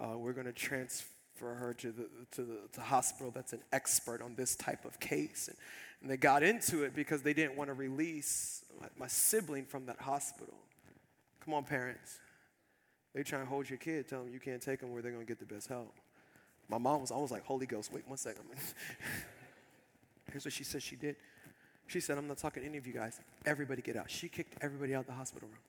Uh, 0.00 0.16
we're 0.16 0.32
going 0.32 0.46
to 0.46 0.52
transfer 0.52 1.54
her 1.54 1.74
to 1.74 1.92
the, 1.92 2.08
to 2.32 2.42
the 2.42 2.58
to 2.72 2.80
hospital 2.80 3.30
that's 3.30 3.52
an 3.52 3.60
expert 3.72 4.22
on 4.22 4.34
this 4.36 4.56
type 4.56 4.86
of 4.86 4.98
case. 5.00 5.48
And, 5.48 5.56
and 6.00 6.10
they 6.10 6.16
got 6.16 6.42
into 6.42 6.82
it 6.84 6.94
because 6.94 7.22
they 7.22 7.34
didn't 7.34 7.56
want 7.56 7.68
to 7.68 7.74
release 7.74 8.64
my, 8.80 8.86
my 8.98 9.06
sibling 9.06 9.66
from 9.66 9.86
that 9.86 10.00
hospital. 10.00 10.54
Come 11.44 11.54
on, 11.54 11.64
parents. 11.64 12.18
They 13.14 13.22
try 13.22 13.38
and 13.38 13.48
hold 13.48 13.68
your 13.68 13.78
kid, 13.78 14.08
tell 14.08 14.24
them 14.24 14.32
you 14.32 14.40
can't 14.40 14.60
take 14.60 14.80
them 14.80 14.92
where 14.92 15.02
they're 15.02 15.12
going 15.12 15.24
to 15.24 15.28
get 15.28 15.38
the 15.38 15.54
best 15.54 15.68
help. 15.68 15.94
My 16.68 16.78
mom 16.78 17.02
was 17.02 17.10
almost 17.10 17.30
like, 17.30 17.44
Holy 17.44 17.66
Ghost, 17.66 17.92
wait 17.92 18.08
one 18.08 18.16
second. 18.16 18.44
Here's 20.34 20.44
what 20.44 20.52
she 20.52 20.64
said 20.64 20.82
she 20.82 20.96
did. 20.96 21.14
She 21.86 22.00
said, 22.00 22.18
I'm 22.18 22.26
not 22.26 22.38
talking 22.38 22.64
to 22.64 22.68
any 22.68 22.76
of 22.76 22.88
you 22.88 22.92
guys. 22.92 23.20
Everybody 23.46 23.82
get 23.82 23.96
out. 23.96 24.10
She 24.10 24.28
kicked 24.28 24.56
everybody 24.60 24.92
out 24.92 25.02
of 25.02 25.06
the 25.06 25.12
hospital 25.12 25.46
room. 25.46 25.60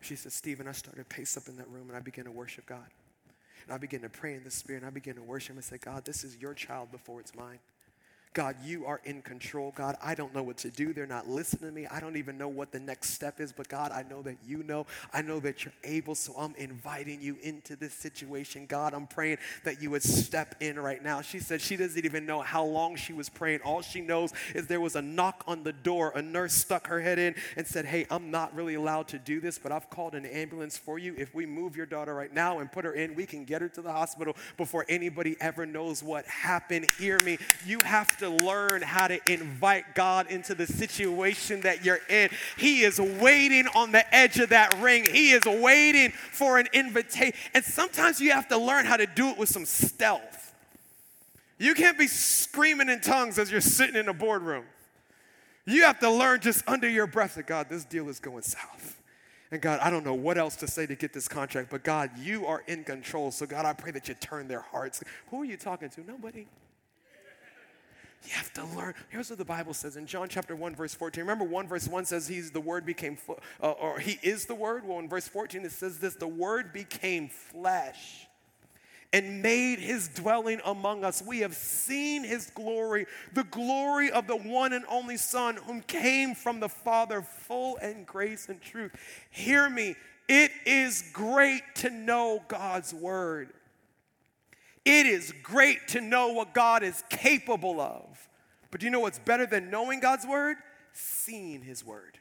She 0.00 0.16
said, 0.16 0.32
Stephen, 0.32 0.66
I 0.66 0.72
started 0.72 0.98
to 0.98 1.04
pace 1.04 1.36
up 1.36 1.44
in 1.46 1.56
that 1.58 1.68
room 1.68 1.84
and 1.86 1.96
I 1.96 2.00
began 2.00 2.24
to 2.24 2.32
worship 2.32 2.66
God. 2.66 2.88
And 3.62 3.72
I 3.72 3.78
began 3.78 4.00
to 4.00 4.08
pray 4.08 4.34
in 4.34 4.42
the 4.42 4.50
spirit 4.50 4.82
and 4.82 4.86
I 4.88 4.90
began 4.90 5.14
to 5.14 5.22
worship 5.22 5.54
and 5.54 5.64
say, 5.64 5.78
God, 5.78 6.04
this 6.04 6.24
is 6.24 6.36
your 6.38 6.54
child 6.54 6.90
before 6.90 7.20
it's 7.20 7.36
mine. 7.36 7.60
God, 8.34 8.56
you 8.64 8.86
are 8.86 9.00
in 9.04 9.22
control. 9.22 9.72
God, 9.74 9.96
I 10.02 10.14
don't 10.14 10.34
know 10.34 10.42
what 10.42 10.58
to 10.58 10.70
do. 10.70 10.92
They're 10.92 11.06
not 11.06 11.28
listening 11.28 11.70
to 11.70 11.74
me. 11.74 11.86
I 11.86 12.00
don't 12.00 12.16
even 12.16 12.38
know 12.38 12.48
what 12.48 12.72
the 12.72 12.80
next 12.80 13.10
step 13.10 13.40
is, 13.40 13.52
but 13.52 13.68
God, 13.68 13.92
I 13.92 14.04
know 14.08 14.22
that 14.22 14.36
you 14.46 14.62
know. 14.62 14.86
I 15.12 15.22
know 15.22 15.40
that 15.40 15.64
you're 15.64 15.74
able, 15.84 16.14
so 16.14 16.34
I'm 16.38 16.54
inviting 16.56 17.20
you 17.20 17.36
into 17.42 17.76
this 17.76 17.94
situation. 17.94 18.66
God, 18.66 18.94
I'm 18.94 19.06
praying 19.06 19.38
that 19.64 19.80
you 19.82 19.90
would 19.90 20.02
step 20.02 20.56
in 20.60 20.78
right 20.78 21.02
now. 21.02 21.22
She 21.22 21.38
said 21.38 21.60
she 21.60 21.76
doesn't 21.76 22.04
even 22.04 22.26
know 22.26 22.40
how 22.40 22.64
long 22.64 22.96
she 22.96 23.12
was 23.12 23.28
praying. 23.28 23.60
All 23.64 23.82
she 23.82 24.00
knows 24.00 24.32
is 24.54 24.66
there 24.66 24.80
was 24.80 24.96
a 24.96 25.02
knock 25.02 25.44
on 25.46 25.62
the 25.62 25.72
door. 25.72 26.12
A 26.14 26.22
nurse 26.22 26.52
stuck 26.52 26.86
her 26.88 27.00
head 27.00 27.18
in 27.18 27.34
and 27.56 27.66
said, 27.66 27.86
Hey, 27.86 28.06
I'm 28.10 28.30
not 28.30 28.54
really 28.54 28.74
allowed 28.74 29.08
to 29.08 29.18
do 29.18 29.40
this, 29.40 29.58
but 29.58 29.72
I've 29.72 29.88
called 29.90 30.14
an 30.14 30.26
ambulance 30.26 30.76
for 30.76 30.98
you. 30.98 31.14
If 31.16 31.34
we 31.34 31.46
move 31.46 31.76
your 31.76 31.86
daughter 31.86 32.14
right 32.14 32.32
now 32.32 32.58
and 32.58 32.70
put 32.70 32.84
her 32.84 32.92
in, 32.92 33.14
we 33.14 33.26
can 33.26 33.44
get 33.44 33.62
her 33.62 33.68
to 33.70 33.82
the 33.82 33.92
hospital 33.92 34.36
before 34.56 34.84
anybody 34.88 35.36
ever 35.40 35.66
knows 35.66 36.02
what 36.02 36.26
happened. 36.26 36.86
Hear 36.98 37.18
me. 37.24 37.38
You 37.66 37.78
have 37.84 38.17
to 38.18 38.28
learn 38.28 38.82
how 38.82 39.08
to 39.08 39.20
invite 39.30 39.94
God 39.94 40.30
into 40.30 40.54
the 40.54 40.66
situation 40.66 41.62
that 41.62 41.84
you're 41.84 42.00
in. 42.08 42.30
He 42.56 42.82
is 42.82 43.00
waiting 43.00 43.66
on 43.74 43.92
the 43.92 44.14
edge 44.14 44.38
of 44.38 44.50
that 44.50 44.80
ring, 44.80 45.06
He 45.10 45.30
is 45.30 45.44
waiting 45.44 46.10
for 46.10 46.58
an 46.58 46.68
invitation. 46.72 47.34
And 47.54 47.64
sometimes 47.64 48.20
you 48.20 48.32
have 48.32 48.48
to 48.48 48.58
learn 48.58 48.86
how 48.86 48.96
to 48.96 49.06
do 49.06 49.28
it 49.28 49.38
with 49.38 49.48
some 49.48 49.64
stealth. 49.64 50.54
You 51.58 51.74
can't 51.74 51.98
be 51.98 52.06
screaming 52.06 52.88
in 52.88 53.00
tongues 53.00 53.38
as 53.38 53.50
you're 53.50 53.60
sitting 53.60 53.96
in 53.96 54.08
a 54.08 54.14
boardroom. 54.14 54.64
You 55.66 55.84
have 55.84 55.98
to 56.00 56.10
learn 56.10 56.40
just 56.40 56.66
under 56.68 56.88
your 56.88 57.06
breath 57.06 57.34
that 57.34 57.46
God, 57.46 57.68
this 57.68 57.84
deal 57.84 58.08
is 58.08 58.20
going 58.20 58.42
south. 58.42 58.96
And 59.50 59.60
God, 59.60 59.80
I 59.80 59.90
don't 59.90 60.04
know 60.04 60.14
what 60.14 60.38
else 60.38 60.56
to 60.56 60.68
say 60.68 60.86
to 60.86 60.94
get 60.94 61.12
this 61.12 61.26
contract, 61.26 61.70
but 61.70 61.82
God, 61.82 62.10
you 62.18 62.46
are 62.46 62.62
in 62.66 62.84
control. 62.84 63.30
So, 63.30 63.46
God, 63.46 63.64
I 63.64 63.72
pray 63.72 63.90
that 63.92 64.08
you 64.08 64.14
turn 64.14 64.46
their 64.46 64.60
hearts. 64.60 65.02
Who 65.30 65.42
are 65.42 65.44
you 65.44 65.56
talking 65.56 65.88
to? 65.90 66.04
Nobody. 66.06 66.46
You 68.24 68.32
have 68.32 68.52
to 68.54 68.64
learn. 68.76 68.94
Here's 69.10 69.30
what 69.30 69.38
the 69.38 69.44
Bible 69.44 69.72
says 69.72 69.96
in 69.96 70.06
John 70.06 70.28
chapter 70.28 70.54
1, 70.56 70.74
verse 70.74 70.94
14. 70.94 71.22
Remember, 71.22 71.44
1 71.44 71.68
verse 71.68 71.88
1 71.88 72.04
says 72.04 72.28
he's 72.28 72.50
the 72.50 72.60
word 72.60 72.84
became, 72.84 73.16
uh, 73.62 73.70
or 73.70 73.98
he 74.00 74.18
is 74.22 74.46
the 74.46 74.54
word. 74.54 74.86
Well, 74.86 74.98
in 74.98 75.08
verse 75.08 75.28
14 75.28 75.64
it 75.64 75.72
says 75.72 75.98
this 75.98 76.14
the 76.14 76.28
word 76.28 76.72
became 76.72 77.28
flesh 77.28 78.26
and 79.12 79.42
made 79.42 79.78
his 79.78 80.08
dwelling 80.08 80.60
among 80.64 81.04
us. 81.04 81.22
We 81.22 81.40
have 81.40 81.54
seen 81.54 82.24
his 82.24 82.50
glory, 82.50 83.06
the 83.32 83.44
glory 83.44 84.10
of 84.10 84.26
the 84.26 84.36
one 84.36 84.72
and 84.72 84.84
only 84.88 85.16
Son, 85.16 85.56
whom 85.56 85.80
came 85.82 86.34
from 86.34 86.60
the 86.60 86.68
Father, 86.68 87.22
full 87.22 87.78
and 87.78 88.06
grace 88.06 88.48
and 88.48 88.60
truth. 88.60 88.92
Hear 89.30 89.70
me. 89.70 89.96
It 90.28 90.50
is 90.66 91.04
great 91.12 91.62
to 91.76 91.90
know 91.90 92.42
God's 92.48 92.92
word. 92.92 93.54
It 94.88 95.04
is 95.04 95.34
great 95.42 95.88
to 95.88 96.00
know 96.00 96.28
what 96.28 96.54
God 96.54 96.82
is 96.82 97.04
capable 97.10 97.78
of. 97.78 98.28
But 98.70 98.80
do 98.80 98.86
you 98.86 98.90
know 98.90 99.00
what's 99.00 99.18
better 99.18 99.44
than 99.44 99.68
knowing 99.68 100.00
God's 100.00 100.26
word? 100.26 100.56
Seeing 100.94 101.60
his 101.60 101.84
word. 101.84 102.18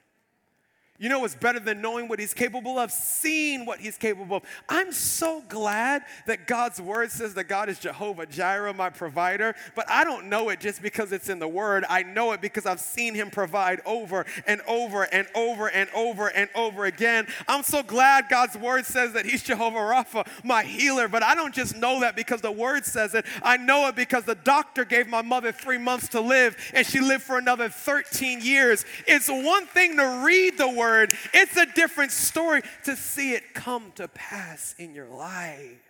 You 0.99 1.09
know 1.09 1.19
what's 1.19 1.35
better 1.35 1.59
than 1.59 1.79
knowing 1.79 2.07
what 2.07 2.19
he's 2.19 2.33
capable 2.33 2.79
of? 2.79 2.91
Seeing 2.91 3.67
what 3.67 3.79
he's 3.79 3.97
capable 3.97 4.37
of. 4.37 4.43
I'm 4.67 4.91
so 4.91 5.43
glad 5.47 6.01
that 6.25 6.47
God's 6.47 6.81
word 6.81 7.11
says 7.11 7.35
that 7.35 7.43
God 7.43 7.69
is 7.69 7.77
Jehovah 7.77 8.25
Jireh, 8.25 8.73
my 8.73 8.89
provider, 8.89 9.53
but 9.75 9.87
I 9.91 10.03
don't 10.03 10.27
know 10.27 10.49
it 10.49 10.59
just 10.59 10.81
because 10.81 11.11
it's 11.11 11.29
in 11.29 11.37
the 11.37 11.47
word. 11.47 11.85
I 11.87 12.01
know 12.01 12.31
it 12.31 12.41
because 12.41 12.65
I've 12.65 12.79
seen 12.79 13.13
him 13.13 13.29
provide 13.29 13.79
over 13.85 14.25
and 14.47 14.59
over 14.67 15.03
and 15.03 15.27
over 15.35 15.67
and 15.67 15.87
over 15.93 16.29
and 16.29 16.49
over 16.55 16.85
again. 16.85 17.27
I'm 17.47 17.61
so 17.61 17.83
glad 17.83 18.25
God's 18.27 18.57
word 18.57 18.87
says 18.87 19.13
that 19.13 19.27
he's 19.27 19.43
Jehovah 19.43 19.77
Rapha, 19.77 20.27
my 20.43 20.63
healer, 20.63 21.07
but 21.07 21.21
I 21.21 21.35
don't 21.35 21.53
just 21.53 21.75
know 21.75 21.99
that 21.99 22.15
because 22.15 22.41
the 22.41 22.51
word 22.51 22.85
says 22.85 23.13
it. 23.13 23.23
I 23.43 23.57
know 23.57 23.87
it 23.87 23.95
because 23.95 24.23
the 24.23 24.33
doctor 24.33 24.83
gave 24.83 25.07
my 25.07 25.21
mother 25.21 25.51
three 25.51 25.77
months 25.77 26.07
to 26.09 26.21
live 26.21 26.57
and 26.73 26.87
she 26.87 26.99
lived 27.01 27.23
for 27.23 27.37
another 27.37 27.69
13 27.69 28.41
years. 28.41 28.83
It's 29.05 29.29
one 29.29 29.67
thing 29.67 29.95
to 29.97 30.23
read 30.25 30.57
the 30.57 30.67
word 30.67 30.86
word. 30.87 31.13
It's 31.33 31.57
a 31.57 31.65
different 31.65 32.11
story 32.11 32.61
to 32.85 32.95
see 32.95 33.33
it 33.33 33.53
come 33.53 33.91
to 33.95 34.07
pass 34.07 34.75
in 34.77 34.93
your 34.95 35.07
life. 35.07 35.83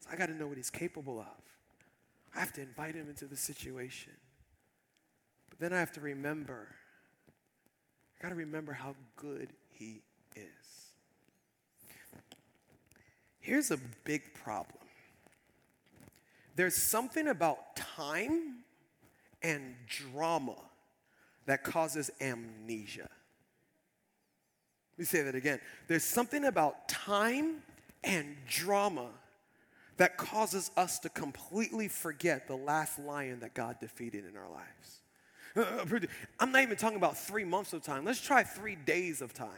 So 0.00 0.10
I 0.12 0.16
got 0.16 0.26
to 0.26 0.34
know 0.34 0.46
what 0.46 0.56
he's 0.56 0.70
capable 0.70 1.20
of. 1.20 1.26
I 2.34 2.40
have 2.40 2.52
to 2.54 2.62
invite 2.62 2.94
him 2.94 3.08
into 3.08 3.26
the 3.26 3.36
situation. 3.36 4.12
But 5.48 5.58
then 5.58 5.72
I 5.72 5.78
have 5.78 5.92
to 5.92 6.00
remember, 6.00 6.68
I 8.18 8.22
got 8.22 8.28
to 8.30 8.34
remember 8.34 8.72
how 8.72 8.94
good 9.16 9.50
he 9.72 10.02
is. 10.36 10.44
Here's 13.40 13.70
a 13.70 13.78
big 14.04 14.34
problem 14.34 14.76
there's 16.56 16.76
something 16.76 17.28
about 17.28 17.74
time 17.76 18.56
and 19.42 19.74
drama 19.86 20.56
that 21.46 21.64
causes 21.64 22.10
amnesia. 22.20 23.08
Me 25.00 25.06
say 25.06 25.22
that 25.22 25.34
again. 25.34 25.60
There's 25.88 26.04
something 26.04 26.44
about 26.44 26.86
time 26.86 27.62
and 28.04 28.36
drama 28.46 29.06
that 29.96 30.18
causes 30.18 30.70
us 30.76 30.98
to 30.98 31.08
completely 31.08 31.88
forget 31.88 32.46
the 32.46 32.56
last 32.56 32.98
lion 32.98 33.40
that 33.40 33.54
God 33.54 33.80
defeated 33.80 34.26
in 34.26 34.36
our 34.36 34.50
lives. 34.50 35.00
Uh, 35.56 35.96
uh, 35.96 36.06
I'm 36.38 36.52
not 36.52 36.62
even 36.62 36.76
talking 36.76 36.98
about 36.98 37.16
three 37.16 37.44
months 37.44 37.72
of 37.72 37.82
time. 37.82 38.04
Let's 38.04 38.20
try 38.20 38.42
three 38.42 38.76
days 38.76 39.22
of 39.22 39.32
time. 39.32 39.48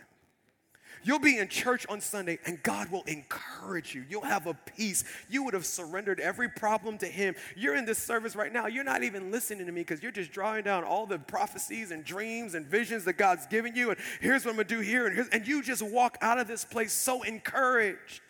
You'll 1.04 1.18
be 1.18 1.38
in 1.38 1.48
church 1.48 1.86
on 1.88 2.00
Sunday 2.00 2.38
and 2.46 2.62
God 2.62 2.90
will 2.90 3.02
encourage 3.04 3.94
you. 3.94 4.04
You'll 4.08 4.22
have 4.22 4.46
a 4.46 4.54
peace. 4.54 5.04
You 5.28 5.42
would 5.44 5.54
have 5.54 5.66
surrendered 5.66 6.20
every 6.20 6.48
problem 6.48 6.98
to 6.98 7.06
Him. 7.06 7.34
You're 7.56 7.76
in 7.76 7.84
this 7.84 7.98
service 7.98 8.36
right 8.36 8.52
now. 8.52 8.66
You're 8.66 8.84
not 8.84 9.02
even 9.02 9.30
listening 9.30 9.66
to 9.66 9.72
me 9.72 9.80
because 9.80 10.02
you're 10.02 10.12
just 10.12 10.30
drawing 10.30 10.64
down 10.64 10.84
all 10.84 11.06
the 11.06 11.18
prophecies 11.18 11.90
and 11.90 12.04
dreams 12.04 12.54
and 12.54 12.66
visions 12.66 13.04
that 13.04 13.14
God's 13.14 13.46
given 13.46 13.74
you. 13.74 13.90
And 13.90 13.98
here's 14.20 14.44
what 14.44 14.52
I'm 14.52 14.56
going 14.56 14.68
to 14.68 14.74
do 14.76 14.80
here. 14.80 15.06
And, 15.06 15.28
and 15.32 15.46
you 15.46 15.62
just 15.62 15.82
walk 15.82 16.18
out 16.20 16.38
of 16.38 16.46
this 16.46 16.64
place 16.64 16.92
so 16.92 17.22
encouraged. 17.22 18.20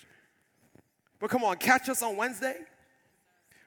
But 1.20 1.30
come 1.30 1.44
on, 1.44 1.56
catch 1.56 1.88
us 1.88 2.02
on 2.02 2.16
Wednesday. 2.16 2.56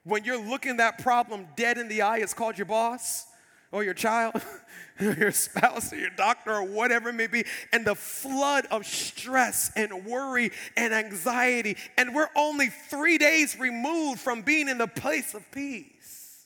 When 0.03 0.23
you're 0.23 0.41
looking 0.41 0.77
that 0.77 0.99
problem 0.99 1.47
dead 1.55 1.77
in 1.77 1.87
the 1.87 2.01
eye, 2.01 2.17
it's 2.17 2.33
called 2.33 2.57
your 2.57 2.65
boss 2.65 3.27
or 3.75 3.83
your 3.83 3.93
child, 3.93 4.41
or 5.01 5.11
your 5.11 5.31
spouse, 5.31 5.91
or 5.91 5.97
your 5.97 6.09
doctor, 6.11 6.53
or 6.53 6.63
whatever 6.63 7.09
it 7.09 7.13
may 7.13 7.27
be, 7.27 7.43
and 7.73 7.85
the 7.85 7.93
flood 7.93 8.65
of 8.71 8.85
stress 8.85 9.69
and 9.75 10.05
worry 10.05 10.49
and 10.77 10.93
anxiety. 10.93 11.75
And 11.97 12.15
we're 12.15 12.29
only 12.37 12.69
three 12.69 13.17
days 13.17 13.59
removed 13.59 14.21
from 14.21 14.43
being 14.43 14.69
in 14.69 14.77
the 14.77 14.87
place 14.87 15.33
of 15.33 15.43
peace. 15.51 16.45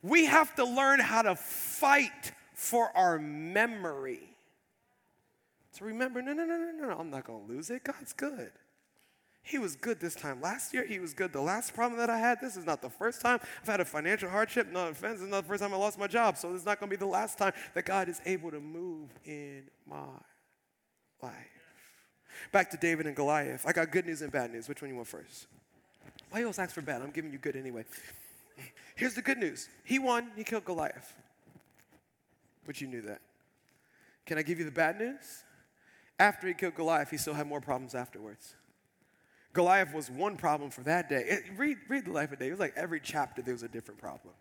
We 0.00 0.26
have 0.26 0.54
to 0.54 0.64
learn 0.64 1.00
how 1.00 1.22
to 1.22 1.34
fight 1.34 2.30
for 2.54 2.96
our 2.96 3.18
memory. 3.18 4.36
To 5.78 5.84
remember, 5.86 6.22
no, 6.22 6.34
no, 6.34 6.44
no, 6.44 6.56
no, 6.56 6.86
no, 6.86 6.96
I'm 6.96 7.10
not 7.10 7.24
to 7.26 7.32
lose 7.32 7.68
it. 7.70 7.82
God's 7.82 8.12
good. 8.12 8.52
He 9.48 9.56
was 9.56 9.76
good 9.76 9.98
this 9.98 10.14
time. 10.14 10.42
Last 10.42 10.74
year, 10.74 10.84
he 10.84 10.98
was 10.98 11.14
good. 11.14 11.32
The 11.32 11.40
last 11.40 11.72
problem 11.72 11.98
that 12.00 12.10
I 12.10 12.18
had, 12.18 12.38
this 12.38 12.54
is 12.54 12.66
not 12.66 12.82
the 12.82 12.90
first 12.90 13.22
time 13.22 13.40
I've 13.62 13.66
had 13.66 13.80
a 13.80 13.84
financial 13.84 14.28
hardship. 14.28 14.70
No 14.70 14.88
offense, 14.88 15.22
it's 15.22 15.30
not 15.30 15.40
the 15.40 15.48
first 15.48 15.62
time 15.62 15.72
I 15.72 15.78
lost 15.78 15.98
my 15.98 16.06
job. 16.06 16.36
So 16.36 16.52
this 16.52 16.60
is 16.60 16.66
not 16.66 16.78
going 16.78 16.90
to 16.90 16.94
be 16.94 17.00
the 17.00 17.10
last 17.10 17.38
time 17.38 17.54
that 17.72 17.86
God 17.86 18.10
is 18.10 18.20
able 18.26 18.50
to 18.50 18.60
move 18.60 19.08
in 19.24 19.62
my 19.86 20.04
life. 21.22 21.32
Back 22.52 22.70
to 22.72 22.76
David 22.76 23.06
and 23.06 23.16
Goliath. 23.16 23.64
I 23.66 23.72
got 23.72 23.90
good 23.90 24.04
news 24.04 24.20
and 24.20 24.30
bad 24.30 24.52
news. 24.52 24.68
Which 24.68 24.82
one 24.82 24.90
you 24.90 24.96
want 24.96 25.08
first? 25.08 25.46
Why 26.28 26.40
you 26.40 26.44
always 26.44 26.58
ask 26.58 26.74
for 26.74 26.82
bad? 26.82 27.00
I'm 27.00 27.10
giving 27.10 27.32
you 27.32 27.38
good 27.38 27.56
anyway. 27.56 27.86
Here's 28.96 29.14
the 29.14 29.22
good 29.22 29.38
news. 29.38 29.70
He 29.82 29.98
won. 29.98 30.30
He 30.36 30.44
killed 30.44 30.66
Goliath. 30.66 31.14
But 32.66 32.82
you 32.82 32.86
knew 32.86 33.00
that. 33.00 33.22
Can 34.26 34.36
I 34.36 34.42
give 34.42 34.58
you 34.58 34.66
the 34.66 34.70
bad 34.70 34.98
news? 34.98 35.44
After 36.18 36.46
he 36.46 36.52
killed 36.52 36.74
Goliath, 36.74 37.10
he 37.10 37.16
still 37.16 37.32
had 37.32 37.46
more 37.46 37.62
problems 37.62 37.94
afterwards. 37.94 38.54
Goliath 39.58 39.92
was 39.92 40.08
one 40.08 40.36
problem 40.36 40.70
for 40.70 40.82
that 40.82 41.08
day. 41.08 41.24
It, 41.26 41.42
read, 41.56 41.78
read 41.88 42.04
the 42.04 42.12
life 42.12 42.30
of 42.30 42.38
David. 42.38 42.50
It 42.50 42.52
was 42.52 42.60
like 42.60 42.74
every 42.76 43.00
chapter 43.00 43.42
there 43.42 43.54
was 43.54 43.64
a 43.64 43.68
different 43.68 43.98
problem. 43.98 44.32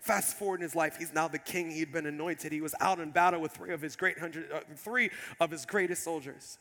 Fast 0.00 0.38
forward 0.38 0.60
in 0.60 0.62
his 0.62 0.74
life, 0.74 0.96
he's 0.96 1.12
now 1.12 1.28
the 1.28 1.38
king. 1.38 1.70
He'd 1.70 1.92
been 1.92 2.06
anointed. 2.06 2.50
He 2.50 2.62
was 2.62 2.74
out 2.80 2.98
in 2.98 3.10
battle 3.10 3.42
with 3.42 3.52
three 3.52 3.74
of 3.74 3.82
his 3.82 3.94
great 3.94 4.18
hundred, 4.18 4.50
uh, 4.50 4.60
three 4.74 5.10
of 5.38 5.50
his 5.50 5.66
greatest 5.66 6.02
soldiers. 6.02 6.56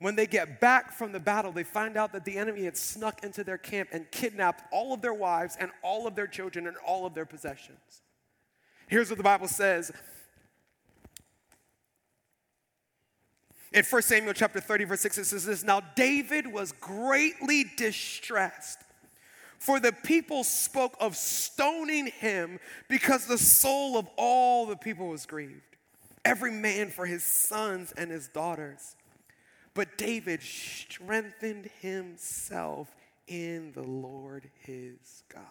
When 0.00 0.16
they 0.16 0.26
get 0.26 0.60
back 0.60 0.92
from 0.92 1.12
the 1.12 1.18
battle, 1.18 1.50
they 1.50 1.64
find 1.64 1.96
out 1.96 2.12
that 2.12 2.26
the 2.26 2.36
enemy 2.36 2.64
had 2.64 2.76
snuck 2.76 3.24
into 3.24 3.42
their 3.42 3.56
camp 3.56 3.88
and 3.90 4.10
kidnapped 4.10 4.62
all 4.70 4.92
of 4.92 5.00
their 5.00 5.14
wives 5.14 5.56
and 5.58 5.70
all 5.82 6.06
of 6.06 6.14
their 6.14 6.26
children 6.26 6.66
and 6.66 6.76
all 6.86 7.06
of 7.06 7.14
their 7.14 7.24
possessions. 7.24 8.02
Here's 8.86 9.08
what 9.08 9.16
the 9.16 9.24
Bible 9.24 9.48
says 9.48 9.92
In 13.72 13.84
1 13.84 14.02
Samuel 14.02 14.32
chapter 14.32 14.60
30, 14.60 14.84
verse 14.84 15.00
6, 15.00 15.18
it 15.18 15.24
says 15.26 15.44
this 15.44 15.62
Now 15.62 15.80
David 15.94 16.46
was 16.46 16.72
greatly 16.72 17.64
distressed, 17.76 18.80
for 19.58 19.78
the 19.78 19.92
people 19.92 20.42
spoke 20.42 20.96
of 20.98 21.16
stoning 21.16 22.08
him 22.08 22.58
because 22.88 23.26
the 23.26 23.38
soul 23.38 23.96
of 23.96 24.08
all 24.16 24.66
the 24.66 24.76
people 24.76 25.08
was 25.08 25.24
grieved, 25.24 25.76
every 26.24 26.50
man 26.50 26.90
for 26.90 27.06
his 27.06 27.22
sons 27.22 27.92
and 27.96 28.10
his 28.10 28.26
daughters. 28.28 28.96
But 29.72 29.96
David 29.96 30.42
strengthened 30.42 31.70
himself 31.80 32.88
in 33.28 33.70
the 33.72 33.84
Lord 33.84 34.50
his 34.64 35.22
God. 35.32 35.42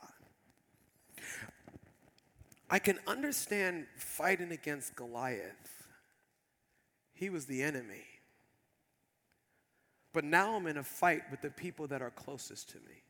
I 2.69 2.79
can 2.79 2.99
understand 3.07 3.87
fighting 3.95 4.51
against 4.51 4.95
Goliath. 4.95 5.78
He 7.19 7.29
was 7.29 7.45
the 7.47 7.61
enemy. 7.63 8.05
But 10.13 10.23
now 10.23 10.55
I'm 10.55 10.67
in 10.67 10.77
a 10.77 10.83
fight 10.83 11.23
with 11.29 11.41
the 11.41 11.49
people 11.49 11.85
that 11.87 12.01
are 12.01 12.11
closest 12.11 12.69
to 12.69 12.77
me. 12.77 13.03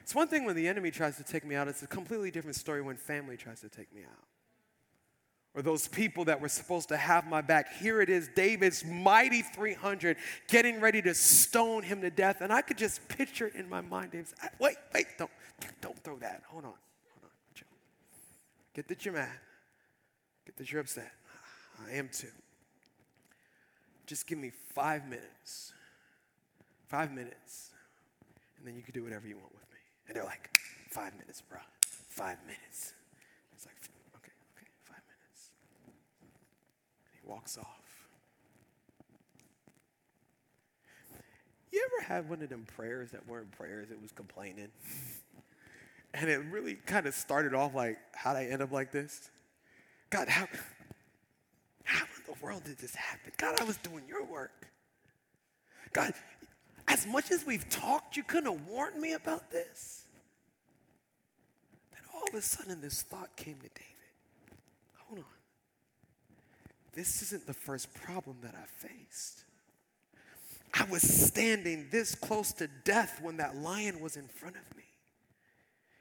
It's 0.00 0.14
one 0.14 0.26
thing 0.26 0.46
when 0.46 0.56
the 0.56 0.66
enemy 0.66 0.90
tries 0.90 1.18
to 1.18 1.22
take 1.22 1.44
me 1.44 1.54
out, 1.54 1.68
it's 1.68 1.82
a 1.82 1.86
completely 1.86 2.30
different 2.30 2.56
story 2.56 2.80
when 2.80 2.96
family 2.96 3.36
tries 3.36 3.60
to 3.60 3.68
take 3.68 3.94
me 3.94 4.02
out. 4.04 4.26
Or 5.54 5.60
those 5.60 5.86
people 5.86 6.24
that 6.24 6.40
were 6.40 6.48
supposed 6.48 6.88
to 6.88 6.96
have 6.96 7.26
my 7.26 7.42
back. 7.42 7.76
Here 7.76 8.00
it 8.00 8.08
is, 8.08 8.30
David's 8.34 8.86
mighty 8.86 9.42
300 9.42 10.16
getting 10.48 10.80
ready 10.80 11.02
to 11.02 11.12
stone 11.12 11.82
him 11.82 12.00
to 12.00 12.10
death. 12.10 12.40
And 12.40 12.50
I 12.50 12.62
could 12.62 12.78
just 12.78 13.06
picture 13.06 13.48
it 13.48 13.54
in 13.54 13.68
my 13.68 13.82
mind. 13.82 14.12
David's, 14.12 14.34
wait, 14.58 14.76
wait, 14.94 15.08
don't, 15.18 15.30
don't 15.82 16.02
throw 16.02 16.16
that. 16.20 16.42
Hold 16.48 16.64
on, 16.64 16.70
hold 16.70 17.24
on. 17.24 17.64
Get 18.74 18.88
that 18.88 19.04
you're 19.04 19.12
mad. 19.12 19.28
Get 20.46 20.56
that 20.56 20.72
you're 20.72 20.80
upset. 20.80 21.12
I 21.86 21.92
am 21.96 22.08
too 22.10 22.28
just 24.06 24.26
give 24.26 24.38
me 24.38 24.50
five 24.74 25.08
minutes. 25.08 25.72
Five 26.88 27.12
minutes. 27.12 27.70
And 28.58 28.66
then 28.66 28.76
you 28.76 28.82
can 28.82 28.92
do 28.92 29.02
whatever 29.02 29.26
you 29.26 29.36
want 29.36 29.52
with 29.52 29.68
me. 29.70 29.78
And 30.06 30.16
they're 30.16 30.24
like, 30.24 30.50
five 30.90 31.12
minutes, 31.18 31.42
bro. 31.42 31.58
Five 32.08 32.38
minutes. 32.46 32.92
It's 33.54 33.66
like, 33.66 33.76
okay, 34.16 34.32
okay, 34.56 34.66
five 34.84 35.00
minutes. 35.08 35.50
And 37.06 37.20
he 37.20 37.28
walks 37.28 37.58
off. 37.58 37.82
You 41.72 41.88
ever 41.98 42.06
had 42.06 42.28
one 42.28 42.42
of 42.42 42.50
them 42.50 42.66
prayers 42.76 43.12
that 43.12 43.26
weren't 43.26 43.50
prayers, 43.52 43.90
it 43.90 44.00
was 44.00 44.12
complaining? 44.12 44.68
and 46.14 46.28
it 46.28 46.40
really 46.50 46.74
kind 46.74 47.06
of 47.06 47.14
started 47.14 47.54
off 47.54 47.74
like, 47.74 47.96
how'd 48.14 48.36
I 48.36 48.44
end 48.44 48.60
up 48.60 48.72
like 48.72 48.92
this? 48.92 49.30
God, 50.10 50.28
how, 50.28 50.46
world 52.42 52.64
did 52.64 52.78
this 52.78 52.94
happen? 52.94 53.32
God, 53.36 53.60
I 53.60 53.64
was 53.64 53.76
doing 53.78 54.04
your 54.08 54.24
work. 54.24 54.66
God, 55.92 56.12
as 56.88 57.06
much 57.06 57.30
as 57.30 57.46
we've 57.46 57.68
talked, 57.68 58.16
you 58.16 58.22
couldn't 58.22 58.52
have 58.52 58.66
warned 58.66 59.00
me 59.00 59.12
about 59.12 59.50
this. 59.50 60.06
Then 61.92 62.02
all 62.14 62.24
of 62.28 62.34
a 62.34 62.42
sudden, 62.42 62.80
this 62.80 63.02
thought 63.02 63.36
came 63.36 63.56
to 63.56 63.68
David 63.68 63.92
hold 65.12 65.24
on. 65.24 65.30
This 66.94 67.22
isn't 67.22 67.46
the 67.46 67.54
first 67.54 67.92
problem 67.94 68.38
that 68.42 68.54
I 68.54 68.86
faced. 68.86 69.44
I 70.74 70.84
was 70.90 71.02
standing 71.02 71.88
this 71.90 72.14
close 72.14 72.52
to 72.54 72.68
death 72.84 73.20
when 73.22 73.36
that 73.36 73.56
lion 73.56 74.00
was 74.00 74.16
in 74.16 74.26
front 74.26 74.56
of 74.56 74.76
me. 74.76 74.84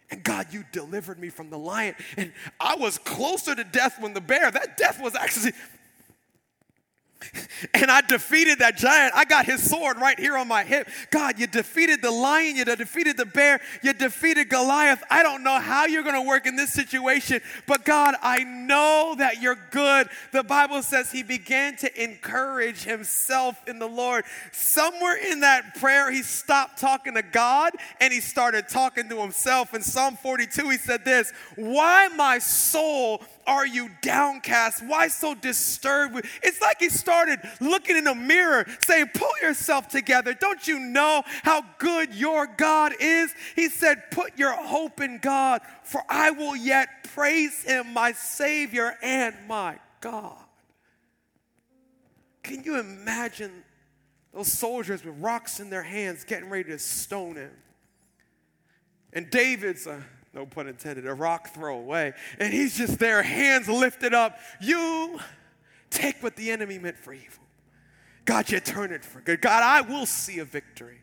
And 0.10 0.24
God, 0.24 0.48
you 0.52 0.64
delivered 0.72 1.20
me 1.20 1.30
from 1.30 1.50
the 1.50 1.58
lion. 1.58 1.96
And 2.18 2.34
I 2.60 2.76
was 2.76 2.98
closer 2.98 3.56
to 3.56 3.64
death 3.64 4.02
when 4.02 4.14
the 4.14 4.22
bear, 4.22 4.52
that 4.52 4.78
death 4.78 5.02
was 5.02 5.16
actually 5.16 5.54
and 7.74 7.90
I 7.90 8.02
defeated 8.02 8.60
that 8.60 8.78
giant. 8.78 9.14
I 9.16 9.26
got 9.26 9.46
his 9.46 9.70
sword 9.70 9.98
right 9.98 10.20
here 10.20 10.38
on 10.38 10.48
my 10.48 10.64
hip. 10.64 10.88
God, 11.10 11.40
you 11.40 11.48
defeated 11.48 12.02
the 12.02 12.12
lion, 12.12 12.56
you 12.56 12.66
defeated 12.66 13.18
the 13.18 13.26
bear, 13.26 13.62
you 13.82 13.94
defeated 13.94 14.50
Goliath. 14.50 15.04
I 15.10 15.24
don't 15.24 15.44
know 15.44 15.60
how 15.60 15.86
you're 15.86 16.04
going 16.04 16.22
to 16.22 16.28
work 16.28 16.46
in 16.46 16.56
this 16.56 16.74
situation, 16.74 17.42
but 17.68 17.86
God, 17.86 18.16
I 18.22 18.44
know 18.44 19.16
that 19.18 19.42
you're 19.42 19.60
good. 19.72 20.10
The 20.32 20.44
Bible 20.44 20.82
says 20.84 21.12
he 21.12 21.24
began 21.24 21.76
to 21.78 22.04
encourage 22.04 22.84
himself 22.84 23.62
in 23.68 23.80
the 23.80 23.88
Lord. 23.88 24.26
Somewhere 24.52 25.18
in 25.18 25.42
that 25.42 25.76
prayer, 25.76 26.12
he 26.12 26.24
stopped 26.24 26.80
talking 26.80 27.14
to 27.16 27.22
God 27.22 27.74
and 28.00 28.12
he 28.12 28.20
started 28.20 28.68
talking 28.68 29.10
to 29.10 29.22
himself. 29.22 29.74
In 29.74 29.82
Psalm 29.82 30.18
42, 30.18 30.70
he 30.70 30.78
said 30.78 31.06
this 31.06 31.32
Why, 31.56 32.10
my 32.16 32.40
soul, 32.40 33.24
are 33.52 33.68
you 33.68 33.90
downcast? 34.02 34.82
Why 34.86 35.10
so 35.10 35.36
disturbed? 35.36 36.26
It's 36.42 36.62
like 36.62 36.78
he 36.80 36.88
started 36.88 37.40
looking 37.60 37.98
in 37.98 38.06
the 38.06 38.16
mirror 38.16 38.66
saying, 38.80 39.10
Pull 39.14 39.32
yourself 39.42 39.90
together. 39.90 40.34
Don't 40.34 40.66
you 40.70 40.80
know 40.80 41.24
how 41.44 41.64
good 41.78 42.16
your 42.16 42.48
God 42.48 42.94
is? 43.00 43.34
He 43.58 43.68
said, 43.68 44.10
Put 44.10 44.40
your 44.40 44.54
hope 44.54 45.02
in 45.02 45.18
God, 45.18 45.62
for 45.84 46.02
I 46.08 46.32
will 46.32 46.56
yet 46.56 47.10
praise 47.14 47.64
him, 47.64 47.92
my 47.92 48.14
Savior 48.14 48.98
and 49.04 49.36
my 49.50 49.80
God. 50.00 50.38
Can 52.44 52.64
you 52.64 52.80
imagine 52.80 53.52
those 54.34 54.52
soldiers 54.52 55.04
with 55.04 55.16
rocks 55.20 55.60
in 55.60 55.70
their 55.70 55.84
hands 55.84 56.24
getting 56.24 56.50
ready 56.50 56.70
to 56.70 56.80
stone 56.80 57.36
him? 57.36 57.52
And 59.12 59.30
David's 59.30 59.88
a 59.88 60.02
no 60.34 60.46
pun 60.46 60.68
intended, 60.68 61.06
a 61.06 61.14
rock 61.14 61.54
throw 61.54 61.78
away. 61.78 62.14
And 62.40 62.54
he's 62.54 62.78
just 62.78 63.00
there, 63.00 63.22
hands 63.22 63.68
lifted 63.68 64.14
up. 64.14 64.38
You 64.60 65.20
take 65.90 66.22
what 66.24 66.36
the 66.36 66.52
enemy 66.52 66.80
meant 66.80 66.98
for 66.98 67.14
evil. 67.14 67.44
God, 68.26 68.50
you 68.50 68.60
turn 68.60 68.92
it 68.94 69.04
for 69.04 69.20
good. 69.20 69.42
God, 69.42 69.64
I 69.64 69.82
will 69.82 70.06
see 70.06 70.40
a 70.40 70.46
victory. 70.46 71.00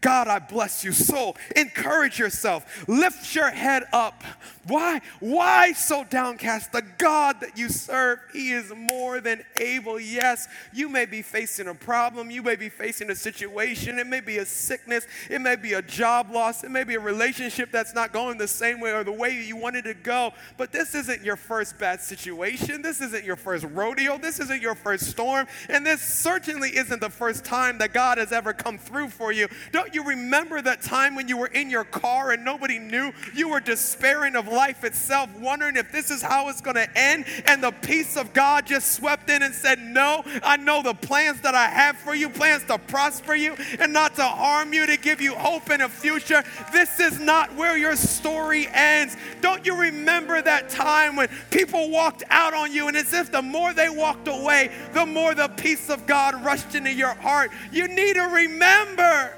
God, 0.00 0.28
I 0.28 0.38
bless 0.38 0.84
you. 0.84 0.92
Soul, 0.92 1.36
encourage 1.54 2.18
yourself. 2.18 2.86
Lift 2.88 3.34
your 3.34 3.50
head 3.50 3.84
up. 3.92 4.22
Why? 4.66 5.00
Why 5.20 5.72
so 5.72 6.04
downcast? 6.04 6.72
The 6.72 6.82
God 6.98 7.40
that 7.40 7.56
you 7.56 7.68
serve, 7.68 8.18
He 8.32 8.52
is 8.52 8.72
more 8.74 9.20
than 9.20 9.44
able. 9.60 9.98
Yes, 10.00 10.48
you 10.72 10.88
may 10.88 11.06
be 11.06 11.22
facing 11.22 11.68
a 11.68 11.74
problem. 11.74 12.30
You 12.30 12.42
may 12.42 12.56
be 12.56 12.68
facing 12.68 13.10
a 13.10 13.14
situation. 13.14 13.98
It 13.98 14.06
may 14.06 14.20
be 14.20 14.38
a 14.38 14.46
sickness. 14.46 15.06
It 15.30 15.40
may 15.40 15.56
be 15.56 15.74
a 15.74 15.82
job 15.82 16.30
loss. 16.30 16.64
It 16.64 16.70
may 16.70 16.84
be 16.84 16.94
a 16.94 17.00
relationship 17.00 17.70
that's 17.70 17.94
not 17.94 18.12
going 18.12 18.38
the 18.38 18.48
same 18.48 18.80
way 18.80 18.92
or 18.92 19.04
the 19.04 19.12
way 19.12 19.42
you 19.42 19.56
wanted 19.56 19.84
to 19.84 19.94
go. 19.94 20.32
But 20.56 20.72
this 20.72 20.94
isn't 20.94 21.22
your 21.22 21.36
first 21.36 21.78
bad 21.78 22.00
situation. 22.00 22.82
This 22.82 23.00
isn't 23.00 23.24
your 23.24 23.36
first 23.36 23.64
rodeo. 23.72 24.18
This 24.18 24.40
isn't 24.40 24.62
your 24.62 24.74
first 24.74 25.06
storm. 25.06 25.46
And 25.68 25.86
this 25.86 26.02
certainly 26.02 26.76
isn't 26.76 27.00
the 27.00 27.10
first 27.10 27.44
time 27.44 27.78
that 27.78 27.92
God 27.92 28.18
has 28.18 28.32
ever 28.32 28.52
come 28.52 28.78
through 28.78 29.10
for 29.10 29.32
you. 29.32 29.48
Don't 29.72 29.85
you 29.94 30.04
remember 30.04 30.60
that 30.62 30.82
time 30.82 31.14
when 31.14 31.28
you 31.28 31.36
were 31.36 31.46
in 31.48 31.70
your 31.70 31.84
car 31.84 32.32
and 32.32 32.44
nobody 32.44 32.78
knew? 32.78 33.12
You 33.34 33.48
were 33.48 33.60
despairing 33.60 34.36
of 34.36 34.48
life 34.48 34.84
itself, 34.84 35.30
wondering 35.38 35.76
if 35.76 35.92
this 35.92 36.10
is 36.10 36.22
how 36.22 36.48
it's 36.48 36.60
going 36.60 36.76
to 36.76 36.98
end. 36.98 37.24
And 37.46 37.62
the 37.62 37.72
peace 37.72 38.16
of 38.16 38.32
God 38.32 38.66
just 38.66 38.92
swept 38.92 39.30
in 39.30 39.42
and 39.42 39.54
said, 39.54 39.80
No, 39.80 40.22
I 40.42 40.56
know 40.56 40.82
the 40.82 40.94
plans 40.94 41.40
that 41.42 41.54
I 41.54 41.66
have 41.66 41.96
for 41.96 42.14
you 42.14 42.28
plans 42.28 42.64
to 42.64 42.78
prosper 42.78 43.34
you 43.34 43.54
and 43.78 43.92
not 43.92 44.14
to 44.16 44.24
harm 44.24 44.72
you, 44.72 44.86
to 44.86 44.96
give 44.96 45.20
you 45.20 45.34
hope 45.34 45.70
and 45.70 45.82
a 45.82 45.88
future. 45.88 46.42
This 46.72 47.00
is 47.00 47.18
not 47.20 47.54
where 47.54 47.76
your 47.76 47.96
story 47.96 48.68
ends. 48.72 49.16
Don't 49.40 49.64
you 49.66 49.76
remember 49.76 50.40
that 50.42 50.68
time 50.68 51.16
when 51.16 51.28
people 51.50 51.90
walked 51.90 52.22
out 52.30 52.54
on 52.54 52.72
you 52.72 52.88
and 52.88 52.96
as 52.96 53.12
if 53.12 53.30
the 53.30 53.42
more 53.42 53.72
they 53.72 53.88
walked 53.88 54.28
away, 54.28 54.70
the 54.92 55.06
more 55.06 55.34
the 55.34 55.48
peace 55.48 55.88
of 55.90 56.06
God 56.06 56.44
rushed 56.44 56.74
into 56.74 56.92
your 56.92 57.14
heart? 57.14 57.50
You 57.72 57.88
need 57.88 58.14
to 58.14 58.22
remember 58.22 59.34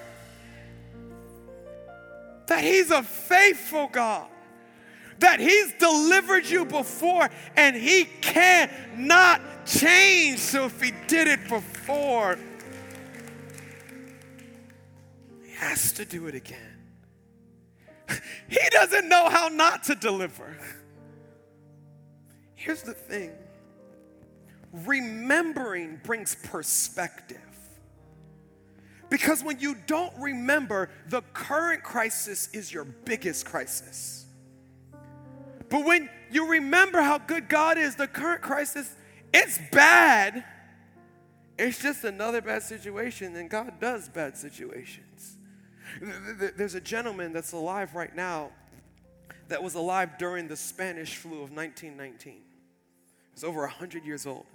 that 2.49 2.64
He's 2.64 2.90
a 2.90 3.03
faithful 3.03 3.88
God 3.90 4.28
that 5.20 5.40
He's 5.40 5.72
delivered 5.74 6.46
you 6.46 6.64
before 6.64 7.28
and 7.57 7.76
He 7.76 8.05
cannot 8.05 9.40
change. 9.66 10.38
So 10.38 10.66
if 10.66 10.80
He 10.80 10.92
did 11.07 11.28
it 11.28 11.49
before, 11.49 12.38
He 15.44 15.53
has 15.55 15.92
to 15.92 16.05
do 16.05 16.26
it 16.26 16.34
again. 16.34 16.59
He 18.49 18.61
doesn't 18.70 19.11
know 19.11 19.28
how 19.28 19.49
not 19.49 19.84
to 19.84 19.94
deliver. 19.94 20.57
Here's 22.55 22.82
the 22.82 22.94
thing 22.94 23.32
remembering 24.72 26.01
brings 26.03 26.34
perspective. 26.34 27.47
Because 29.11 29.42
when 29.42 29.59
you 29.59 29.76
don't 29.86 30.12
remember, 30.18 30.90
the 31.09 31.22
current 31.32 31.82
crisis 31.82 32.48
is 32.52 32.72
your 32.72 32.84
biggest 32.84 33.46
crisis. 33.46 34.26
But 35.68 35.84
when 35.84 36.09
you 36.30 36.48
remember 36.50 37.00
how 37.00 37.18
good 37.18 37.48
God 37.48 37.78
is, 37.78 37.96
the 37.96 38.06
current 38.06 38.42
crisis, 38.42 38.94
it's 39.32 39.59
bad. 39.72 40.44
It's 41.59 41.80
just 41.80 42.04
another 42.04 42.40
bad 42.40 42.62
situation, 42.62 43.34
and 43.36 43.50
God 43.50 43.80
does 43.80 44.09
bad 44.09 44.36
situations. 44.36 45.36
There's 46.56 46.74
a 46.74 46.80
gentleman 46.80 47.32
that's 47.32 47.52
alive 47.52 47.94
right 47.94 48.14
now 48.14 48.50
that 49.48 49.62
was 49.62 49.74
alive 49.74 50.18
during 50.18 50.48
the 50.48 50.56
Spanish 50.56 51.16
flu 51.16 51.42
of 51.42 51.50
1919. 51.50 52.42
He's 53.32 53.44
over 53.44 53.61
100 53.61 54.04
years 54.04 54.26
old. 54.26 54.46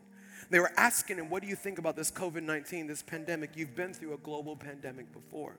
They 0.54 0.60
were 0.60 0.72
asking 0.78 1.18
him, 1.18 1.32
What 1.32 1.41
do 1.41 1.49
you 1.49 1.56
think 1.56 1.80
about 1.80 1.95
this 1.95 2.12
COVID 2.12 2.43
19, 2.43 2.86
this 2.86 3.01
pandemic? 3.01 3.58
You've 3.58 3.76
been 3.76 3.91
through 3.91 4.14
a 4.14 4.18
global 4.18 4.56
pandemic 4.56 5.12
before. 5.12 5.58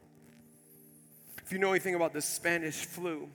If 1.45 1.51
you 1.51 1.59
know 1.59 1.71
anything 1.71 1.97
about 1.97 2.13
the 2.13 2.23
Spanish 2.23 2.85
flu, 2.85 3.29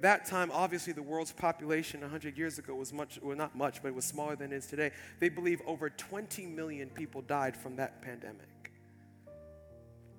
that 0.00 0.26
time, 0.26 0.50
obviously, 0.52 0.92
the 0.92 1.04
world's 1.04 1.30
population 1.30 2.00
100 2.00 2.36
years 2.36 2.58
ago 2.58 2.74
was 2.74 2.92
much, 2.92 3.20
well, 3.22 3.36
not 3.36 3.54
much, 3.54 3.80
but 3.80 3.90
it 3.90 3.94
was 3.94 4.04
smaller 4.04 4.34
than 4.34 4.52
it 4.52 4.56
is 4.56 4.66
today. 4.66 4.90
They 5.20 5.28
believe 5.28 5.62
over 5.68 5.88
20 5.88 6.46
million 6.46 6.88
people 6.88 7.22
died 7.22 7.56
from 7.56 7.76
that 7.76 8.02
pandemic. 8.02 8.72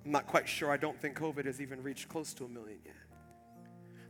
I'm 0.06 0.12
not 0.12 0.26
quite 0.26 0.48
sure. 0.48 0.70
I 0.70 0.78
don't 0.78 0.98
think 0.98 1.18
COVID 1.18 1.44
has 1.44 1.60
even 1.60 1.82
reached 1.82 2.08
close 2.08 2.32
to 2.32 2.46
a 2.46 2.48
million 2.48 2.78
yet. 2.86 2.94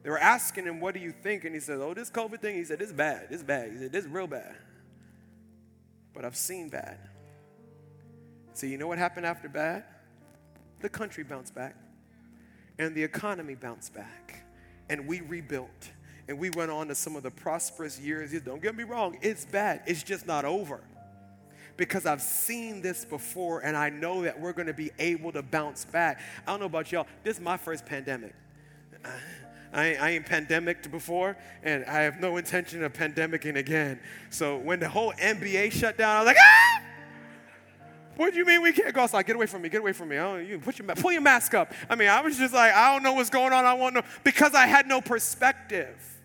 They 0.05 0.11
were 0.11 0.21
asking 0.21 0.67
him, 0.67 0.79
What 0.79 0.95
do 0.95 1.01
you 1.01 1.11
think? 1.11 1.45
And 1.45 1.53
he 1.53 1.61
said, 1.61 1.81
Oh, 1.81 1.95
this 1.95 2.11
COVID 2.11 2.41
thing, 2.41 2.55
he 2.55 2.63
said, 2.63 2.81
It's 2.81 2.93
bad. 2.93 3.27
It's 3.31 3.43
bad. 3.43 3.73
He 3.73 3.79
said, 3.79 3.91
This 3.91 4.05
is 4.05 4.11
real 4.13 4.29
bad. 4.29 4.55
But 6.17 6.25
I've 6.25 6.37
seen 6.37 6.71
bad. 6.71 6.99
So, 8.55 8.67
you 8.67 8.79
know 8.79 8.89
what 8.89 8.99
happened 8.99 9.27
after 9.27 9.49
bad? 9.49 9.85
The 10.81 10.89
country 10.89 11.23
bounced 11.23 11.55
back, 11.55 11.77
and 12.79 12.95
the 12.95 13.05
economy 13.05 13.55
bounced 13.55 13.95
back 13.95 14.43
and 14.89 15.07
we 15.07 15.21
rebuilt 15.21 15.91
and 16.29 16.39
we 16.39 16.51
went 16.51 16.71
on 16.71 16.89
to 16.89 16.95
some 16.95 17.15
of 17.17 17.23
the 17.23 17.31
prosperous 17.31 18.01
years. 18.01 18.33
Don't 18.43 18.63
get 18.63 18.75
me 18.75 18.83
wrong, 18.85 19.17
it's 19.23 19.45
bad, 19.45 19.83
it's 19.87 20.03
just 20.03 20.27
not 20.27 20.45
over. 20.45 20.81
Because 21.77 22.07
I've 22.07 22.23
seen 22.23 22.83
this 22.83 23.05
before 23.05 23.61
and 23.61 23.77
I 23.77 23.91
know 23.91 24.23
that 24.23 24.41
we're 24.41 24.53
gonna 24.53 24.73
be 24.73 24.91
able 24.99 25.33
to 25.33 25.43
bounce 25.43 25.85
back. 25.85 26.21
I 26.47 26.51
don't 26.51 26.61
know 26.61 26.67
about 26.67 26.91
y'all, 26.91 27.07
this 27.23 27.37
is 27.37 27.43
my 27.43 27.57
first 27.57 27.87
pandemic. 27.87 28.35
I, 29.77 29.95
I 29.95 30.11
ain't 30.13 30.25
pandemicked 30.25 30.91
before, 30.91 31.37
and 31.63 31.85
I 31.85 32.01
have 32.01 32.19
no 32.19 32.39
intention 32.39 32.83
of 32.83 32.95
pandemicking 32.95 33.57
again. 33.57 34.01
So 34.31 34.57
when 34.57 34.81
the 34.81 34.89
whole 34.89 35.13
NBA 35.13 35.71
shut 35.73 35.99
down, 35.99 36.17
I 36.17 36.21
was 36.21 36.27
like, 36.27 36.37
ah! 36.41 36.83
What 38.17 38.33
do 38.33 38.39
you 38.39 38.47
mean 38.47 38.63
we 38.63 38.73
can't 38.73 38.95
go 38.95 39.03
outside? 39.03 39.27
Get 39.27 39.37
away 39.37 39.45
from 39.45 39.61
me. 39.61 39.69
Get 39.69 39.81
away 39.83 39.93
from 39.93 40.09
me. 40.09 40.17
Oh, 40.17 40.37
you 40.37 40.59
put 40.59 40.79
your 40.79 40.89
pull 40.97 41.13
your 41.13 41.21
mask 41.21 41.53
up. 41.53 41.75
I 41.91 41.95
mean, 41.95 42.09
I 42.09 42.23
was 42.23 42.39
just 42.39 42.55
like, 42.55 42.73
I 42.73 42.95
don't 42.95 43.03
know 43.03 43.13
what's 43.13 43.29
going 43.29 43.53
on. 43.53 43.67
I 43.67 43.75
want 43.75 43.95
to 43.95 44.01
know 44.01 44.07
because 44.25 44.55
I 44.55 44.67
had 44.67 44.87
no 44.87 45.03
perspective. 45.03 46.16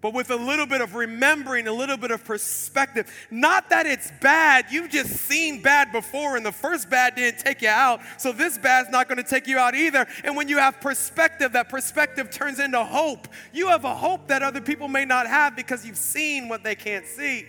But 0.00 0.14
with 0.14 0.30
a 0.30 0.36
little 0.36 0.64
bit 0.64 0.80
of 0.80 0.94
remembering, 0.94 1.66
a 1.66 1.72
little 1.72 1.98
bit 1.98 2.10
of 2.10 2.24
perspective, 2.24 3.12
not 3.30 3.68
that 3.68 3.84
it's 3.84 4.10
bad. 4.22 4.66
You've 4.70 4.90
just 4.90 5.10
seen 5.10 5.60
bad 5.60 5.92
before, 5.92 6.36
and 6.38 6.46
the 6.46 6.52
first 6.52 6.88
bad 6.88 7.16
didn't 7.16 7.40
take 7.40 7.60
you 7.60 7.68
out. 7.68 8.00
So 8.16 8.32
this 8.32 8.56
bad's 8.56 8.88
not 8.88 9.08
to 9.10 9.22
take 9.22 9.46
you 9.46 9.58
out 9.58 9.74
either. 9.74 10.06
And 10.24 10.36
when 10.36 10.48
you 10.48 10.56
have 10.56 10.80
perspective, 10.80 11.52
that 11.52 11.68
perspective 11.68 12.30
turns 12.30 12.60
into 12.60 12.82
hope. 12.82 13.28
You 13.52 13.68
have 13.68 13.84
a 13.84 13.94
hope 13.94 14.28
that 14.28 14.42
other 14.42 14.62
people 14.62 14.88
may 14.88 15.04
not 15.04 15.26
have 15.26 15.54
because 15.54 15.84
you've 15.84 15.98
seen 15.98 16.48
what 16.48 16.64
they 16.64 16.74
can't 16.74 17.06
see. 17.06 17.46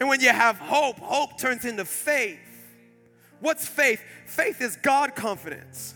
And 0.00 0.08
when 0.08 0.20
you 0.20 0.30
have 0.30 0.56
hope, 0.58 0.98
hope 0.98 1.38
turns 1.38 1.66
into 1.66 1.84
faith. 1.84 2.38
What's 3.40 3.66
faith? 3.66 4.00
Faith 4.26 4.62
is 4.62 4.76
God 4.76 5.14
confidence. 5.14 5.94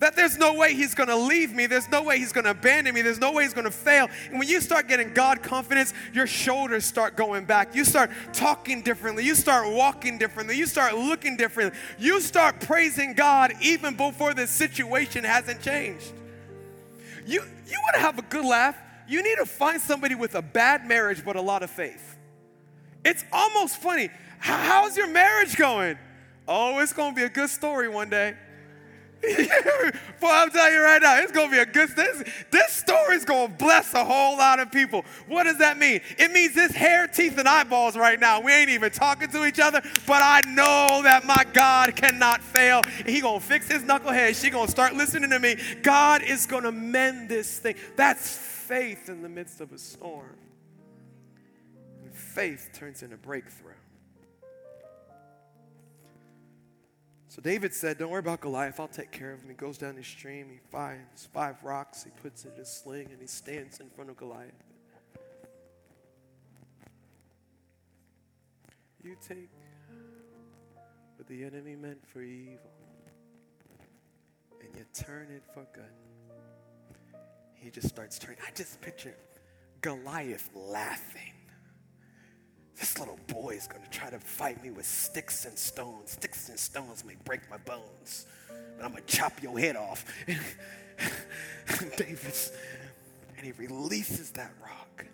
That 0.00 0.14
there's 0.14 0.38
no 0.38 0.54
way 0.54 0.74
he's 0.74 0.94
gonna 0.94 1.16
leave 1.16 1.52
me, 1.52 1.66
there's 1.66 1.88
no 1.88 2.02
way 2.02 2.18
he's 2.18 2.32
gonna 2.32 2.50
abandon 2.50 2.94
me, 2.94 3.02
there's 3.02 3.18
no 3.18 3.32
way 3.32 3.42
he's 3.42 3.52
gonna 3.52 3.70
fail. 3.70 4.08
And 4.30 4.38
when 4.38 4.46
you 4.46 4.60
start 4.60 4.86
getting 4.86 5.12
God 5.12 5.42
confidence, 5.42 5.92
your 6.12 6.26
shoulders 6.26 6.84
start 6.84 7.16
going 7.16 7.46
back. 7.46 7.74
You 7.74 7.84
start 7.84 8.10
talking 8.32 8.82
differently, 8.82 9.24
you 9.24 9.34
start 9.34 9.72
walking 9.72 10.16
differently, 10.16 10.56
you 10.56 10.66
start 10.66 10.94
looking 10.94 11.36
differently, 11.36 11.76
you 11.98 12.20
start 12.20 12.60
praising 12.60 13.14
God 13.14 13.52
even 13.60 13.96
before 13.96 14.34
the 14.34 14.46
situation 14.46 15.24
hasn't 15.24 15.62
changed. 15.62 16.12
You, 17.26 17.42
you 17.66 17.78
wanna 17.92 18.04
have 18.04 18.18
a 18.18 18.22
good 18.22 18.44
laugh, 18.44 18.76
you 19.08 19.22
need 19.22 19.36
to 19.36 19.46
find 19.46 19.80
somebody 19.80 20.14
with 20.14 20.36
a 20.36 20.42
bad 20.42 20.86
marriage 20.86 21.24
but 21.24 21.34
a 21.34 21.42
lot 21.42 21.64
of 21.64 21.70
faith. 21.70 22.16
It's 23.04 23.24
almost 23.32 23.78
funny. 23.78 24.10
How's 24.38 24.96
your 24.96 25.08
marriage 25.08 25.56
going? 25.56 25.98
Oh, 26.46 26.78
it's 26.78 26.92
going 26.92 27.14
to 27.14 27.16
be 27.16 27.24
a 27.24 27.28
good 27.28 27.50
story 27.50 27.88
one 27.88 28.10
day. 28.10 28.34
Boy, 30.20 30.28
I'm 30.28 30.50
telling 30.50 30.74
you 30.74 30.82
right 30.82 31.02
now, 31.02 31.18
it's 31.18 31.32
gonna 31.32 31.50
be 31.50 31.58
a 31.58 31.66
good 31.66 31.90
this 31.90 32.22
this 32.50 32.72
story's 32.72 33.24
gonna 33.24 33.52
bless 33.52 33.92
a 33.94 34.04
whole 34.04 34.36
lot 34.36 34.60
of 34.60 34.70
people. 34.70 35.04
What 35.26 35.44
does 35.44 35.58
that 35.58 35.76
mean? 35.78 36.00
It 36.18 36.30
means 36.30 36.54
this 36.54 36.72
hair, 36.72 37.06
teeth, 37.06 37.36
and 37.38 37.48
eyeballs 37.48 37.96
right 37.96 38.18
now. 38.18 38.40
We 38.40 38.52
ain't 38.52 38.70
even 38.70 38.92
talking 38.92 39.28
to 39.28 39.44
each 39.44 39.58
other, 39.58 39.82
but 40.06 40.22
I 40.22 40.40
know 40.46 41.00
that 41.02 41.24
my 41.24 41.44
God 41.52 41.96
cannot 41.96 42.42
fail. 42.42 42.82
He 43.06 43.20
gonna 43.20 43.40
fix 43.40 43.68
his 43.68 43.82
knucklehead. 43.82 44.40
She 44.40 44.50
gonna 44.50 44.70
start 44.70 44.94
listening 44.94 45.30
to 45.30 45.38
me. 45.38 45.56
God 45.82 46.22
is 46.22 46.46
gonna 46.46 46.72
mend 46.72 47.28
this 47.28 47.58
thing. 47.58 47.74
That's 47.96 48.36
faith 48.36 49.08
in 49.08 49.22
the 49.22 49.28
midst 49.28 49.60
of 49.60 49.72
a 49.72 49.78
storm 49.78 50.36
faith 52.38 52.70
turns 52.72 53.02
into 53.02 53.16
breakthrough. 53.16 53.72
So 57.38 57.42
David 57.42 57.72
said, 57.72 57.98
Don't 57.98 58.10
worry 58.10 58.18
about 58.18 58.40
Goliath, 58.40 58.80
I'll 58.80 58.88
take 58.88 59.12
care 59.12 59.32
of 59.32 59.40
him. 59.42 59.48
He 59.48 59.54
goes 59.54 59.78
down 59.78 59.94
the 59.94 60.02
stream, 60.02 60.48
he 60.50 60.58
finds 60.72 61.26
five 61.26 61.62
rocks, 61.62 62.02
he 62.02 62.10
puts 62.20 62.44
it 62.44 62.54
in 62.54 62.58
his 62.58 62.68
sling, 62.68 63.10
and 63.12 63.20
he 63.20 63.28
stands 63.28 63.78
in 63.78 63.88
front 63.90 64.10
of 64.10 64.16
Goliath. 64.16 64.50
You 69.04 69.14
take 69.24 69.50
what 71.14 71.28
the 71.28 71.44
enemy 71.44 71.76
meant 71.76 72.04
for 72.08 72.22
evil, 72.22 72.58
and 74.60 74.76
you 74.76 74.84
turn 74.92 75.28
it 75.30 75.44
for 75.54 75.64
good. 75.72 75.84
He 77.54 77.70
just 77.70 77.88
starts 77.88 78.18
turning. 78.18 78.38
I 78.44 78.50
just 78.56 78.80
picture 78.80 79.14
Goliath 79.80 80.50
laughing 80.56 81.37
this 82.78 82.98
little 82.98 83.18
boy 83.26 83.50
is 83.50 83.66
going 83.66 83.82
to 83.82 83.90
try 83.90 84.08
to 84.10 84.18
fight 84.18 84.62
me 84.62 84.70
with 84.70 84.86
sticks 84.86 85.44
and 85.44 85.58
stones. 85.58 86.12
Sticks 86.12 86.48
and 86.48 86.58
stones 86.58 87.04
may 87.04 87.16
break 87.24 87.40
my 87.50 87.56
bones, 87.58 88.26
but 88.76 88.84
I'm 88.84 88.92
going 88.92 89.02
to 89.04 89.16
chop 89.16 89.42
your 89.42 89.58
head 89.58 89.76
off. 89.76 90.04
David's, 91.96 92.52
and 93.36 93.44
he 93.44 93.52
releases 93.52 94.30
that 94.32 94.52
rock. 94.62 95.04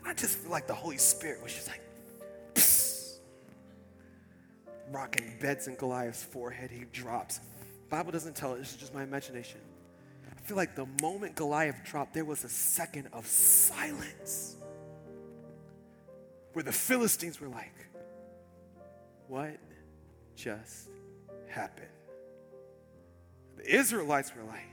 And 0.00 0.08
I 0.08 0.14
just 0.14 0.38
feel 0.38 0.50
like 0.50 0.66
the 0.66 0.74
Holy 0.74 0.98
Spirit 0.98 1.42
was 1.42 1.52
just 1.52 1.68
like, 1.68 1.82
rock 4.90 5.16
embeds 5.16 5.68
in 5.68 5.74
Goliath's 5.76 6.22
forehead. 6.22 6.70
He 6.70 6.84
drops. 6.92 7.40
Bible 7.88 8.12
doesn't 8.12 8.36
tell 8.36 8.54
it. 8.54 8.58
This 8.58 8.72
is 8.72 8.76
just 8.76 8.94
my 8.94 9.02
imagination. 9.02 9.60
I 10.30 10.40
feel 10.46 10.56
like 10.56 10.74
the 10.74 10.86
moment 11.00 11.34
Goliath 11.34 11.80
dropped, 11.84 12.14
there 12.14 12.24
was 12.24 12.44
a 12.44 12.48
second 12.48 13.08
of 13.12 13.26
silence 13.26 14.56
where 16.52 16.62
the 16.62 16.72
Philistines 16.72 17.40
were 17.40 17.48
like, 17.48 17.74
What 19.28 19.56
just 20.36 20.88
happened? 21.48 21.88
The 23.56 23.76
Israelites 23.76 24.32
were 24.34 24.44
like, 24.44 24.68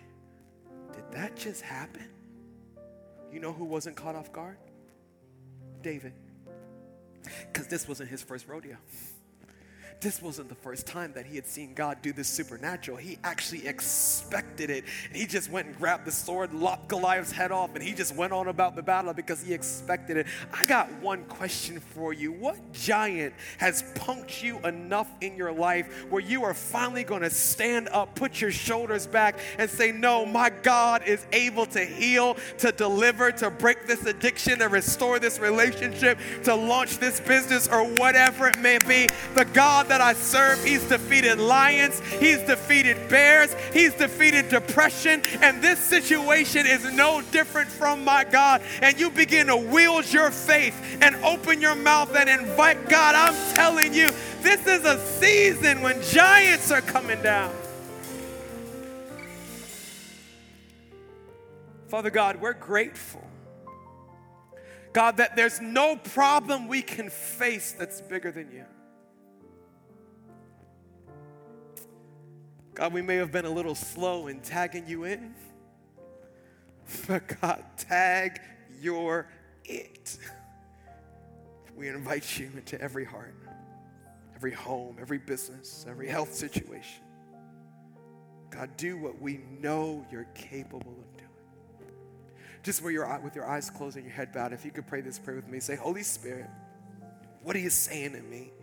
Did 0.94 1.12
that 1.12 1.36
just 1.36 1.62
happen? 1.62 2.10
You 3.32 3.40
know 3.40 3.54
who 3.54 3.66
wasn't 3.66 3.96
caught 3.96 4.16
off 4.16 4.32
guard? 4.32 4.58
David. 5.82 6.14
Because 7.24 7.68
this 7.68 7.88
wasn't 7.88 8.10
his 8.10 8.22
first 8.22 8.48
rodeo 8.48 8.78
this 10.02 10.22
wasn't 10.22 10.48
the 10.48 10.56
first 10.56 10.88
time 10.88 11.12
that 11.14 11.26
he 11.26 11.36
had 11.36 11.46
seen 11.46 11.74
God 11.74 11.98
do 12.02 12.14
this 12.14 12.30
supernatural. 12.30 12.96
He 12.96 13.18
actually 13.24 13.68
expected 13.68 14.70
it. 14.70 14.86
And 15.10 15.18
he 15.18 15.26
just 15.26 15.52
went 15.52 15.68
and 15.68 15.78
grabbed 15.78 16.06
the 16.06 16.12
sword, 16.12 16.54
lopped 16.54 16.88
Goliath's 16.88 17.34
head 17.34 17.52
off, 17.52 17.76
and 17.76 17.84
he 17.84 17.94
just 17.94 18.16
went 18.16 18.32
on 18.32 18.48
about 18.48 18.76
the 18.76 18.82
battle 18.82 19.14
because 19.14 19.42
he 19.42 19.54
expected 19.54 20.16
it. 20.16 20.28
I 20.54 20.66
got 20.66 20.90
one 21.02 21.26
question 21.26 21.82
for 21.82 22.14
you. 22.14 22.32
What 22.32 22.72
giant 22.72 23.34
has 23.58 23.84
punked 23.96 24.42
you 24.42 24.60
enough 24.60 25.10
in 25.20 25.36
your 25.36 25.52
life 25.52 26.06
where 26.10 26.22
you 26.22 26.44
are 26.44 26.54
finally 26.54 27.04
going 27.04 27.24
to 27.24 27.30
stand 27.30 27.90
up, 27.90 28.16
put 28.16 28.40
your 28.40 28.52
shoulders 28.52 29.06
back, 29.06 29.38
and 29.58 29.70
say, 29.70 29.92
No, 29.92 30.26
my 30.26 30.50
God 30.50 31.04
is 31.06 31.26
able 31.34 31.66
to 31.68 31.84
heal, 31.84 32.38
to 32.60 32.72
deliver, 32.72 33.34
to 33.34 33.50
break 33.50 33.86
this 33.86 34.06
addiction, 34.06 34.60
to 34.60 34.70
restore 34.70 35.20
this 35.20 35.40
relationship, 35.40 36.18
to 36.44 36.56
launch 36.56 37.00
this 37.00 37.20
business, 37.20 37.68
or 37.68 37.84
whatever 37.96 38.48
it 38.48 38.60
may 38.60 38.78
be? 38.88 39.08
The 39.36 39.46
God 39.46 39.89
that 39.90 40.02
I 40.02 40.14
serve, 40.14 40.64
He's 40.64 40.84
defeated 40.86 41.40
lions, 41.40 42.00
He's 42.20 42.40
defeated 42.40 43.10
bears, 43.10 43.54
He's 43.74 43.94
defeated 43.94 44.50
depression, 44.50 45.22
and 45.42 45.62
this 45.62 45.80
situation 45.80 46.66
is 46.66 46.92
no 46.94 47.22
different 47.32 47.70
from 47.70 48.04
my 48.04 48.24
God. 48.24 48.62
And 48.82 49.00
you 49.00 49.10
begin 49.10 49.48
to 49.48 49.58
wield 49.58 50.12
your 50.12 50.32
faith 50.32 50.76
and 51.02 51.16
open 51.18 51.62
your 51.62 51.76
mouth 51.76 52.16
and 52.16 52.30
invite 52.30 52.88
God. 52.90 53.16
I'm 53.16 53.56
telling 53.56 53.94
you, 53.94 54.10
this 54.42 54.66
is 54.66 54.86
a 54.86 54.98
season 55.20 55.82
when 55.82 56.02
giants 56.04 56.72
are 56.72 56.82
coming 56.82 57.22
down. 57.22 57.54
Father 61.90 62.12
God, 62.12 62.40
we're 62.40 62.54
grateful. 62.54 63.28
God, 64.94 65.18
that 65.18 65.36
there's 65.36 65.60
no 65.60 65.96
problem 65.96 66.68
we 66.68 66.82
can 66.82 67.10
face 67.10 67.74
that's 67.78 68.02
bigger 68.02 68.32
than 68.32 68.52
you. 68.52 68.66
God, 72.80 72.94
we 72.94 73.02
may 73.02 73.18
have 73.18 73.30
been 73.30 73.44
a 73.44 73.50
little 73.50 73.76
slow 73.76 74.28
in 74.28 74.40
tagging 74.40 74.88
you 74.88 75.04
in, 75.04 75.36
but 77.10 77.28
God, 77.42 77.62
tag 77.76 78.40
your 78.80 79.28
it. 79.66 80.18
We 81.76 81.90
invite 81.90 82.40
you 82.40 82.50
into 82.56 82.80
every 82.80 83.04
heart, 83.04 83.36
every 84.34 84.54
home, 84.54 84.96
every 84.98 85.18
business, 85.18 85.86
every 85.90 86.08
health 86.08 86.34
situation. 86.34 87.04
God, 88.50 88.70
do 88.78 88.98
what 88.98 89.22
we 89.22 89.42
know 89.60 90.06
you're 90.10 90.30
capable 90.34 90.80
of 90.92 91.18
doing. 91.18 91.92
Just 92.64 92.82
where 92.82 92.94
you're 92.94 93.20
with 93.22 93.36
you're 93.36 93.46
eyes 93.46 93.70
closed 93.70 93.98
and 93.98 94.06
your 94.06 94.16
head 94.16 94.32
bowed, 94.32 94.54
if 94.54 94.64
you 94.64 94.72
could 94.72 94.88
pray 94.88 95.02
this 95.02 95.20
prayer 95.20 95.36
with 95.36 95.50
me, 95.50 95.60
say, 95.60 95.76
Holy 95.76 96.04
Spirit, 96.04 96.48
what 97.44 97.58
are 97.58 97.60
you 97.60 97.72
saying 97.72 98.14
to 98.14 98.22
me? 98.22 98.54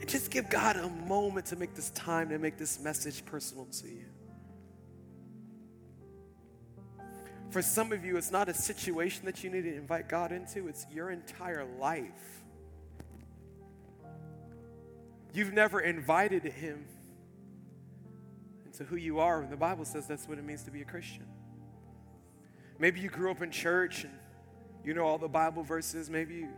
And 0.00 0.08
just 0.08 0.30
give 0.30 0.48
God 0.48 0.76
a 0.76 0.88
moment 0.88 1.46
to 1.46 1.56
make 1.56 1.74
this 1.74 1.90
time 1.90 2.30
to 2.30 2.38
make 2.38 2.56
this 2.56 2.80
message 2.80 3.24
personal 3.26 3.66
to 3.66 3.88
you. 3.88 4.06
For 7.50 7.62
some 7.62 7.92
of 7.92 8.04
you, 8.04 8.16
it's 8.16 8.30
not 8.30 8.48
a 8.48 8.54
situation 8.54 9.26
that 9.26 9.42
you 9.42 9.50
need 9.50 9.62
to 9.62 9.74
invite 9.74 10.08
God 10.08 10.32
into, 10.32 10.68
it's 10.68 10.86
your 10.90 11.10
entire 11.10 11.66
life. 11.78 12.42
You've 15.32 15.52
never 15.52 15.80
invited 15.80 16.44
Him 16.44 16.86
into 18.64 18.84
who 18.84 18.96
you 18.96 19.18
are. 19.18 19.42
And 19.42 19.50
the 19.50 19.56
Bible 19.56 19.84
says 19.84 20.06
that's 20.06 20.28
what 20.28 20.38
it 20.38 20.44
means 20.44 20.62
to 20.64 20.70
be 20.70 20.80
a 20.82 20.84
Christian. 20.84 21.26
Maybe 22.78 23.00
you 23.00 23.10
grew 23.10 23.30
up 23.30 23.42
in 23.42 23.50
church 23.50 24.04
and 24.04 24.12
you 24.84 24.94
know 24.94 25.04
all 25.04 25.18
the 25.18 25.28
Bible 25.28 25.62
verses. 25.62 26.08
Maybe 26.08 26.36
you 26.36 26.48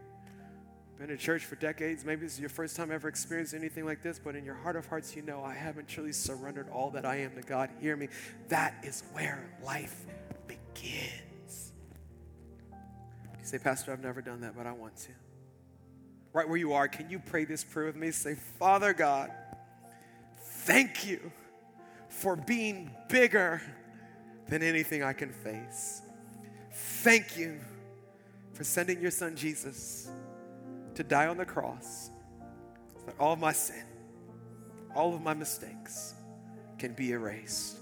been 1.02 1.10
in 1.10 1.18
church 1.18 1.44
for 1.44 1.56
decades. 1.56 2.04
Maybe 2.04 2.20
this 2.20 2.34
is 2.34 2.40
your 2.40 2.48
first 2.48 2.76
time 2.76 2.92
ever 2.92 3.08
experiencing 3.08 3.58
anything 3.58 3.84
like 3.84 4.02
this, 4.02 4.20
but 4.22 4.36
in 4.36 4.44
your 4.44 4.54
heart 4.54 4.76
of 4.76 4.86
hearts, 4.86 5.16
you 5.16 5.22
know 5.22 5.42
I 5.42 5.52
haven't 5.52 5.88
truly 5.88 6.12
surrendered 6.12 6.68
all 6.70 6.90
that 6.90 7.04
I 7.04 7.16
am 7.16 7.34
to 7.34 7.42
God. 7.42 7.70
Hear 7.80 7.96
me. 7.96 8.06
That 8.48 8.76
is 8.84 9.02
where 9.12 9.50
life 9.64 10.04
begins. 10.46 11.72
You 12.70 13.42
say, 13.42 13.58
Pastor, 13.58 13.92
I've 13.92 14.02
never 14.02 14.22
done 14.22 14.42
that, 14.42 14.56
but 14.56 14.64
I 14.64 14.70
want 14.70 14.96
to. 14.98 15.10
Right 16.32 16.48
where 16.48 16.56
you 16.56 16.72
are, 16.72 16.86
can 16.86 17.10
you 17.10 17.18
pray 17.18 17.46
this 17.46 17.64
prayer 17.64 17.86
with 17.86 17.96
me? 17.96 18.12
Say, 18.12 18.36
Father 18.60 18.92
God, 18.92 19.32
thank 20.38 21.04
you 21.04 21.32
for 22.08 22.36
being 22.36 22.92
bigger 23.08 23.60
than 24.46 24.62
anything 24.62 25.02
I 25.02 25.14
can 25.14 25.32
face. 25.32 26.00
Thank 26.72 27.36
you 27.36 27.58
for 28.52 28.62
sending 28.62 29.00
your 29.00 29.10
son 29.10 29.34
Jesus 29.34 30.08
to 30.94 31.04
die 31.04 31.26
on 31.26 31.36
the 31.36 31.44
cross 31.44 32.10
so 32.94 33.06
that 33.06 33.14
all 33.18 33.32
of 33.32 33.38
my 33.38 33.52
sin, 33.52 33.84
all 34.94 35.14
of 35.14 35.22
my 35.22 35.34
mistakes 35.34 36.14
can 36.78 36.92
be 36.92 37.12
erased. 37.12 37.78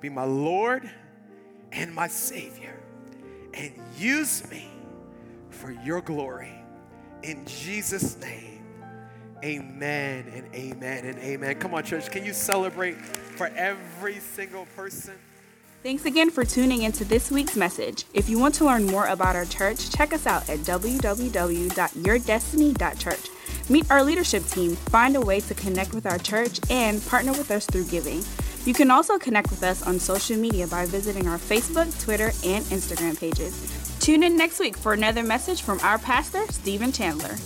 Be 0.00 0.08
my 0.08 0.24
Lord 0.24 0.90
and 1.72 1.94
my 1.94 2.08
Savior 2.08 2.78
and 3.54 3.72
use 3.96 4.48
me 4.50 4.68
for 5.50 5.70
your 5.70 6.00
glory. 6.00 6.54
In 7.22 7.44
Jesus' 7.44 8.18
name, 8.20 8.64
amen 9.44 10.32
and 10.34 10.54
amen 10.54 11.04
and 11.04 11.18
amen. 11.18 11.56
Come 11.56 11.74
on, 11.74 11.84
church, 11.84 12.10
can 12.10 12.24
you 12.24 12.32
celebrate 12.32 12.96
for 12.96 13.48
every 13.48 14.18
single 14.20 14.66
person? 14.76 15.14
Thanks 15.82 16.04
again 16.04 16.28
for 16.28 16.44
tuning 16.44 16.82
into 16.82 17.06
this 17.06 17.30
week's 17.30 17.56
message. 17.56 18.04
If 18.12 18.28
you 18.28 18.38
want 18.38 18.54
to 18.56 18.66
learn 18.66 18.84
more 18.84 19.06
about 19.06 19.34
our 19.34 19.46
church, 19.46 19.88
check 19.88 20.12
us 20.12 20.26
out 20.26 20.46
at 20.50 20.58
www.yourdestiny.church. 20.58 23.30
Meet 23.70 23.90
our 23.90 24.04
leadership 24.04 24.44
team, 24.44 24.76
find 24.76 25.16
a 25.16 25.22
way 25.22 25.40
to 25.40 25.54
connect 25.54 25.94
with 25.94 26.04
our 26.04 26.18
church, 26.18 26.60
and 26.68 27.02
partner 27.06 27.32
with 27.32 27.50
us 27.50 27.64
through 27.64 27.84
giving. 27.84 28.22
You 28.66 28.74
can 28.74 28.90
also 28.90 29.18
connect 29.18 29.48
with 29.48 29.62
us 29.62 29.82
on 29.82 29.98
social 29.98 30.36
media 30.36 30.66
by 30.66 30.84
visiting 30.84 31.26
our 31.26 31.38
Facebook, 31.38 31.98
Twitter, 32.04 32.32
and 32.44 32.62
Instagram 32.66 33.18
pages. 33.18 33.96
Tune 34.00 34.22
in 34.22 34.36
next 34.36 34.58
week 34.58 34.76
for 34.76 34.92
another 34.92 35.22
message 35.22 35.62
from 35.62 35.80
our 35.80 35.96
pastor, 35.96 36.44
Stephen 36.50 36.92
Chandler. 36.92 37.36